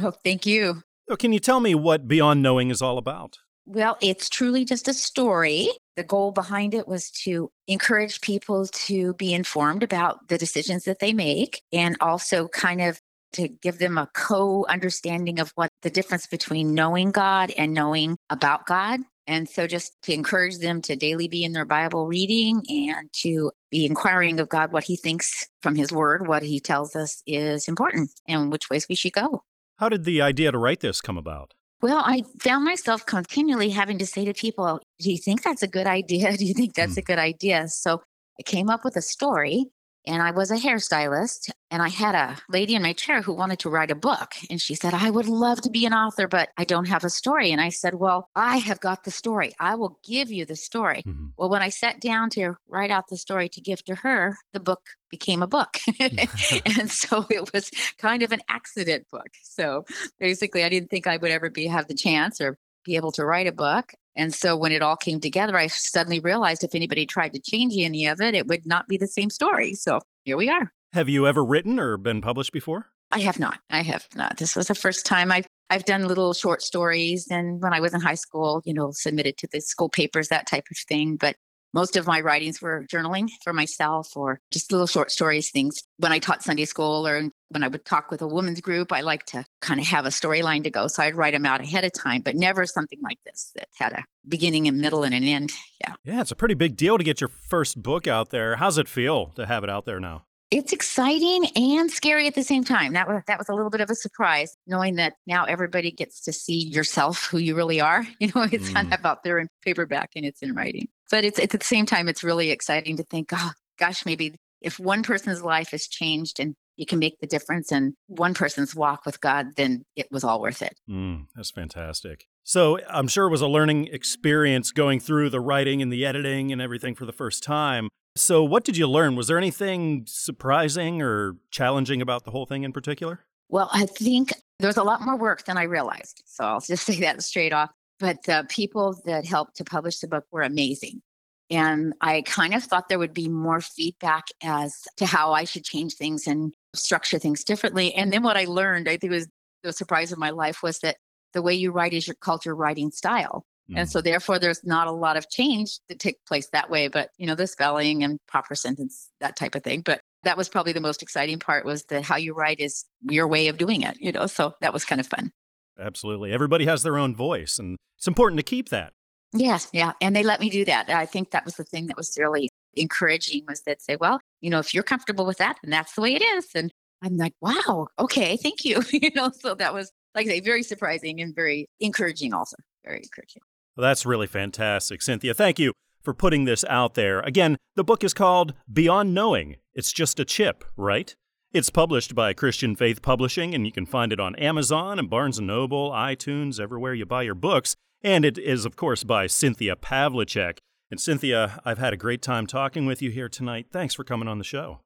Oh, 0.00 0.12
thank 0.22 0.46
you. 0.46 0.84
So 1.08 1.16
can 1.16 1.32
you 1.32 1.40
tell 1.40 1.58
me 1.58 1.74
what 1.74 2.06
Beyond 2.06 2.42
Knowing 2.42 2.70
is 2.70 2.80
all 2.80 2.96
about? 2.96 3.40
Well, 3.66 3.98
it's 4.00 4.28
truly 4.28 4.64
just 4.64 4.86
a 4.86 4.94
story. 4.94 5.68
The 5.96 6.04
goal 6.04 6.30
behind 6.30 6.74
it 6.74 6.86
was 6.86 7.10
to 7.24 7.50
encourage 7.66 8.20
people 8.20 8.68
to 8.68 9.14
be 9.14 9.34
informed 9.34 9.82
about 9.82 10.28
the 10.28 10.38
decisions 10.38 10.84
that 10.84 11.00
they 11.00 11.12
make 11.12 11.60
and 11.72 11.96
also 12.00 12.46
kind 12.46 12.80
of 12.80 13.00
to 13.32 13.48
give 13.48 13.78
them 13.78 13.98
a 13.98 14.08
co 14.14 14.64
understanding 14.68 15.40
of 15.40 15.50
what 15.56 15.70
the 15.82 15.90
difference 15.90 16.28
between 16.28 16.72
knowing 16.72 17.10
God 17.10 17.50
and 17.58 17.74
knowing 17.74 18.16
about 18.30 18.64
God. 18.64 19.00
And 19.26 19.48
so 19.48 19.66
just 19.66 19.92
to 20.02 20.12
encourage 20.12 20.58
them 20.58 20.82
to 20.82 20.96
daily 20.96 21.28
be 21.28 21.44
in 21.44 21.52
their 21.52 21.64
Bible 21.64 22.06
reading 22.06 22.62
and 22.68 23.08
to 23.22 23.52
be 23.70 23.86
inquiring 23.86 24.40
of 24.40 24.48
God 24.48 24.72
what 24.72 24.84
he 24.84 24.96
thinks 24.96 25.46
from 25.62 25.76
his 25.76 25.92
word, 25.92 26.26
what 26.26 26.42
he 26.42 26.58
tells 26.60 26.96
us 26.96 27.22
is 27.26 27.68
important 27.68 28.10
and 28.26 28.50
which 28.50 28.68
ways 28.68 28.86
we 28.88 28.94
should 28.94 29.12
go. 29.12 29.44
How 29.76 29.88
did 29.88 30.04
the 30.04 30.20
idea 30.22 30.52
to 30.52 30.58
write 30.58 30.80
this 30.80 31.00
come 31.00 31.18
about? 31.18 31.54
Well, 31.80 32.02
I 32.04 32.22
found 32.40 32.64
myself 32.64 33.04
continually 33.06 33.70
having 33.70 33.98
to 33.98 34.06
say 34.06 34.24
to 34.24 34.32
people, 34.32 34.80
Do 35.00 35.10
you 35.10 35.18
think 35.18 35.42
that's 35.42 35.62
a 35.62 35.68
good 35.68 35.86
idea? 35.86 36.36
Do 36.36 36.44
you 36.44 36.54
think 36.54 36.74
that's 36.74 36.96
a 36.96 37.00
hmm. 37.00 37.06
good 37.06 37.18
idea? 37.18 37.68
So 37.68 38.02
I 38.38 38.42
came 38.44 38.70
up 38.70 38.84
with 38.84 38.96
a 38.96 39.02
story 39.02 39.66
and 40.06 40.22
I 40.22 40.30
was 40.30 40.50
a 40.50 40.56
hairstylist. 40.56 41.50
And 41.70 41.80
I 41.80 41.88
had 41.88 42.14
a 42.14 42.36
lady 42.50 42.74
in 42.74 42.82
my 42.82 42.92
chair 42.92 43.22
who 43.22 43.32
wanted 43.32 43.58
to 43.60 43.70
write 43.70 43.90
a 43.90 43.94
book. 43.94 44.34
And 44.50 44.60
she 44.60 44.74
said, 44.74 44.92
I 44.92 45.08
would 45.08 45.26
love 45.26 45.62
to 45.62 45.70
be 45.70 45.86
an 45.86 45.94
author, 45.94 46.28
but 46.28 46.50
I 46.58 46.64
don't 46.64 46.88
have 46.88 47.02
a 47.02 47.08
story. 47.08 47.50
And 47.50 47.62
I 47.62 47.70
said, 47.70 47.94
Well, 47.94 48.28
I 48.34 48.58
have 48.58 48.78
got 48.80 49.04
the 49.04 49.10
story. 49.10 49.54
I 49.58 49.74
will 49.76 49.98
give 50.04 50.30
you 50.30 50.44
the 50.44 50.56
story. 50.56 51.02
Mm-hmm. 51.06 51.28
Well, 51.38 51.48
when 51.48 51.62
I 51.62 51.70
sat 51.70 51.98
down 51.98 52.28
to 52.30 52.56
write 52.68 52.90
out 52.90 53.08
the 53.08 53.16
story 53.16 53.48
to 53.48 53.60
give 53.62 53.82
to 53.86 53.94
her, 53.94 54.36
the 54.52 54.60
book 54.60 54.82
became 55.10 55.42
a 55.42 55.46
book. 55.46 55.78
and 56.00 56.90
so 56.90 57.24
it 57.30 57.50
was 57.54 57.70
kind 57.98 58.22
of 58.22 58.32
an 58.32 58.40
accident 58.50 59.06
book. 59.10 59.28
So 59.42 59.86
basically, 60.20 60.64
I 60.64 60.68
didn't 60.68 60.90
think 60.90 61.06
I 61.06 61.16
would 61.16 61.30
ever 61.30 61.48
be 61.48 61.66
have 61.68 61.88
the 61.88 61.94
chance 61.94 62.38
or 62.40 62.58
be 62.84 62.96
able 62.96 63.12
to 63.12 63.24
write 63.24 63.46
a 63.46 63.52
book. 63.52 63.92
And 64.14 64.34
so 64.34 64.56
when 64.56 64.72
it 64.72 64.82
all 64.82 64.96
came 64.96 65.20
together, 65.20 65.56
I 65.56 65.68
suddenly 65.68 66.20
realized 66.20 66.64
if 66.64 66.74
anybody 66.74 67.06
tried 67.06 67.32
to 67.32 67.40
change 67.40 67.74
any 67.76 68.06
of 68.06 68.20
it, 68.20 68.34
it 68.34 68.46
would 68.46 68.66
not 68.66 68.88
be 68.88 68.96
the 68.96 69.06
same 69.06 69.30
story. 69.30 69.74
So 69.74 70.00
here 70.24 70.36
we 70.36 70.48
are. 70.48 70.72
Have 70.92 71.08
you 71.08 71.26
ever 71.26 71.44
written 71.44 71.78
or 71.78 71.96
been 71.96 72.20
published 72.20 72.52
before? 72.52 72.86
I 73.10 73.20
have 73.20 73.38
not. 73.38 73.58
I 73.70 73.82
have 73.82 74.06
not. 74.14 74.38
This 74.38 74.56
was 74.56 74.68
the 74.68 74.74
first 74.74 75.06
time 75.06 75.30
I've 75.30 75.46
I've 75.70 75.84
done 75.86 76.06
little 76.06 76.34
short 76.34 76.60
stories 76.60 77.28
and 77.30 77.62
when 77.62 77.72
I 77.72 77.80
was 77.80 77.94
in 77.94 78.00
high 78.00 78.14
school, 78.14 78.60
you 78.66 78.74
know, 78.74 78.90
submitted 78.90 79.38
to 79.38 79.48
the 79.50 79.60
school 79.60 79.88
papers, 79.88 80.28
that 80.28 80.46
type 80.46 80.66
of 80.70 80.76
thing. 80.76 81.16
But 81.16 81.36
most 81.72 81.96
of 81.96 82.06
my 82.06 82.20
writings 82.20 82.60
were 82.60 82.86
journaling 82.90 83.28
for 83.42 83.52
myself 83.52 84.16
or 84.16 84.40
just 84.50 84.72
little 84.72 84.86
short 84.86 85.10
stories, 85.10 85.50
things. 85.50 85.82
When 85.98 86.12
I 86.12 86.18
taught 86.18 86.42
Sunday 86.42 86.64
school 86.64 87.06
or 87.06 87.30
when 87.50 87.62
I 87.62 87.68
would 87.68 87.84
talk 87.84 88.10
with 88.10 88.22
a 88.22 88.26
women's 88.26 88.60
group, 88.60 88.92
I 88.92 89.00
like 89.02 89.24
to 89.26 89.44
kind 89.60 89.80
of 89.80 89.86
have 89.86 90.06
a 90.06 90.10
storyline 90.10 90.64
to 90.64 90.70
go. 90.70 90.86
So 90.86 91.02
I'd 91.02 91.14
write 91.14 91.34
them 91.34 91.46
out 91.46 91.60
ahead 91.60 91.84
of 91.84 91.92
time, 91.92 92.22
but 92.22 92.36
never 92.36 92.66
something 92.66 92.98
like 93.02 93.18
this 93.24 93.52
that 93.56 93.68
had 93.76 93.92
a 93.92 94.04
beginning 94.26 94.68
and 94.68 94.80
middle 94.80 95.02
and 95.02 95.14
an 95.14 95.24
end. 95.24 95.52
Yeah. 95.80 95.94
Yeah, 96.04 96.20
it's 96.20 96.30
a 96.30 96.36
pretty 96.36 96.54
big 96.54 96.76
deal 96.76 96.98
to 96.98 97.04
get 97.04 97.20
your 97.20 97.28
first 97.28 97.82
book 97.82 98.06
out 98.06 98.30
there. 98.30 98.56
How's 98.56 98.78
it 98.78 98.88
feel 98.88 99.26
to 99.36 99.46
have 99.46 99.64
it 99.64 99.70
out 99.70 99.84
there 99.84 100.00
now? 100.00 100.24
it's 100.52 100.72
exciting 100.72 101.46
and 101.56 101.90
scary 101.90 102.26
at 102.26 102.34
the 102.34 102.42
same 102.42 102.62
time. 102.62 102.92
That 102.92 103.08
was 103.08 103.22
that 103.26 103.38
was 103.38 103.48
a 103.48 103.54
little 103.54 103.70
bit 103.70 103.80
of 103.80 103.88
a 103.88 103.94
surprise, 103.94 104.54
knowing 104.66 104.96
that 104.96 105.14
now 105.26 105.44
everybody 105.44 105.90
gets 105.90 106.20
to 106.24 106.32
see 106.32 106.68
yourself, 106.68 107.26
who 107.26 107.38
you 107.38 107.56
really 107.56 107.80
are. 107.80 108.06
You 108.20 108.30
know, 108.36 108.42
it's 108.42 108.68
mm. 108.68 108.74
kind 108.74 108.94
of 108.94 109.04
out 109.04 109.24
there 109.24 109.38
in 109.38 109.48
paperback 109.62 110.10
and 110.14 110.24
it's 110.24 110.42
in 110.42 110.54
writing. 110.54 110.86
But 111.12 111.26
it's, 111.26 111.38
it's 111.38 111.54
at 111.54 111.60
the 111.60 111.66
same 111.66 111.84
time, 111.86 112.08
it's 112.08 112.24
really 112.24 112.50
exciting 112.50 112.96
to 112.96 113.04
think, 113.04 113.28
oh 113.32 113.52
gosh, 113.78 114.04
maybe 114.06 114.34
if 114.62 114.80
one 114.80 115.02
person's 115.02 115.42
life 115.42 115.70
has 115.72 115.86
changed 115.86 116.40
and 116.40 116.54
you 116.76 116.86
can 116.86 116.98
make 116.98 117.18
the 117.20 117.26
difference 117.26 117.70
in 117.70 117.94
one 118.06 118.32
person's 118.32 118.74
walk 118.74 119.04
with 119.04 119.20
God, 119.20 119.48
then 119.56 119.82
it 119.94 120.06
was 120.10 120.24
all 120.24 120.40
worth 120.40 120.62
it. 120.62 120.74
Mm, 120.88 121.26
that's 121.36 121.50
fantastic. 121.50 122.24
So 122.44 122.78
I'm 122.88 123.08
sure 123.08 123.26
it 123.26 123.30
was 123.30 123.42
a 123.42 123.46
learning 123.46 123.88
experience 123.92 124.72
going 124.72 125.00
through 125.00 125.28
the 125.28 125.38
writing 125.38 125.82
and 125.82 125.92
the 125.92 126.06
editing 126.06 126.50
and 126.50 126.62
everything 126.62 126.94
for 126.94 127.04
the 127.04 127.12
first 127.12 127.42
time. 127.42 127.88
So, 128.16 128.42
what 128.42 128.64
did 128.64 128.76
you 128.76 128.86
learn? 128.86 129.14
Was 129.14 129.26
there 129.26 129.38
anything 129.38 130.04
surprising 130.06 131.00
or 131.00 131.36
challenging 131.50 132.02
about 132.02 132.24
the 132.24 132.30
whole 132.30 132.44
thing 132.44 132.62
in 132.62 132.72
particular? 132.72 133.20
Well, 133.48 133.70
I 133.72 133.86
think 133.86 134.32
there's 134.58 134.76
a 134.76 134.82
lot 134.82 135.00
more 135.00 135.16
work 135.16 135.44
than 135.44 135.56
I 135.56 135.62
realized. 135.62 136.22
So, 136.26 136.44
I'll 136.44 136.60
just 136.60 136.84
say 136.86 137.00
that 137.00 137.22
straight 137.22 137.52
off. 137.54 137.70
But 138.02 138.24
the 138.24 138.44
people 138.48 139.00
that 139.04 139.24
helped 139.24 139.58
to 139.58 139.64
publish 139.64 140.00
the 140.00 140.08
book 140.08 140.24
were 140.32 140.42
amazing. 140.42 141.02
And 141.50 141.94
I 142.00 142.22
kind 142.22 142.52
of 142.52 142.64
thought 142.64 142.88
there 142.88 142.98
would 142.98 143.14
be 143.14 143.28
more 143.28 143.60
feedback 143.60 144.24
as 144.42 144.74
to 144.96 145.06
how 145.06 145.32
I 145.32 145.44
should 145.44 145.62
change 145.62 145.94
things 145.94 146.26
and 146.26 146.52
structure 146.74 147.20
things 147.20 147.44
differently. 147.44 147.94
And 147.94 148.12
then 148.12 148.24
what 148.24 148.36
I 148.36 148.46
learned, 148.46 148.88
I 148.88 148.96
think 148.96 149.12
was 149.12 149.28
the 149.62 149.72
surprise 149.72 150.10
of 150.10 150.18
my 150.18 150.30
life, 150.30 150.64
was 150.64 150.80
that 150.80 150.96
the 151.32 151.42
way 151.42 151.54
you 151.54 151.70
write 151.70 151.92
is 151.92 152.08
your 152.08 152.16
culture 152.16 152.56
writing 152.56 152.90
style. 152.90 153.44
Mm. 153.70 153.78
And 153.78 153.88
so 153.88 154.00
therefore 154.00 154.40
there's 154.40 154.64
not 154.64 154.88
a 154.88 154.92
lot 154.92 155.16
of 155.16 155.30
change 155.30 155.78
that 155.88 156.00
take 156.00 156.16
place 156.26 156.48
that 156.52 156.70
way, 156.70 156.88
but 156.88 157.10
you 157.18 157.28
know, 157.28 157.36
the 157.36 157.46
spelling 157.46 158.02
and 158.02 158.18
proper 158.26 158.56
sentence, 158.56 159.10
that 159.20 159.36
type 159.36 159.54
of 159.54 159.62
thing. 159.62 159.82
But 159.82 160.00
that 160.24 160.36
was 160.36 160.48
probably 160.48 160.72
the 160.72 160.80
most 160.80 161.02
exciting 161.02 161.38
part 161.38 161.64
was 161.64 161.84
that 161.84 162.02
how 162.02 162.16
you 162.16 162.34
write 162.34 162.58
is 162.58 162.84
your 163.02 163.28
way 163.28 163.46
of 163.46 163.58
doing 163.58 163.82
it, 163.82 163.96
you 164.00 164.10
know. 164.10 164.26
So 164.26 164.54
that 164.60 164.72
was 164.72 164.84
kind 164.84 165.00
of 165.00 165.06
fun. 165.06 165.30
Absolutely. 165.78 166.32
Everybody 166.32 166.66
has 166.66 166.82
their 166.82 166.98
own 166.98 167.14
voice 167.14 167.58
and 167.58 167.76
it's 167.96 168.06
important 168.06 168.38
to 168.38 168.42
keep 168.42 168.68
that. 168.70 168.92
Yes, 169.32 169.68
yeah. 169.72 169.92
And 170.00 170.14
they 170.14 170.22
let 170.22 170.40
me 170.40 170.50
do 170.50 170.64
that. 170.66 170.90
I 170.90 171.06
think 171.06 171.30
that 171.30 171.44
was 171.44 171.54
the 171.54 171.64
thing 171.64 171.86
that 171.86 171.96
was 171.96 172.16
really 172.18 172.50
encouraging 172.74 173.44
was 173.48 173.62
that 173.62 173.80
say, 173.80 173.96
well, 173.96 174.20
you 174.40 174.50
know, 174.50 174.58
if 174.58 174.74
you're 174.74 174.82
comfortable 174.82 175.24
with 175.24 175.38
that, 175.38 175.56
then 175.62 175.70
that's 175.70 175.94
the 175.94 176.02
way 176.02 176.14
it 176.14 176.22
is. 176.22 176.48
And 176.54 176.70
I'm 177.02 177.16
like, 177.16 177.32
wow, 177.40 177.88
okay, 177.98 178.36
thank 178.36 178.64
you. 178.64 178.82
you 178.92 179.10
know, 179.14 179.30
so 179.34 179.54
that 179.54 179.72
was 179.72 179.90
like 180.14 180.26
I 180.26 180.30
say, 180.30 180.40
very 180.40 180.62
surprising 180.62 181.20
and 181.20 181.34
very 181.34 181.66
encouraging 181.80 182.34
also. 182.34 182.56
Very 182.84 182.98
encouraging. 182.98 183.42
Well, 183.76 183.82
that's 183.82 184.04
really 184.04 184.26
fantastic, 184.26 185.00
Cynthia. 185.00 185.34
Thank 185.34 185.58
you 185.58 185.72
for 186.02 186.12
putting 186.12 186.44
this 186.44 186.64
out 186.68 186.94
there. 186.94 187.20
Again, 187.20 187.56
the 187.76 187.84
book 187.84 188.04
is 188.04 188.12
called 188.12 188.54
Beyond 188.70 189.14
Knowing. 189.14 189.56
It's 189.74 189.92
just 189.92 190.20
a 190.20 190.24
chip, 190.24 190.64
right? 190.76 191.14
It's 191.52 191.68
published 191.68 192.14
by 192.14 192.32
Christian 192.32 192.74
Faith 192.74 193.02
Publishing, 193.02 193.54
and 193.54 193.66
you 193.66 193.72
can 193.72 193.84
find 193.84 194.10
it 194.10 194.18
on 194.18 194.34
Amazon 194.36 194.98
and 194.98 195.10
Barnes 195.10 195.38
& 195.40 195.42
Noble, 195.42 195.90
iTunes, 195.90 196.58
everywhere 196.58 196.94
you 196.94 197.04
buy 197.04 197.24
your 197.24 197.34
books. 197.34 197.76
And 198.02 198.24
it 198.24 198.38
is, 198.38 198.64
of 198.64 198.74
course, 198.74 199.04
by 199.04 199.26
Cynthia 199.26 199.76
Pavlicek. 199.76 200.56
And 200.90 200.98
Cynthia, 200.98 201.60
I've 201.62 201.76
had 201.76 201.92
a 201.92 201.98
great 201.98 202.22
time 202.22 202.46
talking 202.46 202.86
with 202.86 203.02
you 203.02 203.10
here 203.10 203.28
tonight. 203.28 203.66
Thanks 203.70 203.92
for 203.92 204.02
coming 204.02 204.28
on 204.28 204.38
the 204.38 204.44
show. 204.44 204.80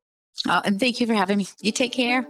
Oh, 0.48 0.60
and 0.64 0.80
thank 0.80 1.00
you 1.00 1.06
for 1.06 1.14
having 1.14 1.38
me. 1.38 1.46
You 1.60 1.70
take 1.70 1.92
care. 1.92 2.26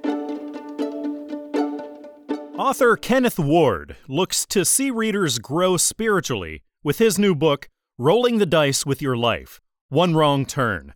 Author 2.59 2.99
Kenneth 2.99 3.39
Ward 3.39 3.97
looks 4.07 4.45
to 4.47 4.67
see 4.67 4.91
readers 4.91 5.39
grow 5.39 5.79
spiritually 5.79 6.63
with 6.85 6.99
his 6.99 7.19
new 7.19 7.35
book, 7.35 7.71
Rolling 7.97 8.37
the 8.37 8.45
Dice 8.45 8.85
with 8.85 9.01
Your 9.01 9.17
Life 9.17 9.63
One 9.89 10.15
Wrong 10.15 10.45
Turn. 10.45 10.93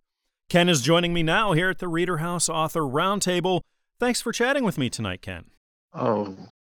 Ken 0.51 0.67
is 0.67 0.81
joining 0.81 1.13
me 1.13 1.23
now 1.23 1.53
here 1.53 1.69
at 1.69 1.79
the 1.79 1.87
Reader 1.87 2.17
House 2.17 2.49
Author 2.49 2.81
Roundtable. 2.81 3.61
Thanks 4.01 4.19
for 4.19 4.33
chatting 4.33 4.65
with 4.65 4.77
me 4.77 4.89
tonight, 4.89 5.21
Ken. 5.21 5.45
Oh, 5.93 6.35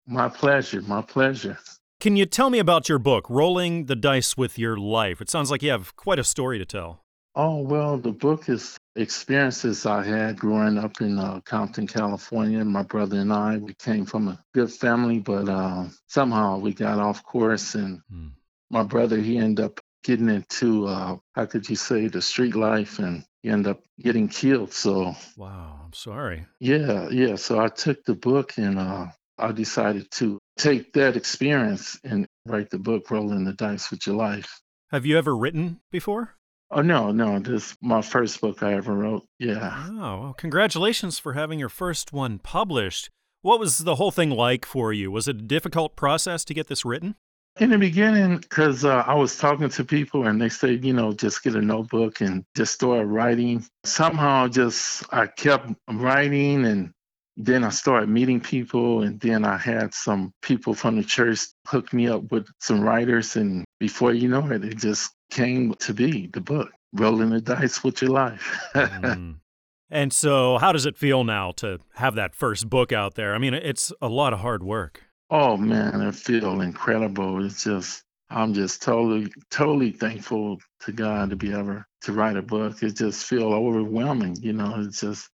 my 0.06 0.28
pleasure. 0.28 0.82
My 0.82 1.02
pleasure. 1.02 1.58
Can 2.02 2.18
you 2.18 2.26
tell 2.26 2.50
me 2.50 2.60
about 2.60 2.90
your 2.90 3.00
book, 3.00 3.26
Rolling 3.30 3.86
the 3.86 3.96
Dice 3.96 4.36
with 4.36 4.60
Your 4.60 4.76
Life? 4.76 5.22
It 5.22 5.30
sounds 5.30 5.50
like 5.50 5.64
you 5.64 5.72
have 5.72 5.96
quite 5.96 6.20
a 6.20 6.24
story 6.26 6.60
to 6.60 6.66
tell. 6.66 7.06
Oh, 7.34 7.62
well, 7.62 7.98
the 7.98 8.12
book 8.12 8.50
is 8.50 8.76
experiences 8.98 9.86
I 9.86 10.04
had 10.04 10.38
growing 10.38 10.78
up 10.78 11.00
in 11.00 11.18
uh, 11.18 11.40
Compton, 11.46 11.88
California. 11.88 12.66
My 12.66 12.84
brother 12.84 13.20
and 13.20 13.32
I, 13.32 13.56
we 13.56 13.74
came 13.76 14.06
from 14.06 14.28
a 14.28 14.44
good 14.54 14.70
family, 14.70 15.20
but 15.20 15.48
uh, 15.48 15.86
somehow 16.08 16.58
we 16.58 16.74
got 16.74 17.00
off 17.00 17.24
course. 17.24 17.76
And 17.76 18.02
mm. 18.14 18.32
my 18.70 18.84
brother, 18.84 19.16
he 19.16 19.38
ended 19.38 19.64
up 19.64 19.80
getting 20.04 20.28
into, 20.28 20.88
uh, 20.88 21.16
how 21.36 21.46
could 21.46 21.70
you 21.70 21.78
say, 21.78 22.10
the 22.10 22.22
street 22.22 22.56
life 22.56 23.00
and 23.00 23.24
he 23.42 23.50
ended 23.50 23.72
up 23.72 23.82
getting 24.00 24.28
killed. 24.28 24.74
So, 24.74 25.16
wow, 25.38 25.82
I'm 25.84 25.94
sorry. 25.94 26.46
Yeah, 26.60 27.10
yeah. 27.10 27.36
So 27.36 27.60
I 27.60 27.68
took 27.68 28.04
the 28.06 28.16
book 28.16 28.54
and 28.58 28.78
uh, 28.78 29.08
I 29.38 29.52
decided 29.52 30.10
to 30.12 30.38
take 30.58 30.94
that 30.94 31.16
experience 31.16 32.00
and 32.04 32.28
write 32.46 32.70
the 32.70 32.80
book, 32.80 33.10
Rolling 33.10 33.46
the 33.46 33.54
Dice 33.54 33.90
with 33.92 34.06
Your 34.06 34.16
Life. 34.16 34.62
Have 34.92 35.06
you 35.06 35.18
ever 35.18 35.36
written 35.36 35.80
before? 35.92 36.36
Oh 36.70 36.82
no, 36.82 37.12
no, 37.12 37.40
this 37.40 37.72
is 37.72 37.78
my 37.82 38.02
first 38.02 38.40
book 38.40 38.64
I 38.64 38.74
ever 38.74 38.94
wrote. 38.94 39.26
Yeah. 39.40 39.88
Oh, 39.90 40.22
well, 40.22 40.34
congratulations 40.38 41.20
for 41.20 41.34
having 41.34 41.60
your 41.60 41.70
first 41.70 42.14
one 42.14 42.40
published. 42.40 43.10
What 43.42 43.60
was 43.60 43.80
the 43.80 43.96
whole 43.96 44.12
thing 44.12 44.30
like 44.30 44.66
for 44.66 44.94
you? 44.94 45.12
Was 45.12 45.28
it 45.28 45.36
a 45.36 45.42
difficult 45.42 45.96
process 45.96 46.46
to 46.46 46.54
get 46.54 46.68
this 46.68 46.86
written? 46.86 47.16
In 47.60 47.70
the 47.70 47.78
beginning, 47.78 48.38
because 48.38 48.86
uh, 48.86 49.04
I 49.06 49.14
was 49.14 49.38
talking 49.38 49.70
to 49.70 49.84
people 49.84 50.26
and 50.26 50.42
they 50.42 50.50
said, 50.50 50.86
you 50.86 50.94
know, 50.94 51.12
just 51.12 51.44
get 51.44 51.56
a 51.56 51.62
notebook 51.62 52.22
and 52.22 52.46
just 52.56 52.74
start 52.74 53.06
writing. 53.08 53.66
Somehow, 53.84 54.48
just 54.48 55.04
I 55.14 55.28
kept 55.28 55.70
writing 55.90 56.66
and 56.66 56.94
then 57.38 57.64
I 57.64 57.70
started 57.70 58.10
meeting 58.10 58.40
people, 58.40 59.02
and 59.02 59.20
then 59.20 59.46
I 59.46 59.58
had 59.58 59.94
some 59.94 60.34
people 60.42 60.74
from 60.74 60.98
the 60.98 61.04
church 61.04 61.40
hook 61.68 61.94
me 61.94 62.08
up 62.08 62.32
with 62.32 62.48
some 62.60 62.82
writers, 62.82 63.36
and 63.36 63.66
before 63.80 64.14
you 64.14 64.28
know 64.28 64.46
it, 64.52 64.64
it 64.64 64.78
just 64.78 65.12
came 65.32 65.74
to 65.76 65.94
be 65.94 66.28
the 66.28 66.42
book, 66.42 66.72
Rolling 66.94 67.30
the 67.30 67.42
Dice 67.42 67.84
with 67.84 68.02
Your 68.02 68.12
Life. 68.12 68.60
mm. 68.76 69.36
And 69.94 70.14
so, 70.14 70.58
how 70.58 70.72
does 70.72 70.86
it 70.86 70.96
feel 70.96 71.26
now 71.26 71.52
to 71.58 71.80
have 71.96 72.16
that 72.16 72.34
first 72.34 72.70
book 72.70 72.94
out 72.94 73.16
there? 73.16 73.36
I 73.36 73.38
mean, 73.38 73.54
it's 73.54 73.92
a 74.02 74.08
lot 74.08 74.32
of 74.32 74.40
hard 74.40 74.64
work. 74.64 75.04
Oh 75.32 75.58
man, 75.58 76.02
it 76.04 76.16
feels 76.16 76.64
incredible. 76.64 77.46
It's 77.46 77.66
just 77.66 78.04
I'm 78.32 78.56
just 78.56 78.84
totally, 78.84 79.34
totally 79.52 79.92
thankful 79.94 80.60
to 80.82 80.94
God 80.94 81.32
to 81.32 81.38
be 81.38 81.54
ever 81.54 81.88
to 82.04 82.14
write 82.14 82.38
a 82.38 82.44
book. 82.44 82.84
It 82.84 82.98
just 82.98 83.26
feel 83.28 83.54
overwhelming, 83.54 84.38
you 84.42 84.54
know. 84.54 84.76
It's 84.82 85.02
just, 85.02 85.30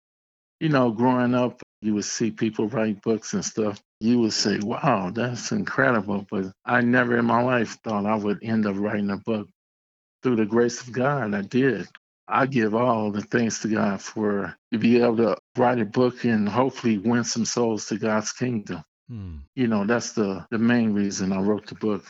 you 0.60 0.70
know, 0.70 0.90
growing 0.92 1.34
up, 1.34 1.62
you 1.82 1.94
would 1.94 2.04
see 2.06 2.30
people 2.32 2.68
write 2.68 3.02
books 3.02 3.34
and 3.34 3.44
stuff. 3.44 3.80
You 4.00 4.20
would 4.20 4.34
say, 4.34 4.58
"Wow, 4.60 5.10
that's 5.14 5.52
incredible," 5.52 6.26
but 6.30 6.52
I 6.66 6.82
never 6.82 7.18
in 7.18 7.26
my 7.26 7.42
life 7.42 7.78
thought 7.84 8.06
I 8.06 8.16
would 8.16 8.40
end 8.44 8.66
up 8.66 8.76
writing 8.78 9.10
a 9.10 9.18
book 9.18 9.48
through 10.22 10.36
the 10.36 10.46
grace 10.46 10.82
of 10.82 10.92
God, 10.92 11.34
I 11.34 11.42
did. 11.42 11.88
I 12.28 12.46
give 12.46 12.76
all 12.76 13.10
the 13.12 13.22
thanks 13.22 13.60
to 13.62 13.68
God 13.68 14.02
for 14.02 14.56
to 14.72 14.78
be 14.78 15.02
able 15.02 15.18
to 15.18 15.38
write 15.58 15.80
a 15.80 15.86
book 15.86 16.24
and 16.24 16.48
hopefully 16.48 16.98
win 16.98 17.24
some 17.24 17.46
souls 17.46 17.86
to 17.88 17.98
God's 17.98 18.32
kingdom. 18.32 18.84
Hmm. 19.08 19.38
You 19.54 19.68
know, 19.68 19.84
that's 19.86 20.12
the 20.12 20.46
the 20.50 20.58
main 20.58 20.92
reason 20.92 21.32
I 21.32 21.40
wrote 21.40 21.66
the 21.66 21.74
book. 21.74 22.04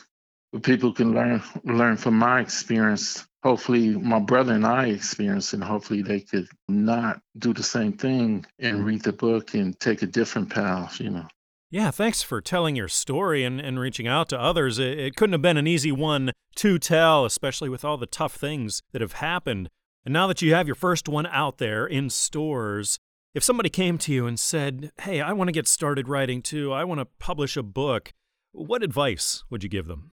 But 0.53 0.63
people 0.63 0.93
can 0.93 1.13
learn 1.13 1.43
learn 1.65 1.97
from 1.97 2.19
my 2.19 2.41
experience. 2.41 3.27
hopefully 3.43 3.91
my 3.91 4.19
brother 4.19 4.55
and 4.55 4.67
I 4.67 4.87
experienced, 4.87 5.53
and 5.53 5.63
hopefully 5.63 6.03
they 6.03 6.21
could 6.21 6.49
not 6.69 7.21
do 7.39 7.53
the 7.53 7.63
same 7.63 7.93
thing 7.93 8.45
and 8.59 8.85
read 8.85 9.03
the 9.03 9.13
book 9.13 9.55
and 9.55 9.79
take 9.79 10.03
a 10.03 10.07
different 10.07 10.51
path, 10.51 11.01
you 11.01 11.11
know. 11.11 11.29
Yeah, 11.71 11.91
thanks 11.91 12.23
for 12.23 12.41
telling 12.41 12.77
your 12.77 12.89
story 12.89 13.45
and, 13.45 13.61
and 13.61 13.79
reaching 13.79 14.07
out 14.07 14.29
to 14.31 14.41
others. 14.41 14.79
It, 14.79 14.99
it 14.99 15.17
couldn't 15.17 15.33
have 15.35 15.43
been 15.43 15.57
an 15.57 15.67
easy 15.67 15.93
one 15.93 16.33
to 16.57 16.79
tell, 16.79 17.25
especially 17.25 17.69
with 17.69 17.85
all 17.85 17.97
the 17.97 18.07
tough 18.07 18.35
things 18.35 18.83
that 18.93 19.03
have 19.03 19.15
happened. 19.15 19.69
And 20.05 20.13
now 20.13 20.27
that 20.29 20.43
you 20.43 20.55
have 20.55 20.69
your 20.69 20.77
first 20.77 21.09
one 21.09 21.27
out 21.27 21.59
there 21.59 21.85
in 21.87 22.09
stores, 22.09 22.99
if 23.37 23.45
somebody 23.45 23.69
came 23.69 23.99
to 23.99 24.13
you 24.15 24.27
and 24.27 24.41
said, 24.41 24.91
Hey, 25.03 25.21
I 25.21 25.35
want 25.35 25.49
to 25.49 25.53
get 25.53 25.69
started 25.69 26.09
writing 26.09 26.41
too, 26.41 26.73
I 26.73 26.85
want 26.85 27.01
to 27.01 27.05
publish 27.19 27.55
a 27.59 27.63
book, 27.63 28.15
what 28.53 28.83
advice 28.83 29.45
would 29.51 29.63
you 29.63 29.69
give 29.69 29.87
them? 29.87 30.13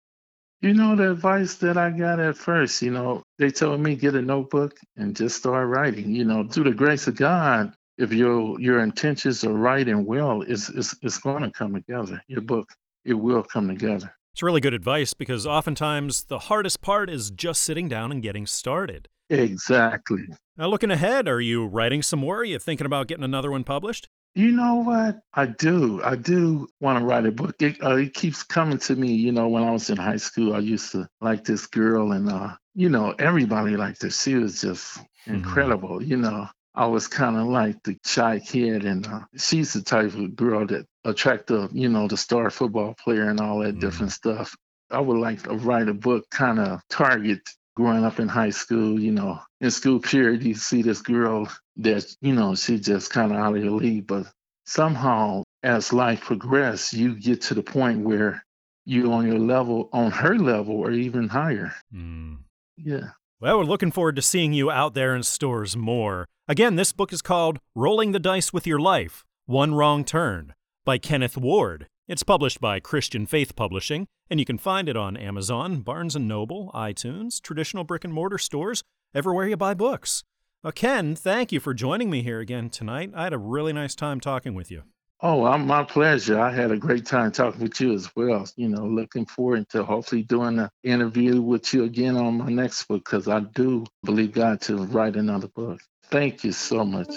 You 0.61 0.75
know, 0.75 0.95
the 0.95 1.11
advice 1.11 1.55
that 1.55 1.77
I 1.77 1.89
got 1.89 2.19
at 2.19 2.37
first, 2.37 2.79
you 2.83 2.91
know, 2.91 3.23
they 3.39 3.49
told 3.49 3.79
me 3.81 3.95
get 3.95 4.13
a 4.13 4.21
notebook 4.21 4.77
and 4.97 5.15
just 5.15 5.37
start 5.37 5.67
writing. 5.67 6.11
You 6.11 6.25
know, 6.25 6.47
through 6.47 6.65
the 6.65 6.73
grace 6.73 7.07
of 7.07 7.15
God, 7.15 7.73
if 7.97 8.13
your 8.13 8.59
your 8.61 8.81
intentions 8.81 9.43
are 9.43 9.51
right 9.51 9.87
and 9.87 10.05
well, 10.05 10.43
it's 10.43 10.69
it's, 10.69 10.95
it's 11.01 11.17
going 11.17 11.41
to 11.41 11.49
come 11.49 11.73
together. 11.73 12.21
Your 12.27 12.41
book, 12.41 12.69
it 13.03 13.15
will 13.15 13.41
come 13.41 13.67
together. 13.67 14.13
It's 14.33 14.43
really 14.43 14.61
good 14.61 14.75
advice 14.75 15.15
because 15.15 15.47
oftentimes 15.47 16.25
the 16.25 16.37
hardest 16.37 16.81
part 16.81 17.09
is 17.09 17.31
just 17.31 17.63
sitting 17.63 17.87
down 17.87 18.11
and 18.11 18.21
getting 18.21 18.45
started. 18.45 19.09
Exactly. 19.31 20.27
Now, 20.57 20.69
looking 20.69 20.89
ahead, 20.89 21.27
are 21.27 21.39
you 21.39 21.67
writing 21.67 22.01
some 22.01 22.19
more? 22.19 22.37
Are 22.37 22.43
you 22.43 22.57
thinking 22.57 22.87
about 22.87 23.07
getting 23.07 23.23
another 23.23 23.51
one 23.51 23.63
published? 23.63 24.09
You 24.33 24.51
know 24.51 24.75
what? 24.77 25.19
I 25.35 25.45
do. 25.45 26.01
I 26.03 26.15
do 26.15 26.67
want 26.79 26.97
to 26.97 27.05
write 27.05 27.27
a 27.27 27.31
book. 27.31 27.61
It, 27.61 27.83
uh, 27.83 27.97
it 27.97 28.15
keeps 28.15 28.41
coming 28.41 28.79
to 28.79 28.95
me. 28.95 29.13
You 29.13 29.31
know, 29.31 29.49
when 29.49 29.63
I 29.63 29.69
was 29.69 29.91
in 29.91 29.97
high 29.97 30.17
school, 30.17 30.55
I 30.55 30.59
used 30.59 30.91
to 30.93 31.07
like 31.21 31.43
this 31.43 31.67
girl, 31.67 32.11
and 32.11 32.27
uh, 32.27 32.55
you 32.73 32.89
know, 32.89 33.13
everybody 33.19 33.77
liked 33.77 34.01
her. 34.01 34.09
She 34.09 34.33
was 34.33 34.59
just 34.59 34.97
mm-hmm. 34.97 35.35
incredible. 35.35 36.01
You 36.01 36.17
know, 36.17 36.47
I 36.73 36.87
was 36.87 37.07
kind 37.07 37.37
of 37.37 37.47
like 37.47 37.83
the 37.83 37.95
shy 38.03 38.39
kid, 38.39 38.83
and 38.83 39.05
uh, 39.05 39.21
she's 39.37 39.73
the 39.73 39.83
type 39.83 40.15
of 40.15 40.35
girl 40.35 40.65
that 40.65 40.87
attracted, 41.03 41.69
you 41.71 41.89
know, 41.89 42.07
the 42.07 42.17
star 42.17 42.49
football 42.49 42.95
player 42.95 43.29
and 43.29 43.39
all 43.39 43.59
that 43.59 43.73
mm-hmm. 43.73 43.79
different 43.79 44.11
stuff. 44.11 44.55
I 44.89 45.01
would 45.01 45.17
like 45.17 45.43
to 45.43 45.53
write 45.55 45.87
a 45.87 45.93
book, 45.93 46.27
kind 46.31 46.59
of 46.59 46.81
target 46.89 47.41
growing 47.77 48.03
up 48.03 48.19
in 48.19 48.27
high 48.27 48.49
school, 48.49 48.99
you 48.99 49.11
know, 49.11 49.39
in 49.61 49.69
school 49.69 49.99
period, 49.99 50.43
you 50.43 50.55
see 50.55 50.81
this 50.81 50.99
girl 50.99 51.47
that, 51.75 52.11
you 52.21 52.33
know, 52.33 52.55
she 52.55 52.79
just 52.79 53.11
kind 53.11 53.31
of 53.31 53.37
out 53.37 53.55
of 53.55 53.63
your 53.63 53.73
league. 53.73 54.07
But 54.07 54.25
somehow, 54.65 55.43
as 55.61 55.93
life 55.93 56.21
progresses, 56.21 56.99
you 56.99 57.13
get 57.13 57.39
to 57.43 57.53
the 57.53 57.61
point 57.61 57.99
where 57.99 58.43
you're 58.85 59.13
on 59.13 59.27
your 59.27 59.37
level, 59.37 59.89
on 59.93 60.09
her 60.09 60.39
level, 60.39 60.75
or 60.75 60.89
even 60.89 61.27
higher. 61.27 61.71
Mm. 61.93 62.39
Yeah. 62.77 63.11
Well, 63.39 63.59
we're 63.59 63.65
looking 63.65 63.91
forward 63.91 64.15
to 64.15 64.23
seeing 64.23 64.53
you 64.53 64.71
out 64.71 64.95
there 64.95 65.15
in 65.15 65.21
stores 65.21 65.77
more. 65.77 66.25
Again, 66.47 66.77
this 66.77 66.91
book 66.91 67.13
is 67.13 67.21
called 67.21 67.59
Rolling 67.75 68.11
the 68.11 68.19
Dice 68.19 68.51
with 68.51 68.65
Your 68.65 68.79
Life 68.79 69.23
One 69.45 69.75
Wrong 69.75 70.03
Turn 70.03 70.55
by 70.83 70.97
Kenneth 70.97 71.37
Ward. 71.37 71.85
It's 72.07 72.23
published 72.23 72.61
by 72.61 72.79
Christian 72.79 73.25
Faith 73.25 73.57
Publishing, 73.57 74.07
and 74.29 74.39
you 74.39 74.45
can 74.45 74.57
find 74.57 74.87
it 74.87 74.95
on 74.95 75.17
Amazon, 75.17 75.81
Barnes 75.81 76.15
& 76.15 76.17
Noble, 76.17 76.71
iTunes, 76.73 77.41
traditional 77.41 77.83
brick 77.83 78.05
and 78.05 78.13
mortar 78.13 78.37
stores, 78.37 78.81
everywhere 79.13 79.49
you 79.49 79.57
buy 79.57 79.73
books. 79.73 80.23
Uh, 80.63 80.71
Ken, 80.71 81.17
thank 81.17 81.51
you 81.51 81.59
for 81.59 81.73
joining 81.73 82.09
me 82.09 82.23
here 82.23 82.39
again 82.39 82.69
tonight. 82.69 83.11
I 83.13 83.25
had 83.25 83.33
a 83.33 83.37
really 83.37 83.73
nice 83.73 83.93
time 83.93 84.21
talking 84.21 84.53
with 84.53 84.71
you. 84.71 84.83
Oh, 85.19 85.57
my 85.57 85.83
pleasure. 85.83 86.39
I 86.39 86.49
had 86.49 86.71
a 86.71 86.77
great 86.77 87.05
time 87.05 87.33
talking 87.33 87.59
with 87.59 87.81
you 87.81 87.91
as 87.91 88.09
well. 88.15 88.47
You 88.55 88.69
know, 88.69 88.85
looking 88.85 89.25
forward 89.25 89.67
to 89.71 89.83
hopefully 89.83 90.23
doing 90.23 90.59
an 90.59 90.69
interview 90.85 91.41
with 91.41 91.73
you 91.73 91.83
again 91.83 92.15
on 92.15 92.37
my 92.37 92.47
next 92.47 92.87
book 92.87 93.03
because 93.03 93.27
I 93.27 93.41
do 93.41 93.85
believe 94.05 94.31
God 94.31 94.61
to 94.61 94.77
write 94.77 95.17
another 95.17 95.49
book. 95.49 95.81
Thank 96.05 96.45
you 96.45 96.53
so 96.53 96.85
much. 96.85 97.09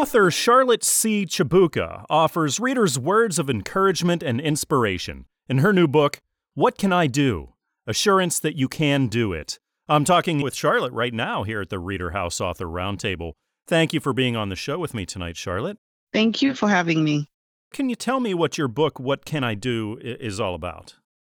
Author 0.00 0.30
Charlotte 0.30 0.82
C. 0.82 1.26
Chibuka 1.26 2.06
offers 2.08 2.58
readers 2.58 2.98
words 2.98 3.38
of 3.38 3.50
encouragement 3.50 4.22
and 4.22 4.40
inspiration 4.40 5.26
in 5.46 5.58
her 5.58 5.74
new 5.74 5.86
book, 5.86 6.22
What 6.54 6.78
Can 6.78 6.90
I 6.90 7.06
Do? 7.06 7.52
Assurance 7.86 8.38
that 8.38 8.56
you 8.56 8.66
can 8.66 9.08
do 9.08 9.34
it. 9.34 9.58
I'm 9.90 10.06
talking 10.06 10.40
with 10.40 10.54
Charlotte 10.54 10.94
right 10.94 11.12
now 11.12 11.42
here 11.42 11.60
at 11.60 11.68
the 11.68 11.78
Reader 11.78 12.12
House 12.12 12.40
Author 12.40 12.64
Roundtable. 12.64 13.32
Thank 13.66 13.92
you 13.92 14.00
for 14.00 14.14
being 14.14 14.36
on 14.36 14.48
the 14.48 14.56
show 14.56 14.78
with 14.78 14.94
me 14.94 15.04
tonight, 15.04 15.36
Charlotte. 15.36 15.76
Thank 16.14 16.40
you 16.40 16.54
for 16.54 16.66
having 16.66 17.04
me. 17.04 17.28
Can 17.70 17.90
you 17.90 17.94
tell 17.94 18.20
me 18.20 18.32
what 18.32 18.56
your 18.56 18.68
book, 18.68 18.98
What 18.98 19.26
Can 19.26 19.44
I 19.44 19.52
Do, 19.52 19.98
is 20.00 20.40
all 20.40 20.54
about? 20.54 20.94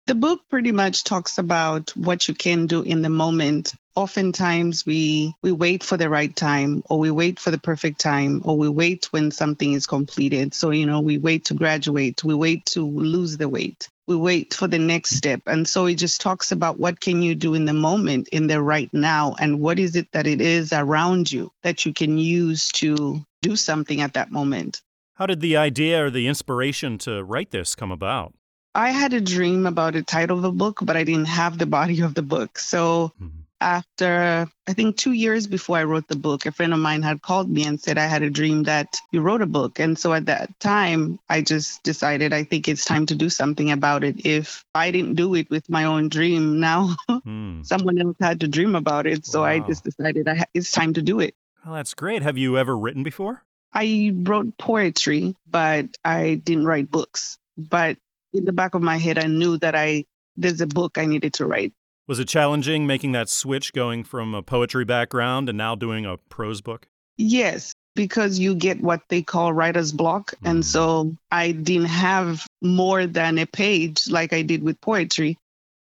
The 0.06 0.14
book 0.14 0.42
pretty 0.50 0.72
much 0.72 1.04
talks 1.04 1.38
about 1.38 1.96
what 1.96 2.28
you 2.28 2.34
can 2.34 2.66
do 2.66 2.82
in 2.82 3.00
the 3.00 3.08
moment. 3.08 3.72
Oftentimes 3.96 4.86
we 4.86 5.34
we 5.42 5.52
wait 5.52 5.82
for 5.82 5.96
the 5.96 6.08
right 6.08 6.34
time 6.34 6.82
or 6.88 6.98
we 6.98 7.10
wait 7.10 7.38
for 7.38 7.50
the 7.50 7.58
perfect 7.58 8.00
time 8.00 8.42
or 8.44 8.56
we 8.56 8.68
wait 8.68 9.06
when 9.12 9.30
something 9.30 9.72
is 9.72 9.86
completed. 9.86 10.54
So, 10.54 10.70
you 10.70 10.86
know, 10.86 11.00
we 11.00 11.18
wait 11.18 11.46
to 11.46 11.54
graduate, 11.54 12.22
we 12.24 12.34
wait 12.34 12.66
to 12.66 12.86
lose 12.86 13.36
the 13.36 13.48
weight. 13.48 13.88
We 14.06 14.16
wait 14.16 14.54
for 14.54 14.66
the 14.66 14.78
next 14.78 15.16
step. 15.16 15.42
And 15.46 15.68
so 15.68 15.86
it 15.86 15.94
just 15.94 16.20
talks 16.20 16.50
about 16.50 16.80
what 16.80 16.98
can 16.98 17.22
you 17.22 17.34
do 17.34 17.54
in 17.54 17.64
the 17.64 17.72
moment, 17.72 18.28
in 18.28 18.48
the 18.48 18.60
right 18.60 18.92
now, 18.92 19.36
and 19.38 19.60
what 19.60 19.78
is 19.78 19.94
it 19.94 20.08
that 20.12 20.26
it 20.26 20.40
is 20.40 20.72
around 20.72 21.30
you 21.30 21.52
that 21.62 21.86
you 21.86 21.92
can 21.92 22.18
use 22.18 22.68
to 22.72 23.24
do 23.42 23.56
something 23.56 24.00
at 24.00 24.14
that 24.14 24.32
moment. 24.32 24.82
How 25.14 25.26
did 25.26 25.40
the 25.40 25.56
idea 25.56 26.04
or 26.04 26.10
the 26.10 26.26
inspiration 26.26 26.98
to 26.98 27.22
write 27.22 27.50
this 27.50 27.74
come 27.74 27.92
about? 27.92 28.34
I 28.74 28.90
had 28.90 29.12
a 29.12 29.20
dream 29.20 29.66
about 29.66 29.94
the 29.94 30.02
title 30.02 30.36
of 30.36 30.42
the 30.42 30.52
book, 30.52 30.78
but 30.82 30.96
I 30.96 31.04
didn't 31.04 31.26
have 31.26 31.58
the 31.58 31.66
body 31.66 32.00
of 32.00 32.14
the 32.14 32.22
book. 32.22 32.58
So 32.58 33.12
mm-hmm. 33.20 33.39
After 33.60 34.48
I 34.66 34.72
think 34.72 34.96
two 34.96 35.12
years 35.12 35.46
before 35.46 35.76
I 35.76 35.84
wrote 35.84 36.08
the 36.08 36.16
book, 36.16 36.46
a 36.46 36.52
friend 36.52 36.72
of 36.72 36.78
mine 36.78 37.02
had 37.02 37.22
called 37.22 37.50
me 37.50 37.64
and 37.64 37.80
said 37.80 37.98
I 37.98 38.06
had 38.06 38.22
a 38.22 38.30
dream 38.30 38.64
that 38.64 38.96
you 39.12 39.20
wrote 39.20 39.42
a 39.42 39.46
book. 39.46 39.78
And 39.78 39.98
so 39.98 40.12
at 40.12 40.26
that 40.26 40.58
time, 40.60 41.18
I 41.28 41.42
just 41.42 41.82
decided 41.82 42.32
I 42.32 42.44
think 42.44 42.68
it's 42.68 42.84
time 42.84 43.06
to 43.06 43.14
do 43.14 43.28
something 43.28 43.70
about 43.70 44.04
it. 44.04 44.24
If 44.24 44.64
I 44.74 44.90
didn't 44.90 45.14
do 45.14 45.34
it 45.34 45.50
with 45.50 45.68
my 45.68 45.84
own 45.84 46.08
dream, 46.08 46.60
now 46.60 46.94
mm. 47.10 47.64
someone 47.66 48.00
else 48.00 48.16
had 48.20 48.40
to 48.40 48.48
dream 48.48 48.74
about 48.74 49.06
it. 49.06 49.26
So 49.26 49.40
wow. 49.40 49.48
I 49.48 49.58
just 49.60 49.84
decided 49.84 50.28
I 50.28 50.36
ha- 50.36 50.50
it's 50.54 50.70
time 50.70 50.94
to 50.94 51.02
do 51.02 51.20
it. 51.20 51.34
Well, 51.64 51.74
that's 51.74 51.94
great. 51.94 52.22
Have 52.22 52.38
you 52.38 52.56
ever 52.56 52.76
written 52.76 53.02
before? 53.02 53.42
I 53.72 54.12
wrote 54.14 54.56
poetry, 54.58 55.36
but 55.48 55.86
I 56.04 56.34
didn't 56.34 56.66
write 56.66 56.90
books. 56.90 57.38
But 57.56 57.98
in 58.32 58.44
the 58.44 58.52
back 58.52 58.74
of 58.74 58.82
my 58.82 58.96
head, 58.96 59.18
I 59.18 59.26
knew 59.26 59.58
that 59.58 59.74
I 59.74 60.06
there's 60.36 60.60
a 60.60 60.66
book 60.66 60.96
I 60.96 61.06
needed 61.06 61.34
to 61.34 61.46
write. 61.46 61.72
Was 62.10 62.18
it 62.18 62.26
challenging 62.26 62.88
making 62.88 63.12
that 63.12 63.28
switch 63.28 63.72
going 63.72 64.02
from 64.02 64.34
a 64.34 64.42
poetry 64.42 64.84
background 64.84 65.48
and 65.48 65.56
now 65.56 65.76
doing 65.76 66.04
a 66.04 66.16
prose 66.16 66.60
book? 66.60 66.88
Yes, 67.16 67.72
because 67.94 68.36
you 68.36 68.56
get 68.56 68.80
what 68.80 69.02
they 69.10 69.22
call 69.22 69.52
writer's 69.52 69.92
block. 69.92 70.32
Mm. 70.42 70.50
And 70.50 70.66
so 70.66 71.14
I 71.30 71.52
didn't 71.52 71.84
have 71.84 72.44
more 72.62 73.06
than 73.06 73.38
a 73.38 73.46
page 73.46 74.10
like 74.10 74.32
I 74.32 74.42
did 74.42 74.64
with 74.64 74.80
poetry. 74.80 75.38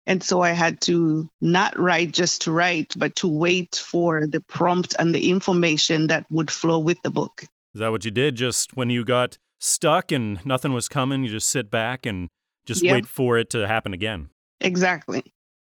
And 0.06 0.22
so 0.22 0.42
I 0.42 0.50
had 0.50 0.82
to 0.82 1.30
not 1.40 1.80
write 1.80 2.12
just 2.12 2.42
to 2.42 2.52
write, 2.52 2.94
but 2.98 3.16
to 3.16 3.30
wait 3.30 3.78
for 3.78 4.28
the 4.28 4.42
prompt 4.42 4.98
and 5.00 5.16
the 5.16 5.30
information 5.30 6.08
that 6.08 6.26
would 6.30 6.52
flow 6.52 6.80
with 6.80 7.02
the 7.04 7.10
book. 7.10 7.46
Is 7.74 7.80
that 7.80 7.92
what 7.92 8.04
you 8.04 8.12
did? 8.12 8.36
Just 8.36 8.76
when 8.76 8.90
you 8.90 9.06
got 9.06 9.38
stuck 9.60 10.12
and 10.12 10.46
nothing 10.46 10.74
was 10.74 10.90
coming, 10.90 11.24
you 11.24 11.30
just 11.30 11.48
sit 11.48 11.72
back 11.72 12.06
and 12.06 12.28
just 12.66 12.84
yep. 12.84 12.96
wait 12.96 13.06
for 13.06 13.38
it 13.38 13.50
to 13.52 13.66
happen 13.66 13.94
again. 13.94 14.30
Exactly. 14.60 15.24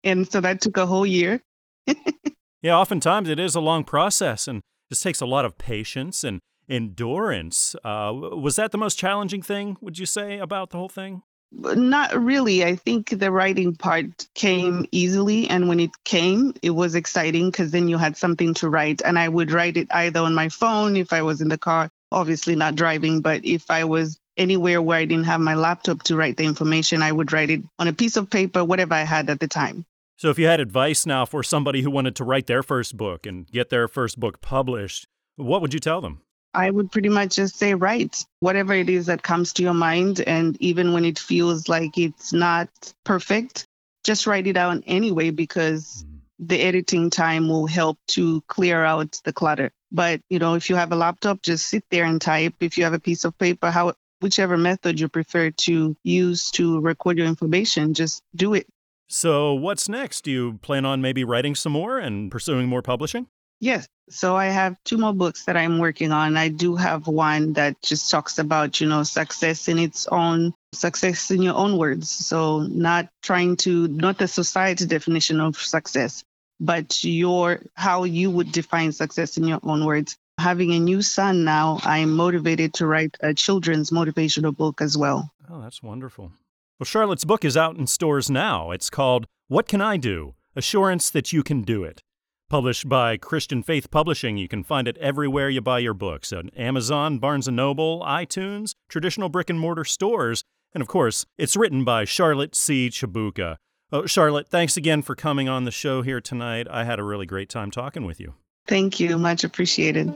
And 0.03 0.29
so 0.31 0.41
that 0.41 0.61
took 0.61 0.77
a 0.77 0.85
whole 0.85 1.05
year. 1.05 1.41
yeah, 2.61 2.77
oftentimes 2.77 3.29
it 3.29 3.39
is 3.39 3.55
a 3.55 3.61
long 3.61 3.83
process 3.83 4.47
and 4.47 4.61
just 4.89 5.03
takes 5.03 5.21
a 5.21 5.25
lot 5.25 5.45
of 5.45 5.57
patience 5.57 6.23
and 6.23 6.39
endurance. 6.69 7.75
Uh, 7.83 8.11
was 8.13 8.55
that 8.55 8.71
the 8.71 8.77
most 8.77 8.97
challenging 8.97 9.41
thing, 9.41 9.77
would 9.81 9.97
you 9.97 10.05
say, 10.05 10.39
about 10.39 10.69
the 10.69 10.77
whole 10.77 10.89
thing? 10.89 11.23
Not 11.51 12.13
really. 12.13 12.63
I 12.63 12.75
think 12.75 13.09
the 13.09 13.31
writing 13.31 13.75
part 13.75 14.27
came 14.35 14.85
easily. 14.91 15.49
And 15.49 15.67
when 15.67 15.79
it 15.79 15.91
came, 16.05 16.53
it 16.61 16.71
was 16.71 16.93
exciting 16.93 17.49
because 17.49 17.71
then 17.71 17.87
you 17.87 17.97
had 17.97 18.15
something 18.15 18.53
to 18.55 18.69
write. 18.69 19.01
And 19.03 19.17
I 19.17 19.29
would 19.29 19.51
write 19.51 19.75
it 19.75 19.87
either 19.91 20.19
on 20.19 20.35
my 20.35 20.49
phone 20.49 20.95
if 20.95 21.11
I 21.11 21.23
was 21.23 21.41
in 21.41 21.49
the 21.49 21.57
car, 21.57 21.89
obviously 22.11 22.55
not 22.55 22.75
driving, 22.75 23.21
but 23.21 23.43
if 23.43 23.71
I 23.71 23.83
was 23.83 24.19
anywhere 24.39 24.81
where 24.81 24.97
I 24.97 25.05
didn't 25.05 25.25
have 25.25 25.41
my 25.41 25.53
laptop 25.53 26.03
to 26.03 26.15
write 26.15 26.37
the 26.37 26.45
information, 26.45 27.03
I 27.03 27.11
would 27.11 27.31
write 27.31 27.49
it 27.49 27.61
on 27.77 27.87
a 27.87 27.93
piece 27.93 28.17
of 28.17 28.29
paper, 28.29 28.63
whatever 28.63 28.95
I 28.95 29.03
had 29.03 29.29
at 29.29 29.39
the 29.39 29.47
time. 29.47 29.85
So, 30.17 30.29
if 30.29 30.39
you 30.39 30.47
had 30.47 30.59
advice 30.59 31.05
now 31.05 31.25
for 31.25 31.43
somebody 31.43 31.81
who 31.81 31.91
wanted 31.91 32.15
to 32.17 32.23
write 32.23 32.47
their 32.47 32.63
first 32.63 32.97
book 32.97 33.25
and 33.25 33.47
get 33.51 33.69
their 33.69 33.87
first 33.87 34.19
book 34.19 34.41
published, 34.41 35.07
what 35.35 35.61
would 35.61 35.73
you 35.73 35.79
tell 35.79 36.01
them? 36.01 36.21
I 36.53 36.71
would 36.71 36.91
pretty 36.91 37.09
much 37.09 37.35
just 37.35 37.57
say, 37.57 37.73
write 37.73 38.25
whatever 38.39 38.73
it 38.73 38.89
is 38.89 39.05
that 39.05 39.23
comes 39.23 39.53
to 39.53 39.63
your 39.63 39.73
mind. 39.73 40.19
And 40.21 40.57
even 40.59 40.93
when 40.93 41.05
it 41.05 41.19
feels 41.19 41.69
like 41.69 41.97
it's 41.97 42.33
not 42.33 42.69
perfect, 43.05 43.65
just 44.03 44.27
write 44.27 44.47
it 44.47 44.53
down 44.53 44.83
anyway, 44.87 45.29
because 45.29 46.03
mm. 46.05 46.19
the 46.39 46.59
editing 46.61 47.11
time 47.11 47.47
will 47.47 47.67
help 47.67 47.97
to 48.09 48.41
clear 48.47 48.83
out 48.83 49.21
the 49.23 49.33
clutter. 49.33 49.71
But, 49.91 50.21
you 50.29 50.39
know, 50.39 50.55
if 50.55 50.69
you 50.69 50.75
have 50.75 50.91
a 50.91 50.95
laptop, 50.95 51.41
just 51.41 51.67
sit 51.67 51.83
there 51.91 52.05
and 52.05 52.19
type. 52.19 52.55
If 52.59 52.77
you 52.77 52.83
have 52.83 52.93
a 52.93 52.99
piece 52.99 53.25
of 53.25 53.37
paper, 53.37 53.71
how, 53.71 53.93
whichever 54.21 54.57
method 54.57 54.99
you 54.99 55.07
prefer 55.07 55.51
to 55.51 55.95
use 56.03 56.51
to 56.51 56.79
record 56.79 57.17
your 57.17 57.27
information, 57.27 57.93
just 57.93 58.21
do 58.35 58.53
it. 58.53 58.67
So, 59.07 59.53
what's 59.53 59.89
next? 59.89 60.23
Do 60.25 60.31
you 60.31 60.59
plan 60.61 60.85
on 60.85 61.01
maybe 61.01 61.23
writing 61.23 61.55
some 61.55 61.71
more 61.71 61.97
and 61.97 62.31
pursuing 62.31 62.67
more 62.67 62.81
publishing? 62.81 63.27
Yes. 63.59 63.87
So 64.09 64.35
I 64.35 64.47
have 64.47 64.77
two 64.85 64.97
more 64.97 65.13
books 65.13 65.45
that 65.45 65.57
I'm 65.57 65.77
working 65.77 66.11
on. 66.11 66.37
I 66.37 66.47
do 66.47 66.75
have 66.75 67.07
one 67.07 67.53
that 67.53 67.81
just 67.81 68.09
talks 68.09 68.39
about, 68.39 68.81
you 68.81 68.87
know, 68.87 69.03
success 69.03 69.67
in 69.67 69.77
its 69.77 70.07
own 70.07 70.53
success 70.73 71.29
in 71.29 71.41
your 71.41 71.55
own 71.55 71.77
words. 71.77 72.09
So 72.09 72.59
not 72.59 73.09
trying 73.21 73.57
to 73.57 73.87
not 73.87 74.17
the 74.17 74.27
society 74.27 74.85
definition 74.85 75.39
of 75.39 75.57
success, 75.57 76.23
but 76.59 77.03
your 77.03 77.61
how 77.75 78.03
you 78.05 78.31
would 78.31 78.51
define 78.51 78.91
success 78.91 79.37
in 79.37 79.47
your 79.47 79.59
own 79.63 79.85
words. 79.85 80.17
Having 80.39 80.71
a 80.71 80.79
new 80.79 81.01
son 81.01 81.43
now, 81.43 81.79
I'm 81.83 82.15
motivated 82.15 82.73
to 82.75 82.85
write 82.87 83.17
a 83.19 83.33
children's 83.33 83.89
motivational 83.89 84.55
book 84.55 84.81
as 84.81 84.97
well. 84.97 85.33
Oh, 85.49 85.61
that's 85.61 85.83
wonderful. 85.83 86.31
Well, 86.79 86.85
Charlotte's 86.85 87.25
book 87.25 87.43
is 87.43 87.57
out 87.57 87.75
in 87.75 87.87
stores 87.87 88.29
now. 88.29 88.71
It's 88.71 88.89
called 88.89 89.27
What 89.49 89.67
Can 89.67 89.81
I 89.81 89.97
Do? 89.97 90.35
Assurance 90.55 91.09
that 91.09 91.33
you 91.33 91.43
can 91.43 91.63
do 91.63 91.83
it. 91.83 92.01
Published 92.49 92.87
by 92.87 93.17
Christian 93.17 93.63
Faith 93.63 93.91
Publishing, 93.91 94.37
you 94.37 94.47
can 94.47 94.63
find 94.63 94.87
it 94.87 94.97
everywhere 94.99 95.49
you 95.49 95.59
buy 95.59 95.79
your 95.79 95.93
books 95.93 96.31
on 96.31 96.51
Amazon, 96.51 97.19
Barnes 97.19 97.47
& 97.47 97.51
Noble, 97.51 98.01
iTunes, 98.01 98.75
traditional 98.87 99.27
brick 99.27 99.49
and 99.49 99.59
mortar 99.59 99.83
stores, 99.83 100.45
and 100.73 100.81
of 100.81 100.87
course, 100.87 101.25
it's 101.37 101.57
written 101.57 101.83
by 101.83 102.05
Charlotte 102.05 102.55
C. 102.55 102.87
Chabuka. 102.87 103.57
Oh, 103.91 104.05
Charlotte, 104.05 104.47
thanks 104.47 104.77
again 104.77 105.01
for 105.01 105.15
coming 105.15 105.49
on 105.49 105.65
the 105.65 105.71
show 105.71 106.01
here 106.01 106.21
tonight. 106.21 106.65
I 106.71 106.85
had 106.85 106.97
a 106.97 107.03
really 107.03 107.25
great 107.25 107.49
time 107.49 107.71
talking 107.71 108.05
with 108.05 108.21
you. 108.21 108.35
Thank 108.69 108.99
you. 108.99 109.17
Much 109.17 109.43
appreciated. 109.43 110.15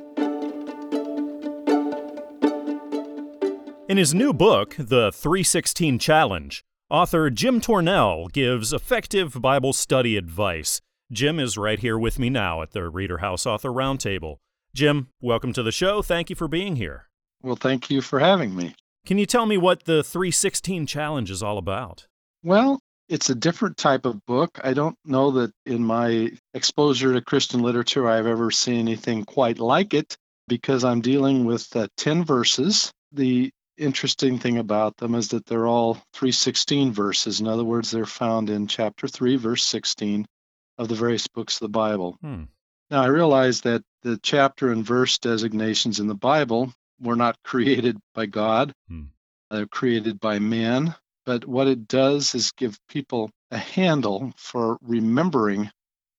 In 3.89 3.97
his 3.97 4.13
new 4.13 4.31
book, 4.31 4.75
The 4.77 5.11
316 5.11 5.97
Challenge, 5.97 6.63
author 6.87 7.31
Jim 7.31 7.59
Tornell 7.59 8.31
gives 8.31 8.71
effective 8.71 9.41
Bible 9.41 9.73
study 9.73 10.17
advice. 10.17 10.79
Jim 11.11 11.39
is 11.39 11.57
right 11.57 11.79
here 11.79 11.97
with 11.97 12.19
me 12.19 12.29
now 12.29 12.61
at 12.61 12.71
the 12.71 12.87
Reader 12.89 13.17
House 13.17 13.47
Author 13.47 13.69
Roundtable. 13.69 14.37
Jim, 14.75 15.09
welcome 15.19 15.51
to 15.53 15.63
the 15.63 15.71
show. 15.71 16.03
Thank 16.03 16.29
you 16.29 16.35
for 16.35 16.47
being 16.47 16.75
here. 16.75 17.09
Well, 17.41 17.55
thank 17.55 17.89
you 17.89 18.01
for 18.01 18.19
having 18.19 18.55
me. 18.55 18.75
Can 19.05 19.17
you 19.17 19.25
tell 19.25 19.47
me 19.47 19.57
what 19.57 19.85
the 19.85 20.03
316 20.03 20.85
Challenge 20.85 21.31
is 21.31 21.41
all 21.41 21.57
about? 21.57 22.05
Well, 22.43 22.79
it's 23.13 23.29
a 23.29 23.35
different 23.35 23.77
type 23.77 24.05
of 24.05 24.25
book. 24.25 24.59
I 24.63 24.73
don't 24.73 24.97
know 25.05 25.29
that 25.31 25.51
in 25.67 25.83
my 25.85 26.31
exposure 26.55 27.13
to 27.13 27.21
Christian 27.21 27.61
literature 27.61 28.09
I've 28.09 28.25
ever 28.25 28.49
seen 28.49 28.79
anything 28.79 29.23
quite 29.23 29.59
like 29.59 29.93
it 29.93 30.17
because 30.47 30.83
I'm 30.83 31.01
dealing 31.01 31.45
with 31.45 31.67
uh, 31.75 31.87
10 31.97 32.25
verses. 32.25 32.91
The 33.11 33.51
interesting 33.77 34.39
thing 34.39 34.57
about 34.57 34.97
them 34.97 35.13
is 35.13 35.27
that 35.27 35.45
they're 35.45 35.67
all 35.67 35.93
316 36.13 36.91
verses. 36.91 37.39
In 37.39 37.47
other 37.47 37.63
words, 37.63 37.91
they're 37.91 38.07
found 38.07 38.49
in 38.49 38.65
chapter 38.65 39.07
3, 39.07 39.35
verse 39.35 39.63
16 39.63 40.25
of 40.79 40.87
the 40.87 40.95
various 40.95 41.27
books 41.27 41.57
of 41.57 41.65
the 41.65 41.69
Bible. 41.69 42.17
Hmm. 42.21 42.45
Now, 42.89 43.03
I 43.03 43.07
realize 43.07 43.61
that 43.61 43.83
the 44.01 44.19
chapter 44.23 44.71
and 44.71 44.83
verse 44.83 45.19
designations 45.19 45.99
in 45.99 46.07
the 46.07 46.15
Bible 46.15 46.73
were 46.99 47.15
not 47.15 47.37
created 47.43 47.99
by 48.15 48.25
God, 48.25 48.73
Hmm. 48.87 49.03
they're 49.51 49.67
created 49.67 50.19
by 50.19 50.39
man. 50.39 50.95
But 51.25 51.45
what 51.45 51.67
it 51.67 51.87
does 51.87 52.35
is 52.35 52.51
give 52.51 52.77
people 52.89 53.29
a 53.51 53.57
handle 53.57 54.33
for 54.37 54.77
remembering 54.81 55.69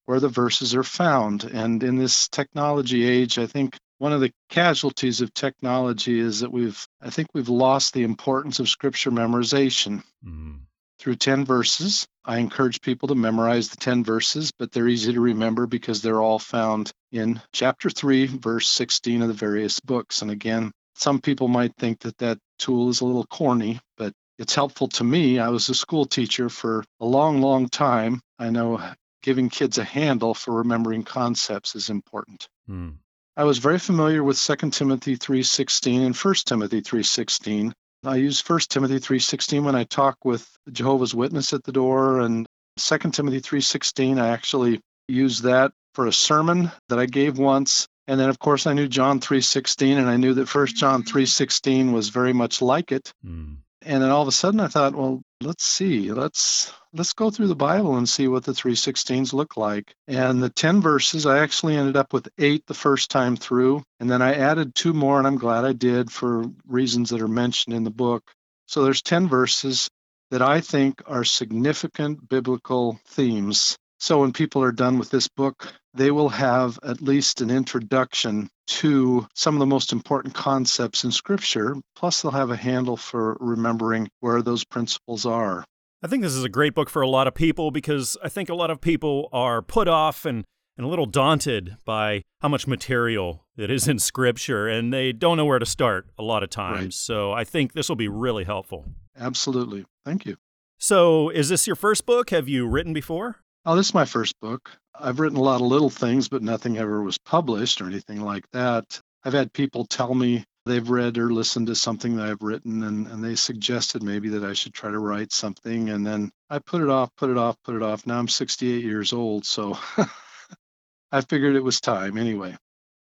where 0.06 0.20
the 0.20 0.28
verses 0.28 0.74
are 0.74 0.82
found. 0.84 1.44
And 1.44 1.82
in 1.82 1.96
this 1.96 2.28
technology 2.28 3.04
age, 3.04 3.38
I 3.38 3.46
think 3.46 3.76
one 3.98 4.12
of 4.12 4.20
the 4.20 4.32
casualties 4.50 5.20
of 5.20 5.32
technology 5.32 6.18
is 6.18 6.40
that 6.40 6.52
we've, 6.52 6.84
I 7.00 7.10
think 7.10 7.28
we've 7.32 7.48
lost 7.48 7.94
the 7.94 8.02
importance 8.02 8.60
of 8.60 8.68
scripture 8.68 9.10
memorization 9.10 10.02
Mm. 10.24 10.60
through 10.98 11.16
10 11.16 11.44
verses. 11.44 12.06
I 12.24 12.38
encourage 12.38 12.80
people 12.80 13.08
to 13.08 13.14
memorize 13.14 13.68
the 13.68 13.76
10 13.76 14.04
verses, 14.04 14.52
but 14.58 14.72
they're 14.72 14.88
easy 14.88 15.12
to 15.12 15.20
remember 15.20 15.66
because 15.66 16.00
they're 16.02 16.22
all 16.22 16.38
found 16.38 16.90
in 17.12 17.40
chapter 17.52 17.90
3, 17.90 18.26
verse 18.26 18.68
16 18.68 19.22
of 19.22 19.28
the 19.28 19.34
various 19.34 19.80
books. 19.80 20.22
And 20.22 20.30
again, 20.30 20.72
some 20.94 21.20
people 21.20 21.48
might 21.48 21.74
think 21.76 22.00
that 22.00 22.18
that 22.18 22.38
tool 22.58 22.88
is 22.88 23.00
a 23.00 23.04
little 23.04 23.26
corny, 23.26 23.80
but 23.96 24.12
it's 24.38 24.54
helpful 24.54 24.88
to 24.88 25.04
me. 25.04 25.38
I 25.38 25.48
was 25.48 25.68
a 25.68 25.74
school 25.74 26.06
teacher 26.06 26.48
for 26.48 26.84
a 27.00 27.06
long, 27.06 27.40
long 27.40 27.68
time. 27.68 28.20
I 28.38 28.50
know 28.50 28.80
giving 29.22 29.48
kids 29.48 29.78
a 29.78 29.84
handle 29.84 30.34
for 30.34 30.52
remembering 30.54 31.02
concepts 31.02 31.74
is 31.74 31.88
important. 31.88 32.48
Hmm. 32.66 32.90
I 33.36 33.44
was 33.44 33.58
very 33.58 33.78
familiar 33.78 34.22
with 34.22 34.38
2 34.38 34.70
Timothy 34.70 35.16
3:16 35.16 36.04
and 36.06 36.14
1 36.14 36.34
Timothy 36.46 36.82
3:16. 36.82 37.72
I 38.04 38.16
use 38.16 38.40
1 38.40 38.68
Timothy 38.68 38.98
3:16 38.98 39.64
when 39.64 39.74
I 39.74 39.84
talk 39.84 40.24
with 40.24 40.46
Jehovah's 40.70 41.14
Witness 41.14 41.52
at 41.52 41.64
the 41.64 41.72
door 41.72 42.20
and 42.20 42.46
2 42.76 43.12
Timothy 43.12 43.40
3:16 43.40 44.20
I 44.20 44.28
actually 44.28 44.80
use 45.08 45.42
that 45.42 45.72
for 45.94 46.06
a 46.06 46.12
sermon 46.12 46.70
that 46.88 46.98
I 46.98 47.06
gave 47.06 47.38
once. 47.38 47.88
And 48.06 48.20
then 48.20 48.28
of 48.28 48.38
course 48.38 48.66
I 48.66 48.74
knew 48.74 48.88
John 48.88 49.20
3:16 49.20 49.96
and 49.96 50.08
I 50.08 50.16
knew 50.16 50.34
that 50.34 50.48
1 50.48 50.66
John 50.76 51.02
3:16 51.02 51.92
was 51.92 52.10
very 52.10 52.32
much 52.32 52.60
like 52.60 52.92
it. 52.92 53.12
Hmm. 53.24 53.54
And 53.84 54.02
then 54.02 54.10
all 54.10 54.22
of 54.22 54.28
a 54.28 54.32
sudden 54.32 54.60
I 54.60 54.68
thought, 54.68 54.94
well, 54.94 55.22
let's 55.40 55.64
see. 55.64 56.12
Let's 56.12 56.72
let's 56.94 57.12
go 57.12 57.30
through 57.30 57.48
the 57.48 57.56
Bible 57.56 57.96
and 57.96 58.08
see 58.08 58.28
what 58.28 58.44
the 58.44 58.52
316s 58.52 59.32
look 59.32 59.56
like. 59.56 59.94
And 60.06 60.42
the 60.42 60.48
10 60.48 60.80
verses, 60.80 61.26
I 61.26 61.40
actually 61.40 61.76
ended 61.76 61.96
up 61.96 62.12
with 62.12 62.28
8 62.38 62.66
the 62.66 62.74
first 62.74 63.10
time 63.10 63.36
through, 63.36 63.82
and 64.00 64.10
then 64.10 64.22
I 64.22 64.34
added 64.34 64.74
two 64.74 64.92
more 64.92 65.18
and 65.18 65.26
I'm 65.26 65.38
glad 65.38 65.64
I 65.64 65.72
did 65.72 66.10
for 66.10 66.46
reasons 66.66 67.10
that 67.10 67.20
are 67.20 67.28
mentioned 67.28 67.74
in 67.74 67.84
the 67.84 67.90
book. 67.90 68.22
So 68.66 68.84
there's 68.84 69.02
10 69.02 69.28
verses 69.28 69.90
that 70.30 70.42
I 70.42 70.60
think 70.60 71.02
are 71.06 71.24
significant 71.24 72.28
biblical 72.28 72.98
themes. 73.06 73.76
So 73.98 74.20
when 74.20 74.32
people 74.32 74.62
are 74.62 74.72
done 74.72 74.98
with 74.98 75.10
this 75.10 75.28
book, 75.28 75.72
they 75.94 76.10
will 76.10 76.28
have 76.28 76.78
at 76.82 77.00
least 77.00 77.40
an 77.40 77.50
introduction 77.50 78.48
to 78.66 79.26
some 79.34 79.54
of 79.54 79.60
the 79.60 79.66
most 79.66 79.92
important 79.92 80.34
concepts 80.34 81.04
in 81.04 81.12
Scripture. 81.12 81.76
Plus, 81.94 82.22
they'll 82.22 82.32
have 82.32 82.50
a 82.50 82.56
handle 82.56 82.96
for 82.96 83.36
remembering 83.40 84.08
where 84.20 84.42
those 84.42 84.64
principles 84.64 85.24
are. 85.24 85.64
I 86.02 86.06
think 86.06 86.22
this 86.22 86.34
is 86.34 86.44
a 86.44 86.50
great 86.50 86.74
book 86.74 86.90
for 86.90 87.00
a 87.00 87.08
lot 87.08 87.26
of 87.26 87.34
people 87.34 87.70
because 87.70 88.16
I 88.22 88.28
think 88.28 88.48
a 88.48 88.54
lot 88.54 88.70
of 88.70 88.80
people 88.80 89.28
are 89.32 89.62
put 89.62 89.88
off 89.88 90.26
and, 90.26 90.44
and 90.76 90.84
a 90.84 90.88
little 90.88 91.06
daunted 91.06 91.76
by 91.84 92.22
how 92.40 92.48
much 92.48 92.66
material 92.66 93.46
it 93.56 93.70
is 93.70 93.88
in 93.88 93.98
Scripture, 93.98 94.68
and 94.68 94.92
they 94.92 95.12
don't 95.12 95.36
know 95.36 95.46
where 95.46 95.58
to 95.58 95.66
start 95.66 96.08
a 96.18 96.22
lot 96.22 96.42
of 96.42 96.50
times. 96.50 96.82
Right. 96.82 96.92
So 96.92 97.32
I 97.32 97.44
think 97.44 97.72
this 97.72 97.88
will 97.88 97.96
be 97.96 98.08
really 98.08 98.44
helpful. 98.44 98.84
Absolutely. 99.16 99.86
Thank 100.04 100.26
you. 100.26 100.36
So, 100.76 101.30
is 101.30 101.48
this 101.48 101.66
your 101.66 101.76
first 101.76 102.04
book? 102.04 102.30
Have 102.30 102.48
you 102.48 102.66
written 102.66 102.92
before? 102.92 103.43
Oh, 103.66 103.76
this 103.76 103.88
is 103.88 103.94
my 103.94 104.04
first 104.04 104.38
book. 104.40 104.70
I've 104.94 105.20
written 105.20 105.38
a 105.38 105.42
lot 105.42 105.62
of 105.62 105.66
little 105.66 105.90
things, 105.90 106.28
but 106.28 106.42
nothing 106.42 106.76
ever 106.76 107.02
was 107.02 107.16
published 107.18 107.80
or 107.80 107.86
anything 107.86 108.20
like 108.20 108.44
that. 108.52 109.00
I've 109.24 109.32
had 109.32 109.54
people 109.54 109.86
tell 109.86 110.14
me 110.14 110.44
they've 110.66 110.88
read 110.88 111.16
or 111.16 111.32
listened 111.32 111.68
to 111.68 111.74
something 111.74 112.16
that 112.16 112.26
I've 112.26 112.42
written 112.42 112.82
and, 112.84 113.06
and 113.06 113.24
they 113.24 113.34
suggested 113.34 114.02
maybe 114.02 114.30
that 114.30 114.44
I 114.44 114.52
should 114.52 114.74
try 114.74 114.90
to 114.90 114.98
write 114.98 115.32
something. 115.32 115.88
And 115.88 116.06
then 116.06 116.30
I 116.50 116.58
put 116.58 116.82
it 116.82 116.90
off, 116.90 117.10
put 117.16 117.30
it 117.30 117.38
off, 117.38 117.56
put 117.64 117.74
it 117.74 117.82
off. 117.82 118.06
Now 118.06 118.18
I'm 118.18 118.28
68 118.28 118.84
years 118.84 119.14
old, 119.14 119.46
so 119.46 119.78
I 121.12 121.22
figured 121.22 121.56
it 121.56 121.64
was 121.64 121.80
time 121.80 122.18
anyway. 122.18 122.56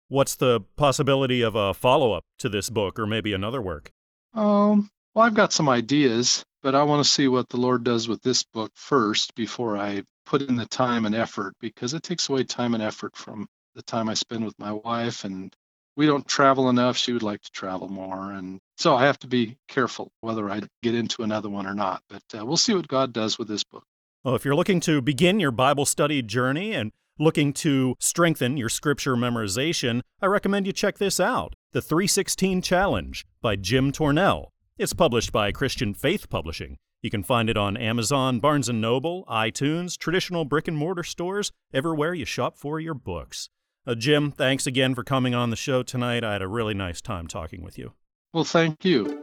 What's 0.08 0.34
the 0.36 0.60
possibility 0.76 1.42
of 1.42 1.54
a 1.54 1.72
follow 1.72 2.12
up 2.12 2.24
to 2.38 2.48
this 2.48 2.68
book 2.68 2.98
or 2.98 3.06
maybe 3.06 3.32
another 3.32 3.62
work? 3.62 3.90
Um, 4.34 4.90
well, 5.14 5.26
I've 5.26 5.34
got 5.34 5.52
some 5.52 5.68
ideas, 5.68 6.44
but 6.62 6.74
I 6.74 6.82
want 6.82 7.04
to 7.04 7.10
see 7.10 7.28
what 7.28 7.48
the 7.48 7.56
Lord 7.56 7.84
does 7.84 8.08
with 8.08 8.22
this 8.22 8.42
book 8.42 8.72
first 8.74 9.34
before 9.34 9.76
I 9.76 10.02
put 10.26 10.42
in 10.42 10.56
the 10.56 10.66
time 10.66 11.06
and 11.06 11.14
effort 11.14 11.54
because 11.60 11.94
it 11.94 12.02
takes 12.02 12.28
away 12.28 12.44
time 12.44 12.74
and 12.74 12.82
effort 12.82 13.16
from 13.16 13.48
the 13.74 13.82
time 13.82 14.08
I 14.08 14.14
spend 14.14 14.44
with 14.44 14.58
my 14.58 14.72
wife 14.72 15.24
and 15.24 15.54
we 15.96 16.06
don't 16.06 16.26
travel 16.28 16.68
enough. 16.68 16.96
She 16.96 17.12
would 17.12 17.24
like 17.24 17.42
to 17.42 17.50
travel 17.50 17.88
more. 17.88 18.32
And 18.32 18.60
so 18.76 18.94
I 18.94 19.06
have 19.06 19.18
to 19.20 19.26
be 19.26 19.56
careful 19.66 20.12
whether 20.20 20.48
I 20.48 20.60
get 20.82 20.94
into 20.94 21.22
another 21.22 21.48
one 21.48 21.66
or 21.66 21.74
not. 21.74 22.02
But 22.08 22.22
uh, 22.38 22.46
we'll 22.46 22.56
see 22.56 22.74
what 22.74 22.86
God 22.86 23.12
does 23.12 23.38
with 23.38 23.48
this 23.48 23.64
book. 23.64 23.84
Well, 24.22 24.36
if 24.36 24.44
you're 24.44 24.54
looking 24.54 24.80
to 24.80 25.00
begin 25.00 25.40
your 25.40 25.50
Bible 25.50 25.86
study 25.86 26.22
journey 26.22 26.72
and 26.72 26.92
looking 27.18 27.52
to 27.52 27.96
strengthen 27.98 28.56
your 28.56 28.68
scripture 28.68 29.16
memorization, 29.16 30.02
I 30.22 30.26
recommend 30.26 30.66
you 30.66 30.72
check 30.72 30.98
this 30.98 31.18
out 31.18 31.54
The 31.72 31.82
316 31.82 32.62
Challenge 32.62 33.26
by 33.40 33.56
Jim 33.56 33.90
Tornell. 33.90 34.48
It's 34.78 34.92
published 34.92 35.32
by 35.32 35.50
Christian 35.50 35.92
Faith 35.92 36.30
Publishing. 36.30 36.76
You 37.02 37.10
can 37.10 37.24
find 37.24 37.50
it 37.50 37.56
on 37.56 37.76
Amazon, 37.76 38.38
Barnes 38.38 38.68
& 38.68 38.72
Noble, 38.72 39.24
iTunes, 39.28 39.98
traditional 39.98 40.44
brick 40.44 40.68
and 40.68 40.76
mortar 40.76 41.02
stores, 41.02 41.50
everywhere 41.74 42.14
you 42.14 42.24
shop 42.24 42.56
for 42.56 42.78
your 42.78 42.94
books. 42.94 43.50
Uh, 43.88 43.96
Jim, 43.96 44.30
thanks 44.30 44.68
again 44.68 44.94
for 44.94 45.02
coming 45.02 45.34
on 45.34 45.50
the 45.50 45.56
show 45.56 45.82
tonight. 45.82 46.22
I 46.22 46.34
had 46.34 46.42
a 46.42 46.46
really 46.46 46.74
nice 46.74 47.00
time 47.00 47.26
talking 47.26 47.60
with 47.60 47.76
you. 47.76 47.94
Well, 48.32 48.44
thank 48.44 48.84
you. 48.84 49.20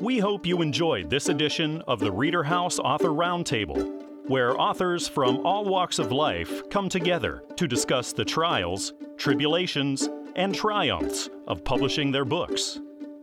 We 0.00 0.18
hope 0.18 0.44
you 0.44 0.60
enjoyed 0.60 1.08
this 1.08 1.28
edition 1.28 1.80
of 1.82 2.00
the 2.00 2.10
Reader 2.10 2.42
House 2.42 2.80
Author 2.80 3.10
Roundtable, 3.10 4.28
where 4.28 4.60
authors 4.60 5.06
from 5.06 5.46
all 5.46 5.64
walks 5.64 6.00
of 6.00 6.10
life 6.10 6.68
come 6.70 6.88
together 6.88 7.44
to 7.54 7.68
discuss 7.68 8.12
the 8.12 8.24
trials, 8.24 8.92
tribulations, 9.18 10.08
and 10.34 10.52
triumphs 10.52 11.30
of 11.46 11.62
publishing 11.62 12.10
their 12.10 12.24
books. 12.24 12.80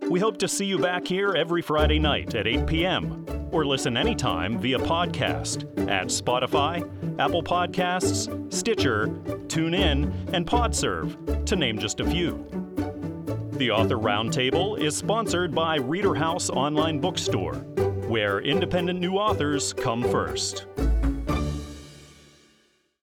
We 0.09 0.19
hope 0.19 0.37
to 0.39 0.47
see 0.47 0.65
you 0.65 0.77
back 0.77 1.07
here 1.07 1.35
every 1.35 1.61
Friday 1.61 1.99
night 1.99 2.35
at 2.35 2.47
8 2.47 2.65
p.m. 2.67 3.25
or 3.51 3.65
listen 3.65 3.95
anytime 3.95 4.59
via 4.59 4.77
podcast 4.77 5.63
at 5.89 6.07
Spotify, 6.07 6.81
Apple 7.19 7.43
Podcasts, 7.43 8.51
Stitcher, 8.51 9.07
TuneIn, 9.47 10.33
and 10.33 10.45
PodServe, 10.45 11.45
to 11.45 11.55
name 11.55 11.77
just 11.77 11.99
a 11.99 12.09
few. 12.09 12.45
The 13.53 13.71
Author 13.71 13.97
Roundtable 13.97 14.79
is 14.79 14.97
sponsored 14.97 15.53
by 15.53 15.77
Reader 15.77 16.15
House 16.15 16.49
Online 16.49 16.99
Bookstore, 16.99 17.55
where 18.07 18.39
independent 18.39 18.99
new 18.99 19.13
authors 19.13 19.71
come 19.71 20.03
first. 20.03 20.65